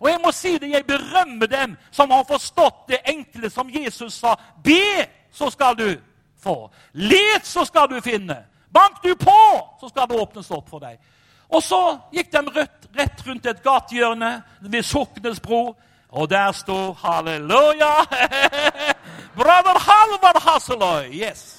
Og 0.00 0.10
jeg 0.10 0.20
må 0.22 0.32
si 0.32 0.58
det, 0.58 0.70
jeg 0.70 0.86
berømmer 0.86 1.46
dem 1.46 1.76
som 1.90 2.10
har 2.10 2.26
forstått 2.28 2.84
det 2.88 3.00
enkle 3.10 3.50
som 3.50 3.70
Jesus 3.70 4.20
sa. 4.20 4.36
Be, 4.64 5.06
så 5.32 5.50
skal 5.50 5.74
du 5.78 5.88
få. 6.42 6.70
Let, 6.92 7.46
så 7.46 7.64
skal 7.64 7.88
du 7.90 8.00
finne. 8.00 8.44
Bank 8.70 9.02
du 9.02 9.14
på, 9.14 9.40
så 9.80 9.88
skal 9.88 10.08
det 10.08 10.20
åpnes 10.20 10.50
opp 10.50 10.68
for 10.70 10.82
deg. 10.82 11.00
Og 11.48 11.62
så 11.64 11.80
gikk 12.12 12.30
de 12.32 12.42
rett, 12.52 12.88
rett 12.94 13.26
rundt 13.26 13.46
et 13.46 13.62
gatehjørne 13.64 14.32
ved 14.60 14.84
Soknes 14.84 15.40
bro, 15.40 15.72
og 16.08 16.30
der 16.30 16.52
sto 16.52 16.92
halleluja! 16.92 17.94
Brother 19.38 19.78
Halvard 19.78 20.42
Hasseløy! 20.42 21.12
Yes. 21.12 21.54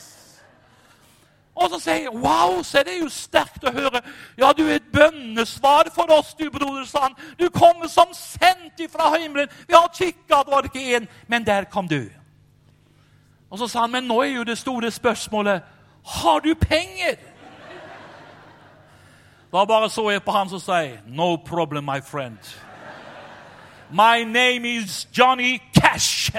Og 1.56 1.70
så 1.70 1.80
sier 1.80 1.96
jeg 1.96 2.14
wow, 2.14 2.62
så 2.64 2.84
det 2.88 2.94
er 2.96 3.02
jo 3.04 3.10
sterkt 3.12 3.66
å 3.68 3.74
høre. 3.76 4.02
Ja, 4.40 4.54
du 4.56 4.64
er 4.66 4.78
et 4.78 4.92
bønnesvar 4.94 5.90
for 5.96 6.12
oss, 6.16 6.32
du 6.40 6.48
broder, 6.50 6.86
sa 6.88 7.10
han. 7.10 7.18
Du 7.40 7.50
kommer 7.52 7.88
som 7.92 8.14
sendt 8.16 8.80
ifra 8.80 9.12
himmelen. 9.18 9.52
Vi 9.68 9.76
har 9.76 9.92
kikka, 9.94 10.44
det 10.46 10.54
var 10.54 10.70
ikke 10.70 10.86
én, 10.96 11.10
men 11.28 11.46
der 11.46 11.68
kom 11.68 11.88
du. 11.88 12.08
Og 13.50 13.60
så 13.60 13.68
sa 13.68 13.84
han, 13.84 13.92
men 13.92 14.08
nå 14.08 14.22
er 14.24 14.38
jo 14.38 14.48
det 14.48 14.58
store 14.58 14.92
spørsmålet 14.92 15.76
har 16.10 16.40
du 16.40 16.54
penger? 16.56 17.20
Da 19.52 19.66
bare 19.66 19.90
så 19.90 20.10
jeg 20.10 20.24
på 20.24 20.32
han 20.32 20.50
som 20.50 20.62
sier, 20.62 21.02
No 21.06 21.36
problem, 21.36 21.84
my 21.84 22.00
friend. 22.02 22.38
My 23.92 24.24
name 24.24 24.66
is 24.66 25.08
Johnny 25.12 25.60
Cash. 25.74 26.32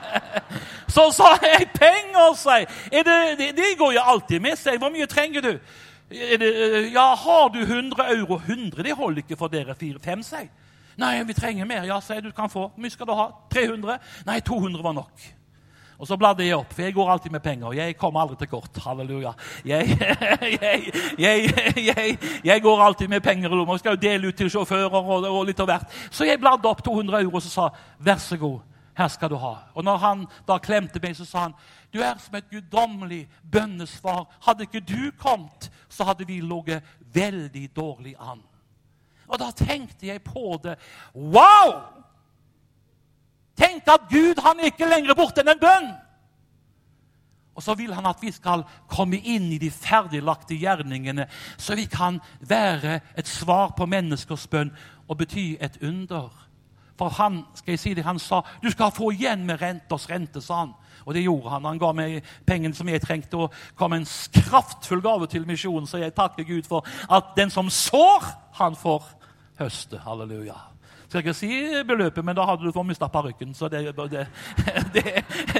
så 0.94 1.10
sa 1.14 1.36
jeg 1.42 1.68
penger, 1.74 2.34
sier 2.34 2.66
det, 3.06 3.38
det, 3.38 3.50
de 3.56 3.68
går 3.78 3.92
jo 3.94 4.02
alltid 4.02 4.42
med 4.42 4.58
seg. 4.58 4.80
Hvor 4.82 4.90
mye 4.90 5.06
trenger 5.06 5.44
du? 5.44 5.52
Det, 6.10 6.50
ja, 6.92 7.06
har 7.14 7.48
du 7.54 7.60
100 7.62 8.08
euro? 8.16 8.40
100 8.42 8.82
det 8.82 8.96
holder 8.98 9.22
ikke 9.22 9.38
for 9.38 9.48
dere 9.48 9.74
fire-fem, 9.78 10.22
sier 10.22 10.50
Nei, 10.98 11.16
vi 11.26 11.34
trenger 11.34 11.66
mer. 11.66 11.86
Ja, 11.88 11.98
sier 12.02 12.22
du 12.22 12.30
kan 12.30 12.50
få. 12.50 12.68
Hvor 12.70 12.82
mye 12.82 12.90
skal 12.90 13.08
du 13.08 13.14
ha? 13.18 13.30
300? 13.50 13.98
Nei, 14.26 14.40
200 14.46 14.82
var 14.82 14.94
nok. 14.94 15.24
Og 16.04 16.08
så 16.08 16.18
bladde 16.20 16.44
jeg 16.44 16.52
opp, 16.52 16.68
for 16.68 16.84
jeg 16.84 16.92
går 16.92 17.10
alltid 17.10 17.32
med 17.32 17.40
penger. 17.40 17.72
Jeg 17.72 17.94
kommer 17.96 18.20
aldri 18.20 18.36
til 18.36 18.48
kort. 18.50 18.76
Halleluja. 18.84 19.30
Jeg, 19.64 19.96
jeg, 21.18 22.18
jeg 22.44 22.62
går 22.62 22.82
alltid 22.82 23.08
med 23.08 23.22
penger 23.22 23.48
i 23.48 23.54
lomma. 23.54 23.72
Jeg 23.72 23.80
skal 23.80 23.96
jo 23.96 24.00
dele 24.02 24.28
ut 24.28 24.36
til 24.36 24.50
sjåfører 24.52 24.92
og, 24.92 25.24
og, 25.24 25.40
litt 25.48 25.60
av 25.64 25.70
hvert. 25.70 25.96
Så 26.12 26.26
jeg 26.28 26.40
bladde 26.42 26.68
opp 26.68 26.82
200 26.84 27.22
euro 27.22 27.40
og 27.40 27.46
sa 27.46 27.70
vær 28.04 28.20
så 28.20 28.36
god, 28.36 28.60
her 28.98 29.08
skal 29.08 29.32
du 29.32 29.38
ha. 29.40 29.54
Og 29.72 29.86
når 29.86 30.02
han 30.02 30.26
da 30.48 30.58
klemte 30.60 31.00
meg, 31.00 31.16
så 31.16 31.24
sa 31.28 31.46
han 31.46 31.56
du 31.94 32.02
er 32.02 32.18
som 32.20 32.36
et 32.36 32.50
guddommelig 32.52 33.22
bønnesvar. 33.52 34.26
Hadde 34.44 34.68
ikke 34.68 34.84
du 34.84 35.08
kommet, 35.16 35.70
så 35.88 36.04
hadde 36.04 36.28
vi 36.28 36.42
ligget 36.44 36.84
veldig 37.14 37.68
dårlig 37.76 38.16
an. 38.20 38.44
Og 39.30 39.40
da 39.40 39.48
tenkte 39.56 40.10
jeg 40.10 40.20
på 40.26 40.58
det. 40.64 40.76
Wow! 41.14 41.80
Tenk 43.58 43.88
at 43.88 44.08
Gud 44.10 44.40
han 44.42 44.60
er 44.60 44.72
ikke 44.72 44.88
lenger 44.90 45.14
borte 45.18 45.44
enn 45.44 45.52
en 45.54 45.62
bønn. 45.62 45.92
Og 47.54 47.62
så 47.62 47.74
vil 47.78 47.94
han 47.94 48.06
at 48.10 48.22
vi 48.22 48.32
skal 48.34 48.64
komme 48.90 49.20
inn 49.22 49.46
i 49.54 49.60
de 49.62 49.70
ferdiglagte 49.70 50.56
gjerningene, 50.58 51.28
så 51.56 51.76
vi 51.78 51.86
kan 51.86 52.18
være 52.40 52.98
et 53.16 53.30
svar 53.30 53.76
på 53.78 53.86
menneskers 53.86 54.48
bønn 54.50 54.72
og 55.06 55.20
bety 55.20 55.54
et 55.62 55.78
under. 55.82 56.32
For 56.98 57.14
han 57.14 57.42
skal 57.54 57.72
jeg 57.74 57.82
si 57.82 57.94
det, 57.94 58.06
han 58.06 58.18
sa 58.22 58.42
du 58.62 58.70
skal 58.70 58.94
få 58.94 59.12
igjen 59.14 59.46
med 59.46 59.62
renters 59.62 60.08
rente, 60.10 60.42
sa 60.42 60.64
han. 60.64 60.74
Og 61.04 61.14
det 61.14 61.24
gjorde 61.24 61.50
han. 61.50 61.66
Han 61.68 61.78
ga 61.78 61.90
meg 61.92 62.28
pengene 62.46 62.74
som 62.74 62.88
jeg 62.88 63.02
trengte, 63.02 63.36
og 63.36 63.54
kom 63.78 63.92
en 63.92 64.06
kraftfull 64.32 65.02
gave 65.04 65.26
til 65.30 65.46
misjonen. 65.46 65.86
Så 65.90 66.00
jeg 66.02 66.14
takker 66.14 66.46
Gud 66.48 66.70
for 66.70 66.86
at 67.10 67.34
den 67.36 67.50
som 67.50 67.70
sår, 67.70 68.30
han 68.60 68.78
får 68.78 69.10
høste. 69.58 70.00
Halleluja. 70.06 70.73
Skal 71.14 71.22
ikke 71.22 71.34
si 71.38 71.82
beløpet, 71.86 72.24
men 72.26 72.34
da 72.34 72.42
hadde 72.42 72.66
du 72.66 72.72
fått 72.74 72.88
mista 72.88 73.06
parykken. 73.06 73.52
Så 73.54 73.68
det, 73.70 73.84
det, 73.94 74.22
det, 74.96 75.10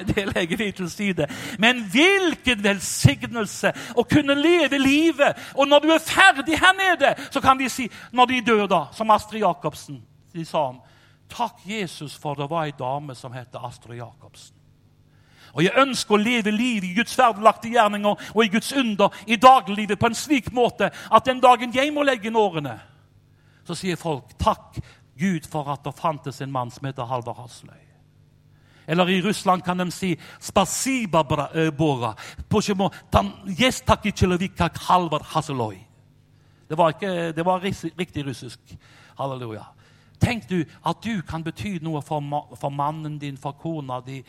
det, 0.08 0.24
legger 0.34 0.58
vi 0.58 0.66
til 0.74 0.88
side. 0.90 1.28
Men 1.62 1.84
hvilken 1.92 2.58
velsignelse 2.64 3.70
å 3.94 4.02
kunne 4.02 4.34
leve 4.34 4.80
livet! 4.82 5.38
Og 5.54 5.68
når 5.70 5.84
du 5.84 5.92
er 5.94 6.02
ferdig 6.02 6.58
her 6.58 6.74
nede, 6.74 7.12
så 7.30 7.38
kan 7.44 7.60
de 7.60 7.68
si, 7.70 7.86
når 8.10 8.32
de 8.32 8.40
dør, 8.48 8.64
da, 8.66 8.80
som 8.98 9.14
Astrid 9.14 9.44
Jacobsen 9.44 10.00
de 10.34 10.42
sa 10.48 10.64
om 10.72 10.82
Takk, 11.30 11.62
Jesus, 11.70 12.18
for 12.18 12.34
det 12.34 12.50
var 12.50 12.66
ei 12.66 12.74
dame 12.74 13.14
som 13.14 13.30
het 13.38 13.54
Astrid 13.54 14.00
Jacobsen. 14.00 14.58
Og 15.54 15.62
jeg 15.62 15.78
ønsker 15.84 16.18
å 16.18 16.20
leve 16.24 16.50
livet 16.50 16.88
i 16.88 16.96
Guds 16.98 17.14
verdelagte 17.14 17.70
gjerninger 17.70 18.26
og 18.34 18.42
i 18.42 18.50
Guds 18.56 18.72
under 18.74 19.22
i 19.30 19.38
dagliglivet 19.38 20.02
på 20.02 20.10
en 20.10 20.18
slik 20.18 20.50
måte 20.50 20.90
at 20.90 21.30
den 21.30 21.38
dagen 21.38 21.78
jeg 21.78 21.94
må 21.94 22.02
legge 22.02 22.26
inn 22.26 22.42
årene, 22.42 22.74
så 23.62 23.78
sier 23.78 23.96
folk 23.96 24.34
takk 24.34 24.82
Gud 25.18 25.46
for 25.50 25.68
at 25.72 25.84
det 25.84 25.94
fantes 25.94 26.40
en 26.40 26.52
mann 26.52 26.70
som 26.70 26.86
heter 26.86 27.04
Halvard 27.04 27.36
Hasløy. 27.36 27.80
Eller 28.86 29.08
i 29.08 29.22
Russland 29.22 29.62
kan 29.62 29.78
de 29.78 29.90
si 29.90 30.16
'spasiba 30.40 31.22
bora'. 31.22 32.14
Det 36.68 36.78
var, 36.78 36.88
ikke, 36.88 37.32
det 37.32 37.44
var 37.44 37.60
riktig 37.98 38.26
russisk. 38.26 38.58
Halleluja. 39.18 39.62
Tenk 40.20 40.50
du 40.50 40.64
at 40.86 40.96
du 41.04 41.22
kan 41.22 41.44
bety 41.44 41.78
noe 41.82 42.02
for, 42.02 42.20
for 42.56 42.68
mannen 42.68 43.18
din, 43.18 43.36
for 43.36 43.52
kona 43.52 44.00
di, 44.00 44.24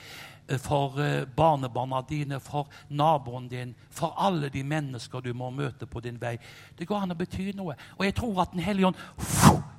Eh, 0.48 0.58
for 0.58 1.00
eh, 1.00 1.26
barnebarna 1.26 2.02
dine, 2.10 2.40
for 2.40 2.68
naboen 2.90 3.48
din, 3.48 3.76
for 3.90 4.14
alle 4.18 4.50
de 4.50 4.64
mennesker 4.64 5.20
du 5.20 5.34
må 5.34 5.50
møte 5.50 5.86
på 5.86 6.00
din 6.00 6.22
vei. 6.22 6.38
Det 6.78 6.88
går 6.88 7.02
an 7.02 7.16
å 7.16 7.18
bety 7.18 7.52
noe. 7.58 7.74
Og 7.98 8.06
jeg 8.06 8.16
tror 8.16 8.42
at 8.42 8.52
Den 8.54 8.62
hellige 8.62 8.88
ånd 8.88 8.96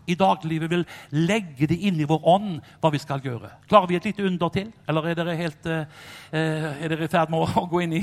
i 0.06 0.16
daglivet 0.18 0.70
vil 0.70 0.84
legge 1.10 1.68
det 1.70 1.78
inn 1.88 2.00
i 2.00 2.08
vår 2.08 2.26
ånd 2.28 2.56
hva 2.80 2.90
vi 2.94 3.00
skal 3.02 3.22
gjøre. 3.24 3.50
Klarer 3.68 3.90
vi 3.90 3.98
et 3.98 4.08
lite 4.08 4.26
under 4.26 4.52
til? 4.54 4.72
Eller 4.88 5.10
er 5.10 5.18
dere, 5.18 5.36
helt, 5.38 5.66
uh, 5.66 6.02
er 6.32 6.92
dere 6.92 7.08
i 7.08 7.12
ferd 7.12 7.32
med 7.32 7.44
å 7.44 7.66
gå 7.72 7.84
inn 7.84 7.96
i, 7.98 8.02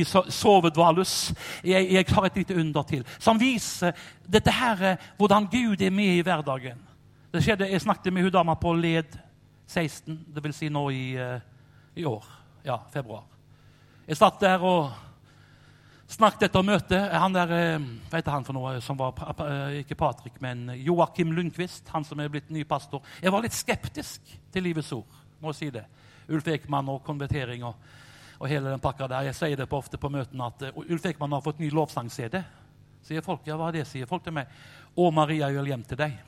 i 0.00 0.04
sovedvalus? 0.04 1.16
Jeg, 1.66 1.90
jeg 1.94 2.08
har 2.12 2.28
et 2.28 2.40
lite 2.42 2.58
under 2.58 2.88
til 2.88 3.06
som 3.18 3.40
viser 3.40 3.96
dette 4.28 4.52
her, 4.52 4.98
hvordan 5.16 5.48
Gud 5.50 5.82
er 5.82 5.94
med 5.94 6.18
i 6.18 6.24
hverdagen. 6.24 6.80
Det 7.32 7.42
skjedde, 7.44 7.68
Jeg 7.68 7.84
snakket 7.84 8.12
med 8.12 8.24
hun 8.24 8.32
dama 8.32 8.54
på 8.56 8.72
led 8.76 9.16
16, 9.68 10.16
dvs. 10.32 10.56
Si 10.56 10.68
nå 10.72 10.88
i 10.90 11.04
i 11.98 12.04
år. 12.04 12.24
Ja, 12.64 12.78
februar. 12.92 13.24
Jeg 14.06 14.16
satt 14.16 14.40
der 14.40 14.62
og 14.62 14.92
snakket 16.08 16.48
etter 16.48 16.64
møtet. 16.64 17.12
Han 17.12 17.32
der, 17.36 17.52
eh, 17.52 17.78
Hva 18.08 18.18
heter 18.18 18.32
han 18.32 18.44
for 18.44 18.56
noe? 18.56 18.80
som 18.80 18.96
var, 18.96 19.12
eh, 19.18 19.80
Ikke 19.82 19.96
Patrick, 19.96 20.40
men 20.40 20.68
Joakim 20.84 21.32
Lundqvist, 21.32 21.88
han 21.88 22.04
som 22.04 22.20
er 22.20 22.28
blitt 22.28 22.50
ny 22.50 22.64
pastor. 22.64 23.02
Jeg 23.22 23.32
var 23.32 23.42
litt 23.42 23.52
skeptisk 23.52 24.20
til 24.52 24.62
Livets 24.62 24.92
ord. 24.92 25.06
må 25.40 25.48
jeg 25.48 25.54
si 25.54 25.70
det. 25.70 25.84
Ulf 26.28 26.44
Ekman 26.44 26.88
og 26.88 27.04
konvertering 27.04 27.62
og, 27.62 27.74
og 28.40 28.48
hele 28.48 28.70
den 28.70 28.80
pakka 28.80 29.06
der. 29.08 29.22
Jeg 29.22 29.34
sier 29.34 29.56
det 29.56 29.68
på 29.68 29.78
ofte 29.78 29.96
på 29.96 30.10
møtene 30.10 30.46
at 30.46 30.74
Ulf 30.76 31.06
Ekman 31.06 31.30
har 31.30 31.40
fått 31.40 31.60
ny 31.60 31.70
lovsang-CD. 31.70 32.44
Sier 33.02 33.22
folk, 33.22 33.46
ja, 33.46 33.56
hva 33.56 33.68
er 33.68 33.72
det, 33.72 33.86
sier 33.86 34.06
folk 34.06 34.24
til 34.24 34.32
meg. 34.32 34.48
Å, 34.96 35.12
Maria, 35.14 35.46
jeg 35.48 35.56
vil 35.56 35.70
hjem 35.72 35.84
til 35.84 35.96
deg. 35.96 36.18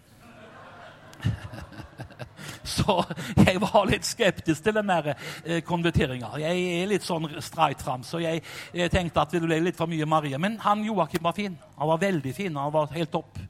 Så 2.70 2.96
jeg 3.36 3.60
var 3.62 3.86
litt 3.88 4.06
skeptisk 4.06 4.64
til 4.64 4.76
den 4.76 4.90
der 4.90 5.12
eh, 5.12 5.60
konverteringa. 5.66 6.32
Jeg 6.40 6.64
er 6.76 6.90
litt 6.90 7.06
sånn 7.06 7.28
streit 7.42 7.82
fram, 7.82 8.04
så 8.06 8.20
jeg, 8.22 8.42
jeg, 8.76 8.92
tenkte 8.92 9.22
at 9.22 9.32
det 9.34 9.42
ble 9.44 9.58
litt 9.64 9.78
for 9.78 9.90
mye 9.90 10.08
Marie. 10.08 10.38
Men 10.40 10.58
han 10.62 10.84
Joakim 10.86 11.24
var 11.24 11.36
fin. 11.36 11.56
Han 11.78 11.90
var 11.92 12.02
veldig 12.02 12.34
fin. 12.36 12.58
Han 12.60 12.74
var 12.74 12.92
helt 12.94 13.12
topp. 13.12 13.40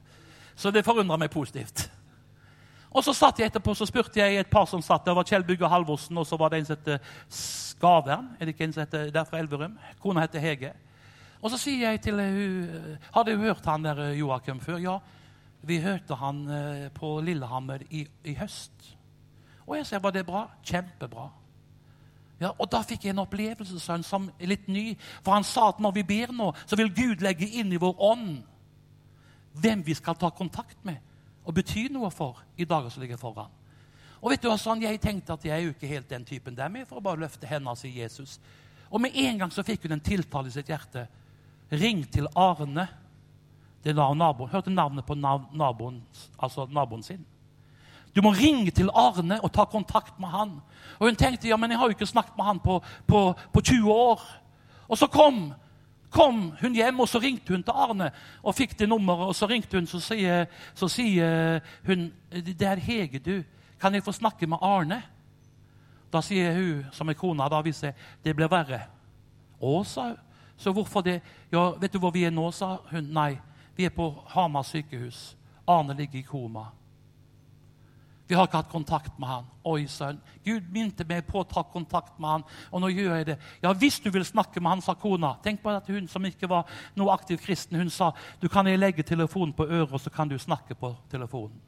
Så 0.55 0.71
det 0.73 0.85
forundra 0.87 1.19
meg 1.19 1.31
positivt. 1.33 1.87
Og 2.91 3.05
så 3.05 3.13
satt 3.15 3.39
jeg 3.39 3.51
etterpå, 3.51 3.73
så 3.77 3.87
spurte 3.87 4.19
jeg 4.19 4.41
et 4.41 4.51
par 4.51 4.67
som 4.67 4.81
satt 4.83 5.05
der. 5.05 5.15
var 5.15 5.27
Kjell 5.27 5.45
Bugge 5.47 5.69
Halvorsen, 5.69 6.17
og 6.19 6.27
så 6.27 6.37
var 6.39 6.51
det 6.51 6.61
en 6.61 6.67
som 6.67 6.79
het 6.79 7.11
Skavern. 7.31 8.33
Er 8.37 8.45
det 8.45 8.55
ikke 8.55 8.67
en 8.67 8.73
som 8.75 8.83
heter 8.83 9.13
der 9.15 9.27
fra 9.27 9.39
Elverum? 9.39 9.77
Kona 10.03 10.25
heter 10.25 10.43
Hege. 10.43 10.73
Og 11.41 11.53
så 11.53 11.57
sier 11.57 11.87
jeg 11.87 12.01
til 12.03 12.19
henne 12.21 12.97
Hadde 13.15 13.33
du 13.33 13.41
hørt 13.47 13.65
han 13.65 13.85
der 13.85 14.11
Joakim 14.13 14.59
før? 14.61 14.77
Ja. 14.77 14.99
Vi 15.61 15.77
hørte 15.83 16.17
han 16.17 16.41
eh, 16.49 16.87
på 16.93 17.19
Lillehammer 17.21 17.83
i, 17.89 18.05
i 18.25 18.33
høst. 18.39 18.95
Og 19.67 19.77
jeg 19.77 19.85
sa 19.87 20.01
var 20.01 20.15
det 20.15 20.25
bra? 20.25 20.47
Kjempebra. 20.65 21.29
Ja, 22.41 22.49
og 22.57 22.71
Da 22.73 22.81
fikk 22.81 23.05
jeg 23.05 23.13
en 23.13 23.21
opplevelse 23.21 23.79
som 24.03 24.29
er 24.39 24.49
litt 24.49 24.67
ny. 24.67 24.95
For 25.21 25.35
han 25.35 25.45
sa 25.45 25.67
at 25.69 25.79
når 25.79 25.99
vi 25.99 26.07
ber 26.09 26.33
nå, 26.33 26.49
så 26.65 26.79
vil 26.79 26.93
Gud 26.93 27.21
legge 27.21 27.45
inn 27.45 27.73
i 27.73 27.81
vår 27.81 28.01
ånd 28.01 28.41
hvem 29.61 29.83
vi 29.85 29.93
skal 29.93 30.15
ta 30.15 30.29
kontakt 30.31 30.79
med 30.87 31.01
og 31.45 31.55
bety 31.57 31.87
noe 31.91 32.09
for 32.13 32.39
i 32.57 32.65
dager 32.69 32.93
som 32.93 33.01
ligger 33.03 33.19
foran. 33.19 33.49
Og 34.21 34.29
vet 34.29 34.41
du 34.41 34.47
hva, 34.49 34.57
sånn, 34.61 34.81
Jeg 34.81 35.01
tenkte 35.01 35.33
at 35.33 35.45
jeg 35.45 35.55
er 35.55 35.65
jo 35.65 35.73
ikke 35.73 35.89
helt 35.89 36.09
den 36.09 36.25
typen 36.25 36.55
der 36.55 36.69
med, 36.69 36.85
for 36.87 36.99
å 36.99 37.05
bare 37.05 37.23
løfte 37.23 37.47
hendene 37.49 37.73
og 37.73 37.77
si 37.77 37.89
Jesus. 37.89 38.39
Og 38.91 39.01
med 39.01 39.15
en 39.17 39.39
gang 39.41 39.51
så 39.51 39.63
fikk 39.65 39.87
hun 39.87 39.97
en 39.97 40.03
tiltale 40.03 40.47
i 40.47 40.53
sitt 40.53 40.69
hjerte. 40.69 41.07
Ring 41.71 42.03
til 42.11 42.27
Arne. 42.35 42.87
Det 43.83 43.95
var 43.95 44.13
naboen. 44.13 44.49
Hørte 44.49 44.69
navnet 44.69 45.05
på 45.05 45.15
naboen, 45.15 46.01
altså 46.39 46.67
naboen 46.69 47.03
sin. 47.03 47.25
Du 48.15 48.21
må 48.21 48.33
ringe 48.35 48.71
til 48.71 48.89
Arne 48.93 49.39
og 49.41 49.51
ta 49.53 49.63
kontakt 49.65 50.19
med 50.19 50.29
han. 50.29 50.49
Og 50.99 51.07
Hun 51.07 51.15
tenkte 51.15 51.47
ja, 51.47 51.57
men 51.57 51.71
jeg 51.71 51.79
har 51.79 51.87
jo 51.87 51.95
ikke 51.95 52.05
snakket 52.05 52.37
med 52.37 52.45
han 52.45 52.59
på, 52.59 52.81
på, 53.07 53.33
på 53.53 53.61
20 53.61 53.91
år. 53.91 54.21
Og 54.87 54.97
så 54.97 55.07
kom, 55.07 55.53
kom 56.11 56.51
hun 56.61 56.75
hjem, 56.75 56.99
og 56.99 57.07
så 57.09 57.19
ringte 57.19 57.53
hun 57.53 57.63
til 57.63 57.73
Arne 57.75 58.11
og 58.43 58.55
fikk 58.55 58.75
det 58.79 58.89
nummeret. 58.89 59.31
Og 59.31 59.35
så 59.35 59.47
ringte 59.47 59.79
hun, 59.79 59.87
så 59.87 59.99
sier, 60.03 60.45
så 60.75 60.87
sier 60.91 61.61
hun 61.87 62.11
Det 62.29 62.67
er 62.67 62.75
Hege, 62.75 63.19
du. 63.19 63.43
Kan 63.81 63.93
jeg 63.93 64.03
få 64.03 64.11
snakke 64.11 64.47
med 64.47 64.57
Arne? 64.61 65.01
Da 66.13 66.21
sier 66.21 66.53
hun 66.53 66.83
som 66.91 67.09
er 67.09 67.15
kona, 67.15 67.47
da 67.49 67.61
viser 67.63 67.95
det 68.23 68.35
blir 68.35 68.51
verre. 68.51 68.83
Å, 69.61 69.83
sa 69.87 70.11
hun. 70.11 70.19
Så 70.61 70.69
hvorfor 70.71 71.01
det? 71.01 71.21
Ja, 71.49 71.71
vet 71.81 71.93
du 71.93 71.97
hvor 71.97 72.11
vi 72.13 72.21
er 72.27 72.33
nå, 72.33 72.43
sa 72.53 72.75
hun. 72.91 73.07
Nei, 73.15 73.39
vi 73.75 73.85
er 73.87 73.95
på 73.95 74.11
Hamar 74.33 74.63
sykehus. 74.67 75.37
Arne 75.67 75.93
ligger 75.97 76.19
i 76.19 76.27
koma. 76.27 76.65
Vi 78.27 78.35
har 78.35 78.47
ikke 78.47 78.61
hatt 78.61 78.71
kontakt 78.71 79.17
med 79.19 79.27
han. 79.27 79.47
Oi, 79.67 79.81
sønn. 79.91 80.21
Gud 80.45 80.69
minte 80.71 81.03
meg 81.03 81.25
på 81.27 81.41
å 81.41 81.47
ta 81.47 81.65
kontakt 81.67 82.15
med 82.15 82.29
han, 82.29 82.45
og 82.71 82.79
nå 82.79 82.91
gjør 82.93 83.17
jeg 83.17 83.25
det. 83.27 83.35
Ja, 83.59 83.73
hvis 83.75 83.99
du 83.99 84.07
vil 84.07 84.23
snakke 84.23 84.63
med 84.63 84.71
han, 84.71 84.83
sa 84.85 84.95
kona. 84.95 85.33
Tenk 85.43 85.59
på 85.59 85.73
at 85.73 85.89
hun 85.91 86.07
som 86.07 86.23
ikke 86.23 86.47
var 86.47 86.69
noe 86.95 87.11
aktiv 87.11 87.41
kristen, 87.43 87.75
hun 87.75 87.91
sa 87.91 88.13
du 88.39 88.47
kan 88.47 88.69
jeg 88.71 88.79
legge 88.79 89.03
telefonen 89.03 89.51
på 89.51 89.67
øret, 89.67 89.99
så 89.99 90.13
kan 90.15 90.31
du 90.31 90.37
snakke 90.39 90.79
på 90.79 90.93
telefonen. 91.11 91.59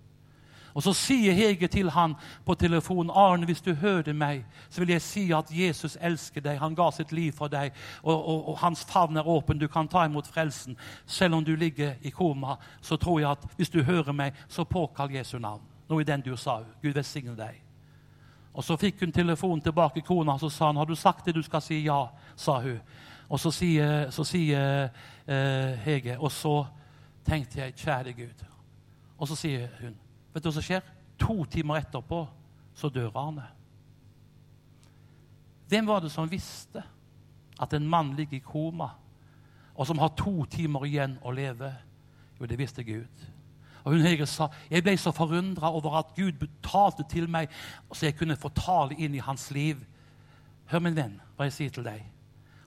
Og 0.74 0.84
så 0.84 0.93
sier 0.93 1.34
Hege 1.34 1.67
til 1.67 1.89
han 1.93 2.15
på 2.45 2.55
telefonen 2.55 3.11
Arne, 3.13 3.45
hvis 3.45 3.61
du 3.61 3.74
hører 3.74 4.13
meg, 4.13 4.45
så 4.69 4.82
vil 4.82 4.89
jeg 4.89 5.01
si 5.01 5.26
at 5.34 5.51
Jesus 5.51 5.97
elsker 6.01 6.41
deg. 6.41 6.59
Han 6.59 6.76
ga 6.76 6.89
sitt 6.91 7.11
liv 7.11 7.32
for 7.38 7.47
deg, 7.47 7.74
og, 8.01 8.15
og, 8.15 8.47
og 8.49 8.57
hans 8.57 8.86
favn 8.89 9.17
er 9.17 9.28
åpen. 9.30 9.59
Du 9.59 9.67
kan 9.67 9.88
ta 9.88 10.05
imot 10.05 10.28
frelsen. 10.28 10.78
Selv 11.05 11.36
om 11.36 11.45
du 11.45 11.55
ligger 11.55 11.93
i 12.01 12.09
koma, 12.09 12.57
så 12.82 12.97
tror 12.97 13.19
jeg 13.19 13.32
at 13.32 13.45
hvis 13.57 13.69
du 13.69 13.84
hører 13.84 14.11
meg, 14.13 14.34
så 14.47 14.63
påkall 14.63 15.13
Jesu 15.13 15.38
navn. 15.38 15.61
Noe 15.89 16.01
i 16.01 16.07
den 16.07 16.26
du 16.26 16.36
sa. 16.38 16.63
Gud 16.82 16.93
velsigne 16.93 17.38
deg. 17.38 17.61
Og 18.53 18.63
Så 18.63 18.78
fikk 18.78 18.99
hun 19.01 19.11
telefonen 19.11 19.61
tilbake 19.61 20.01
kona, 20.01 20.32
kona, 20.32 20.38
så 20.38 20.49
sa 20.49 20.65
han, 20.65 20.78
'Har 20.78 20.86
du 20.86 20.95
sagt 20.95 21.26
det 21.26 21.36
du 21.36 21.41
skal 21.41 21.61
si 21.61 21.84
ja?' 21.84 22.09
sa 22.36 22.59
hun. 22.61 22.80
Og 23.30 23.39
så 23.39 23.51
sier, 23.51 24.09
så 24.09 24.24
sier 24.24 24.89
uh, 25.28 25.80
Hege 25.86 26.19
Og 26.19 26.32
så 26.32 26.65
tenkte 27.26 27.59
jeg, 27.59 27.76
kjære 27.76 28.13
Gud. 28.13 28.45
Og 29.17 29.28
så 29.28 29.36
sier 29.36 29.67
hun 29.82 29.95
Vet 30.34 30.43
du 30.43 30.49
hva 30.49 30.55
som 30.55 30.65
skjer? 30.65 30.86
To 31.21 31.43
timer 31.45 31.84
etterpå 31.84 32.23
så 32.73 32.89
dør 32.89 33.13
Arne. 33.19 33.45
Hvem 35.69 35.88
var 35.88 36.03
det 36.03 36.11
som 36.13 36.29
visste 36.29 36.84
at 37.61 37.73
en 37.73 37.88
mann 37.89 38.13
ligger 38.17 38.38
i 38.38 38.45
koma, 38.45 38.89
og 39.73 39.88
som 39.88 39.97
har 40.01 40.13
to 40.17 40.45
timer 40.49 40.86
igjen 40.86 41.15
å 41.25 41.31
leve? 41.34 41.69
Jo, 42.39 42.45
det 42.49 42.57
visste 42.59 42.86
Gud. 42.86 43.23
Og 43.84 43.95
hun 43.95 44.05
Hege 44.05 44.25
sa 44.29 44.47
jeg 44.71 44.84
ble 44.86 44.95
så 44.99 45.11
forundra 45.15 45.71
over 45.75 45.99
at 45.99 46.13
Gud 46.15 46.38
betalte 46.39 47.05
til 47.09 47.27
meg, 47.29 47.51
så 47.91 48.07
jeg 48.07 48.17
kunne 48.17 48.39
få 48.39 48.51
tale 48.55 48.97
inn 48.97 49.15
i 49.15 49.23
hans 49.23 49.49
liv. 49.51 49.81
Hør, 50.71 50.84
min 50.84 50.97
venn, 50.97 51.17
hva 51.36 51.49
jeg 51.49 51.57
sier 51.57 51.73
til 51.73 51.86
deg. 51.86 52.03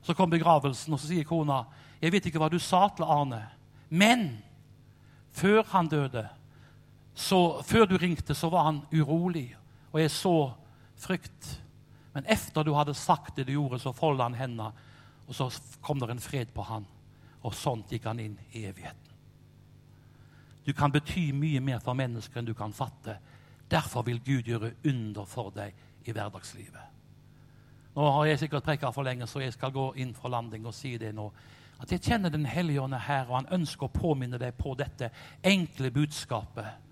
Så 0.05 0.15
kom 0.15 0.31
begravelsen, 0.31 0.93
og 0.95 1.01
så 1.01 1.11
sier 1.11 1.27
kona 1.27 1.65
jeg 2.03 2.13
vet 2.13 2.27
ikke 2.29 2.41
hva 2.43 2.51
du 2.53 2.59
sa 2.61 2.85
til 2.93 3.09
Arne, 3.09 3.41
men 3.89 4.29
før 5.33 5.63
han 5.71 5.89
døde, 5.89 6.27
så 7.17 7.63
Før 7.63 7.87
du 7.87 7.97
ringte, 7.97 8.35
så 8.35 8.49
var 8.53 8.63
han 8.63 8.83
urolig, 8.93 9.57
og 9.93 10.01
jeg 10.01 10.11
så 10.11 10.53
frykt. 11.01 11.63
Men 12.13 12.29
etter 12.29 12.65
du 12.65 12.75
hadde 12.77 12.95
sagt 12.95 13.39
det 13.39 13.47
du 13.49 13.55
gjorde, 13.55 13.79
så 13.81 13.93
folda 13.97 14.29
han 14.29 14.37
hendene, 14.37 14.69
og 15.27 15.35
så 15.35 15.49
kom 15.81 16.01
det 16.01 16.11
en 16.13 16.21
fred 16.21 16.53
på 16.53 16.67
han. 16.69 16.85
Og 17.41 17.57
sånt 17.57 17.93
gikk 17.93 18.05
han 18.05 18.21
inn 18.21 18.37
i 18.53 18.67
evigheten. 18.69 19.17
Du 20.67 20.75
kan 20.77 20.93
bety 20.93 21.31
mye 21.33 21.61
mer 21.65 21.81
for 21.81 21.97
mennesker 21.97 22.43
enn 22.43 22.51
du 22.51 22.55
kan 22.55 22.77
fatte. 22.77 23.17
Derfor 23.71 24.05
vil 24.05 24.21
Gud 24.21 24.53
gjøre 24.53 24.75
under 24.85 25.25
for 25.25 25.55
deg 25.57 25.73
i 26.05 26.13
hverdagslivet. 26.13 26.95
Nå 27.97 28.13
har 28.13 28.29
jeg 28.29 28.45
sikkert 28.45 28.67
preka 28.67 28.93
for 28.93 29.09
lenge, 29.09 29.27
så 29.27 29.41
jeg 29.41 29.57
skal 29.57 29.73
gå 29.73 29.93
inn 30.03 30.13
for 30.15 30.29
landing 30.29 30.67
og 30.69 30.77
si 30.77 30.99
det 31.01 31.15
nå. 31.17 31.31
At 31.81 31.93
jeg 31.93 32.03
kjenner 32.03 32.31
Den 32.31 32.45
hellige 32.47 32.83
ånd 32.83 32.95
her, 32.95 33.25
og 33.31 33.41
han 33.41 33.55
ønsker 33.61 33.89
å 33.89 33.95
påminne 33.95 34.39
deg 34.39 34.53
på 34.59 34.75
dette 34.77 35.09
enkle 35.43 35.91
budskapet 35.91 36.86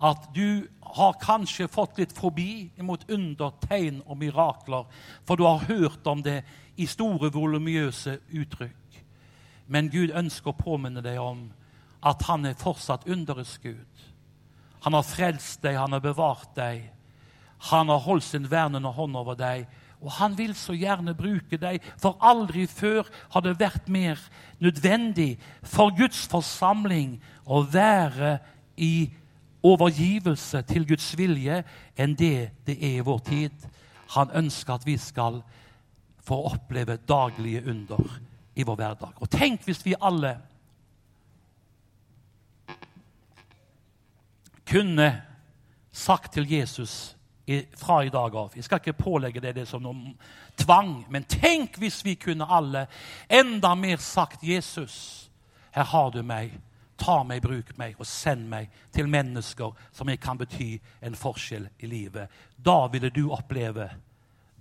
at 0.00 0.30
du 0.34 0.68
har 0.96 1.18
kanskje 1.20 1.68
fått 1.68 1.98
litt 2.00 2.12
forbi 2.16 2.70
mot 2.82 3.02
under, 3.12 3.52
tegn 3.68 4.00
og 4.06 4.18
mirakler, 4.20 4.86
for 5.28 5.36
du 5.36 5.44
har 5.44 5.66
hørt 5.68 6.06
om 6.08 6.22
det 6.24 6.40
i 6.80 6.86
store, 6.88 7.30
volumiøse 7.32 8.16
uttrykk. 8.32 9.02
Men 9.70 9.90
Gud 9.92 10.14
ønsker 10.16 10.50
å 10.50 10.58
påminne 10.58 11.04
deg 11.04 11.20
om 11.22 11.50
at 12.06 12.24
han 12.30 12.48
er 12.48 12.58
fortsatt 12.58 13.06
underets 13.06 13.58
Gud. 13.62 14.06
Han 14.86 14.96
har 14.96 15.04
frelst 15.04 15.60
deg, 15.62 15.76
han 15.76 15.92
har 15.92 16.02
bevart 16.02 16.56
deg. 16.56 16.88
Han 17.70 17.92
har 17.92 18.00
holdt 18.06 18.24
sin 18.24 18.48
vernende 18.50 18.88
hånd 18.96 19.18
over 19.20 19.36
deg. 19.36 19.68
Og 20.00 20.14
han 20.16 20.32
vil 20.38 20.54
så 20.56 20.72
gjerne 20.72 21.12
bruke 21.14 21.58
deg, 21.60 21.84
for 22.00 22.16
aldri 22.24 22.64
før 22.66 23.04
har 23.34 23.44
det 23.44 23.58
vært 23.60 23.90
mer 23.92 24.20
nødvendig 24.64 25.34
for 25.60 25.92
Guds 25.96 26.24
forsamling 26.32 27.18
å 27.44 27.60
være 27.68 28.38
i 28.80 29.10
overgivelse 29.62 30.62
til 30.62 30.86
Guds 30.88 31.12
vilje 31.18 31.62
enn 31.98 32.16
det 32.18 32.50
det 32.66 32.76
er 32.78 33.00
i 33.00 33.06
vår 33.06 33.18
tid. 33.26 33.66
Han 34.16 34.30
ønsker 34.34 34.74
at 34.74 34.86
vi 34.86 34.96
skal 34.96 35.42
få 36.24 36.42
oppleve 36.52 36.96
daglige 37.08 37.62
under 37.70 38.20
i 38.54 38.62
vår 38.62 38.76
hverdag. 38.76 39.16
Og 39.20 39.30
tenk 39.30 39.64
hvis 39.64 39.84
vi 39.86 39.94
alle 40.00 40.36
kunne 44.70 45.22
sagt 45.92 46.32
til 46.32 46.52
Jesus 46.52 47.16
fra 47.76 48.02
i 48.04 48.10
dag 48.12 48.34
av 48.36 48.52
Jeg 48.54 48.64
skal 48.64 48.78
ikke 48.78 49.02
pålegge 49.02 49.40
deg 49.42 49.56
det 49.56 49.66
som 49.68 49.82
noen 49.82 50.14
tvang, 50.60 51.00
men 51.10 51.26
tenk 51.26 51.80
hvis 51.82 52.04
vi 52.06 52.14
kunne 52.14 52.46
alle 52.46 52.86
enda 53.28 53.74
mer 53.74 53.96
sagt 53.96 54.44
Jesus, 54.46 55.30
her 55.74 55.84
har 55.84 56.10
du 56.14 56.22
meg. 56.22 56.54
Ta 57.00 57.22
meg, 57.24 57.40
bruk 57.42 57.72
meg 57.80 57.96
og 57.98 58.08
send 58.08 58.44
meg 58.50 58.68
til 58.92 59.08
mennesker 59.08 59.72
som 59.96 60.10
jeg 60.12 60.20
kan 60.20 60.38
bety 60.40 60.74
en 61.00 61.16
forskjell 61.16 61.70
i 61.80 61.88
livet. 61.88 62.28
Da 62.56 62.84
ville 62.92 63.10
du 63.10 63.30
oppleve 63.32 63.88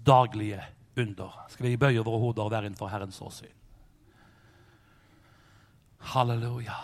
daglige 0.06 0.62
under. 0.96 1.36
Skal 1.52 1.68
vi 1.68 1.78
bøye 1.78 2.04
våre 2.06 2.22
hoder 2.24 2.46
og 2.46 2.54
være 2.54 2.70
innenfor 2.70 2.92
Herrens 2.92 3.20
åsyn? 3.22 3.56
Halleluja. 6.00 6.78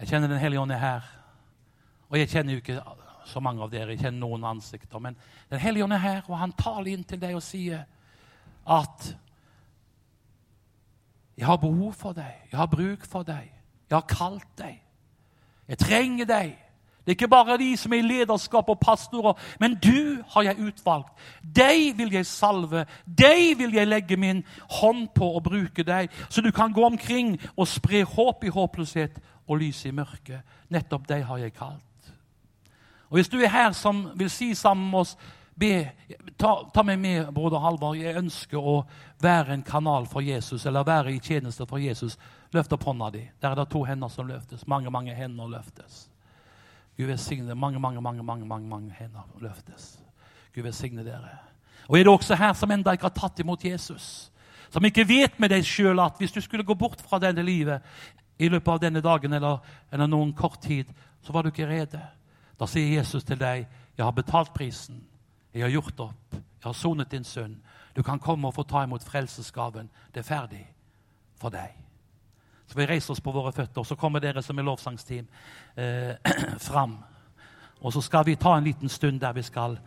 Jeg 0.00 0.08
kjenner 0.08 0.28
Den 0.28 0.40
hellige 0.40 0.60
ånd 0.60 0.72
er 0.72 0.80
her. 0.80 1.08
Og 2.10 2.18
jeg 2.18 2.28
kjenner 2.28 2.52
jo 2.56 2.60
ikke 2.62 2.82
så 3.30 3.40
mange 3.40 3.62
av 3.62 3.70
dere, 3.70 3.94
jeg 3.94 4.02
kjenner 4.02 4.20
noen 4.24 4.44
ansikter. 4.44 4.98
Men 4.98 5.16
Den 5.50 5.60
hellige 5.60 5.84
ånd 5.84 5.92
er 5.92 6.04
her, 6.04 6.22
og 6.28 6.38
han 6.38 6.52
taler 6.58 6.92
inn 6.92 7.04
til 7.04 7.20
deg 7.20 7.36
og 7.36 7.44
sier 7.44 7.84
at 8.66 9.12
jeg 11.40 11.46
har 11.46 11.56
behov 11.56 11.92
for 11.92 12.12
deg. 12.12 12.34
Jeg 12.52 12.58
har 12.58 12.66
bruk 12.66 13.06
for 13.08 13.22
deg. 13.24 13.48
Jeg 13.90 13.96
har 13.96 14.04
kalt 14.08 14.58
deg. 14.58 14.76
Jeg 15.68 15.78
trenger 15.78 16.24
deg. 16.28 16.50
Det 17.00 17.08
er 17.08 17.16
ikke 17.16 17.28
bare 17.28 17.56
de 17.58 17.76
som 17.80 17.92
er 17.92 18.02
i 18.02 18.04
lederskap 18.04 18.68
og 18.68 18.80
pastorer, 18.80 19.32
men 19.60 19.74
du 19.74 20.20
har 20.34 20.42
jeg 20.42 20.60
utvalgt. 20.60 21.08
Deg 21.56 21.96
vil 21.96 22.12
jeg 22.12 22.26
salve. 22.28 22.84
Deg 23.06 23.56
vil 23.58 23.72
jeg 23.74 23.88
legge 23.88 24.16
min 24.20 24.44
hånd 24.70 25.08
på 25.16 25.30
og 25.38 25.42
bruke 25.48 25.82
deg, 25.82 26.12
så 26.28 26.44
du 26.44 26.50
kan 26.52 26.76
gå 26.76 26.84
omkring 26.84 27.38
og 27.56 27.68
spre 27.68 28.04
håp 28.04 28.44
i 28.44 28.52
håpløshet 28.52 29.16
og 29.48 29.62
lys 29.64 29.84
i 29.88 29.96
mørket. 29.96 30.44
Nettopp 30.68 31.08
deg 31.08 31.24
har 31.24 31.40
jeg 31.40 31.56
kalt. 31.56 32.12
Og 33.08 33.16
Hvis 33.16 33.28
du 33.28 33.40
er 33.40 33.48
her 33.48 33.72
som 33.72 34.10
vil 34.14 34.30
si 34.30 34.54
sammen 34.54 34.90
med 34.90 34.98
oss 34.98 35.16
be, 35.60 35.90
ta, 36.40 36.54
ta, 36.74 36.84
meg 36.86 36.98
med, 36.98 37.32
broder 37.36 37.60
Halvard. 37.62 37.98
Jeg 38.00 38.16
ønsker 38.20 38.58
å 38.58 38.80
være 39.20 39.54
en 39.54 39.64
kanal 39.66 40.08
for 40.08 40.24
Jesus, 40.24 40.64
eller 40.66 40.86
være 40.86 41.12
i 41.12 41.20
tjeneste 41.20 41.66
for 41.68 41.82
Jesus. 41.82 42.16
Løft 42.54 42.72
opp 42.74 42.86
hånda 42.88 43.10
di. 43.14 43.26
Der 43.42 43.52
er 43.52 43.60
det 43.60 43.68
to 43.72 43.84
hender 43.86 44.10
som 44.12 44.28
løftes. 44.28 44.66
Mange, 44.70 44.90
mange 44.90 45.14
hender 45.14 45.50
løftes. 45.50 46.06
Gud 46.96 47.06
velsigne 47.08 47.54
mange, 47.54 47.78
mange, 47.80 48.00
mange, 48.00 48.22
mange, 48.22 48.46
mange, 48.46 48.68
mange 48.68 48.96
hender 48.98 49.28
løftes. 49.40 49.94
Gud 50.54 50.64
velsigne 50.66 51.04
dere. 51.06 51.38
Og 51.88 51.98
er 51.98 52.04
det 52.04 52.12
også 52.12 52.36
her 52.36 52.52
som 52.54 52.70
enda 52.70 52.92
ikke 52.94 53.08
har 53.08 53.16
tatt 53.16 53.40
imot 53.40 53.64
Jesus? 53.64 54.30
Som 54.70 54.84
ikke 54.86 55.06
vet 55.08 55.38
med 55.40 55.50
deg 55.50 55.66
sjøl 55.66 56.00
at 56.02 56.18
hvis 56.20 56.34
du 56.34 56.40
skulle 56.44 56.66
gå 56.66 56.76
bort 56.78 57.00
fra 57.02 57.18
denne 57.22 57.42
livet 57.42 57.82
i 58.38 58.48
løpet 58.48 58.72
av 58.72 58.82
denne 58.82 59.02
dagen 59.04 59.32
eller, 59.36 59.58
eller 59.92 60.10
noen 60.10 60.32
kort 60.36 60.60
tid, 60.62 60.90
så 61.24 61.32
var 61.32 61.42
du 61.42 61.50
ikke 61.50 61.68
rede. 61.68 62.00
Da 62.60 62.68
sier 62.68 63.00
Jesus 63.00 63.24
til 63.24 63.38
deg, 63.40 63.66
'Jeg 63.96 64.04
har 64.04 64.12
betalt 64.12 64.54
prisen. 64.54 65.00
Jeg 65.54 65.62
har 65.62 65.70
gjort 65.70 66.00
opp. 66.00 66.32
Jeg 66.32 66.64
har 66.64 66.72
sonet 66.72 67.10
din 67.10 67.24
synd. 67.24 67.56
Du 67.96 68.02
kan 68.02 68.18
komme 68.18 68.48
og 68.48 68.54
få 68.54 68.62
ta 68.62 68.84
imot 68.84 69.04
frelsesgaven. 69.04 69.90
Det 70.14 70.20
er 70.20 70.28
ferdig 70.28 70.66
for 71.40 71.50
deg. 71.50 71.74
Så 72.66 72.78
vi 72.78 72.86
reiser 72.86 73.10
oss 73.10 73.20
på 73.20 73.32
våre 73.34 73.52
føtter, 73.52 73.80
og 73.80 73.86
så 73.86 73.96
kommer 73.98 74.22
dere 74.22 74.42
som 74.46 74.58
er 74.58 74.62
lovsangsteam 74.62 75.26
eh, 75.76 76.14
fram. 76.68 76.98
Og 77.80 77.92
så 77.92 78.00
skal 78.00 78.26
vi 78.26 78.36
ta 78.38 78.54
en 78.56 78.64
liten 78.64 78.88
stund 78.88 79.20
der 79.20 79.32
vi 79.32 79.42
skal 79.42 79.78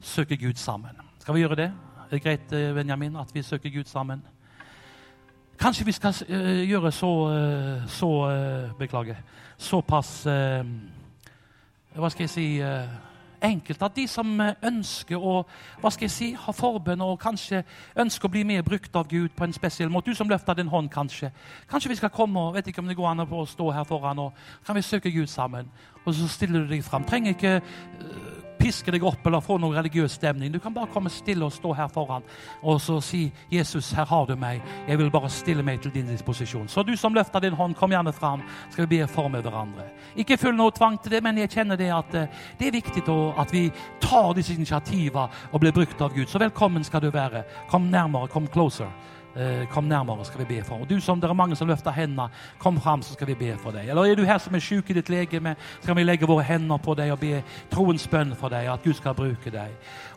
søke 0.00 0.36
Gud 0.36 0.58
sammen. 0.58 0.98
Skal 1.18 1.34
vi 1.34 1.44
gjøre 1.44 1.56
det? 1.56 1.68
Er 2.02 2.10
det 2.10 2.22
greit, 2.22 2.52
eh, 2.52 2.74
Benjamin, 2.74 3.16
at 3.16 3.34
vi 3.34 3.42
søker 3.42 3.70
Gud 3.70 3.84
sammen? 3.84 4.22
Kanskje 5.58 5.84
vi 5.84 5.92
skal 5.92 6.14
uh, 6.28 6.68
gjøre 6.68 6.92
så, 6.92 7.10
uh, 7.28 7.88
så 7.88 8.10
uh, 8.10 8.78
Beklager. 8.78 9.16
Såpass 9.58 10.24
Hva 11.94 12.08
skal 12.10 12.24
jeg 12.24 12.30
si 12.30 12.46
Enkelt 13.42 13.82
at 13.82 13.96
de 13.96 14.06
som 14.08 14.40
ønsker 14.40 15.18
å 15.18 15.42
hva 15.80 15.90
skal 15.90 16.06
jeg 16.06 16.14
si, 16.14 16.28
ha 16.38 16.54
forbønn 16.54 17.02
og 17.02 17.18
kanskje 17.22 17.64
ønsker 17.98 18.28
å 18.28 18.32
bli 18.32 18.44
mer 18.46 18.62
brukt 18.66 18.94
av 18.96 19.08
Gud 19.10 19.34
på 19.36 19.44
en 19.44 19.54
spesiell 19.56 19.90
måte 19.90 20.10
Du 20.12 20.18
som 20.18 20.30
løfter 20.30 20.54
din 20.54 20.70
hånd, 20.70 20.90
kanskje. 20.90 21.32
Kanskje 21.70 21.90
vi 21.90 21.98
skal 21.98 22.14
komme 22.14 22.40
og 22.40 22.54
vet 22.54 22.70
ikke 22.70 22.82
om 22.82 22.88
det 22.90 22.96
går 22.96 23.10
an 23.10 23.26
å 23.26 23.46
stå 23.46 23.70
her 23.74 23.84
foran 23.88 24.22
og 24.28 24.46
kan 24.66 24.78
vi 24.78 24.82
søke 24.86 25.10
Gud 25.10 25.26
sammen. 25.26 25.70
Og 26.04 26.14
så 26.14 26.28
stiller 26.28 26.62
du 26.62 26.70
deg 26.70 26.84
fram. 26.84 27.04
Trenger 27.04 27.34
ikke 27.36 27.60
piske 28.62 28.92
deg 28.94 29.04
opp 29.04 29.26
eller 29.26 29.42
få 29.42 29.58
noen 29.58 29.76
religiøs 29.76 30.16
stemning. 30.18 30.52
Du 30.52 30.60
kan 30.62 30.74
bare 30.74 30.90
komme 30.92 31.10
stille 31.10 31.44
og 31.46 31.54
stå 31.54 31.74
her 31.74 31.90
foran 31.92 32.22
og 32.62 32.80
så 32.80 33.00
si 33.00 33.32
'Jesus, 33.50 33.92
her 33.92 34.06
har 34.06 34.26
du 34.26 34.36
meg. 34.36 34.62
Jeg 34.88 34.98
vil 34.98 35.10
bare 35.10 35.30
stille 35.30 35.62
meg 35.62 35.80
til 35.80 35.94
din 35.94 36.06
disposisjon'. 36.06 36.68
Så 36.68 36.82
du 36.82 36.96
som 36.96 37.14
løfter 37.14 37.40
din 37.40 37.52
hånd, 37.52 37.74
kom 37.74 37.90
gjerne 37.90 38.12
fram. 38.12 38.42
Skal 38.70 38.86
vi 38.86 38.98
be 38.98 39.06
for 39.06 39.28
med 39.28 39.42
hverandre. 39.42 39.84
Ikke 40.16 40.36
følg 40.36 40.56
noe 40.56 40.70
tvang 40.70 41.02
til 41.02 41.10
det, 41.10 41.22
men 41.22 41.38
jeg 41.38 41.50
kjenner 41.50 41.76
det 41.76 41.90
at 41.90 42.14
eh, 42.14 42.28
det 42.58 42.66
er 42.66 42.72
viktig 42.72 43.02
at 43.38 43.52
vi 43.52 43.70
tar 44.00 44.34
disse 44.34 44.54
initiativene 44.54 45.28
og 45.52 45.60
blir 45.60 45.72
brukt 45.72 46.00
av 46.00 46.14
Gud. 46.14 46.26
Så 46.26 46.38
velkommen 46.38 46.84
skal 46.84 47.00
du 47.00 47.10
være. 47.10 47.44
Kom 47.68 47.82
nærmere, 47.82 48.28
kom 48.28 48.46
closer. 48.46 48.88
Eh, 49.36 49.68
kom 49.68 49.84
nærmere, 49.84 50.24
skal 50.24 50.40
vi 50.40 50.44
be 50.44 50.64
for. 50.64 50.74
Og 50.74 50.90
du 50.90 51.00
som, 51.00 51.20
Det 51.20 51.30
er 51.30 51.32
mange 51.32 51.56
som 51.56 51.68
løfter 51.68 51.90
hendene. 51.90 52.28
Kom 52.58 52.80
fram, 52.80 53.02
så 53.02 53.12
skal 53.12 53.26
vi 53.26 53.34
be 53.34 53.56
for 53.58 53.70
deg. 53.70 53.88
Eller 53.88 54.02
er 54.02 54.14
du 54.14 54.24
her 54.24 54.38
som 54.38 54.54
er 54.54 54.58
syk 54.58 54.90
i 54.90 54.92
ditt 54.92 55.08
legeme, 55.08 55.56
så 55.80 55.86
kan 55.86 55.96
vi 55.96 56.02
legge 56.02 56.26
våre 56.26 56.42
hender 56.42 56.76
på 56.76 56.94
deg 56.94 57.12
og 57.12 57.20
be 57.20 57.42
troens 57.70 58.06
bønn 58.06 58.34
for 58.36 58.48
deg, 58.48 58.68
at 58.68 58.82
Gud 58.84 58.94
skal 58.94 59.14
bruke 59.14 59.50
deg. 59.50 59.70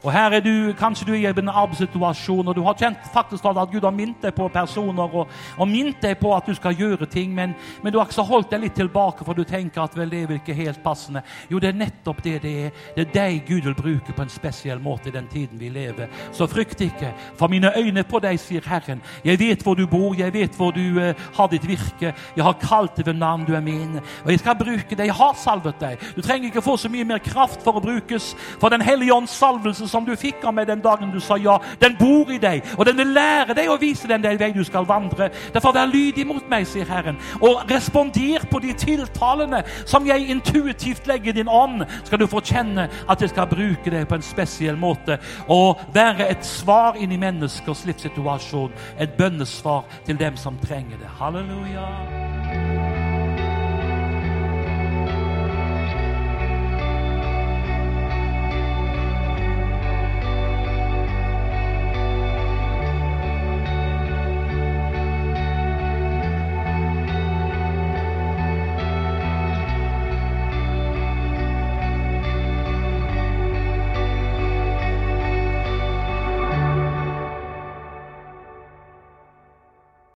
Og 0.04 0.12
her 0.12 0.32
er 0.32 0.40
du, 0.40 0.74
Kanskje 0.74 1.06
du 1.06 1.14
er 1.14 1.18
i 1.18 1.40
en 1.40 1.50
arbeidssituasjon, 1.50 2.48
og 2.48 2.56
du 2.56 2.62
har 2.64 2.74
kjent 2.74 2.98
faktisk 3.14 3.46
at 3.46 3.72
Gud 3.72 3.84
har 3.84 3.92
minnet 3.92 4.22
deg 4.22 4.36
på 4.36 4.50
personer 4.50 5.16
og, 5.16 5.30
og 5.58 5.68
minnet 5.68 6.02
deg 6.02 6.20
på 6.20 6.36
at 6.36 6.46
du 6.46 6.54
skal 6.54 6.76
gjøre 6.76 7.06
ting, 7.06 7.34
men, 7.34 7.56
men 7.84 7.94
du 7.94 8.00
har 8.00 8.06
ikke 8.10 8.22
holdt 8.22 8.52
deg 8.52 8.62
litt 8.62 8.76
tilbake, 8.76 9.24
for 9.24 9.34
du 9.34 9.44
tenker 9.44 9.82
at 9.82 9.96
vel, 9.96 10.10
det 10.10 10.24
er 10.24 10.28
vel 10.28 10.42
ikke 10.42 10.54
helt 10.54 10.84
passende. 10.84 11.24
Jo, 11.50 11.60
det 11.60 11.72
er 11.72 11.80
nettopp 11.80 12.22
det 12.24 12.42
det 12.44 12.54
er. 12.66 12.84
Det 12.96 13.08
er 13.08 13.14
deg 13.14 13.48
Gud 13.48 13.64
vil 13.64 13.76
bruke 13.76 14.12
på 14.12 14.22
en 14.22 14.30
spesiell 14.30 14.80
måte 14.80 15.08
i 15.10 15.16
den 15.16 15.28
tiden 15.32 15.60
vi 15.60 15.70
lever. 15.70 16.12
Så 16.36 16.50
frykt 16.52 16.82
ikke, 16.82 17.14
for 17.40 17.48
mine 17.48 17.72
øyne 17.78 18.04
på 18.04 18.20
deg, 18.20 18.40
sier 18.40 18.68
Herren. 18.68 19.05
Jeg 19.26 19.40
vet 19.40 19.64
hvor 19.64 19.78
du 19.78 19.86
bor, 19.88 20.16
jeg 20.18 20.34
vet 20.34 20.56
hvor 20.58 20.76
du 20.76 21.00
uh, 21.00 21.14
har 21.38 21.50
ditt 21.52 21.68
virke. 21.68 22.14
Jeg 22.36 22.44
har 22.44 22.60
kalt 22.62 22.98
deg 23.00 23.08
ved 23.10 23.20
navn, 23.20 23.46
du 23.48 23.54
er 23.56 23.64
min. 23.64 24.00
Og 24.26 24.32
jeg 24.32 24.42
skal 24.44 24.58
bruke 24.60 24.96
deg. 24.96 25.06
Jeg 25.08 25.18
har 25.18 25.36
salvet 25.40 25.80
deg. 25.80 26.02
Du 26.16 26.22
trenger 26.22 26.50
ikke 26.50 26.66
få 26.66 26.78
så 26.78 26.92
mye 26.92 27.08
mer 27.08 27.24
kraft 27.24 27.64
for 27.64 27.80
å 27.80 27.86
brukes. 27.86 28.34
For 28.60 28.70
Den 28.70 28.82
hellige 28.82 29.14
ånds 29.14 29.32
salvelse 29.32 29.88
som 29.88 30.06
du 30.06 30.16
fikk 30.20 30.44
av 30.46 30.56
meg 30.56 30.68
den 30.68 30.84
dagen 30.84 31.12
du 31.14 31.20
sa 31.24 31.38
ja, 31.38 31.58
den 31.80 31.96
bor 32.00 32.32
i 32.32 32.40
deg. 32.42 32.66
Og 32.78 32.86
den 32.88 32.98
vil 33.00 33.14
lære 33.16 33.56
deg 33.58 33.70
å 33.72 33.80
vise 33.82 34.10
den 34.10 34.26
vei 34.26 34.52
du 34.56 34.64
skal 34.68 34.88
vandre. 34.88 35.30
Derfor 35.54 35.76
vær 35.76 35.90
lydig 35.90 36.26
mot 36.28 36.50
meg, 36.50 36.68
sier 36.68 36.88
Herren. 36.90 37.20
Og 37.42 37.64
responder 37.70 38.46
på 38.52 38.60
de 38.64 38.74
tiltalene 38.80 39.62
som 39.86 40.06
jeg 40.08 40.30
intuitivt 40.34 41.08
legger 41.08 41.34
i 41.34 41.40
din 41.40 41.52
ånd. 41.52 41.86
Skal 42.06 42.22
du 42.22 42.28
få 42.28 42.42
kjenne 42.46 42.88
at 43.08 43.22
jeg 43.22 43.32
skal 43.34 43.50
bruke 43.52 43.94
deg 43.94 44.08
på 44.10 44.18
en 44.18 44.26
spesiell 44.26 44.80
måte. 44.80 45.20
Og 45.52 45.82
være 45.94 46.30
et 46.32 46.46
svar 46.46 47.00
inn 47.00 47.14
i 47.14 47.22
menneskers 47.22 47.86
livssituasjon 47.88 48.74
et 49.00 49.14
bønnesvar 49.18 49.86
til 50.06 50.20
dem 50.20 50.38
som 50.38 50.58
trenger 50.58 50.98
det. 50.98 51.10
Halleluja. 51.20 52.85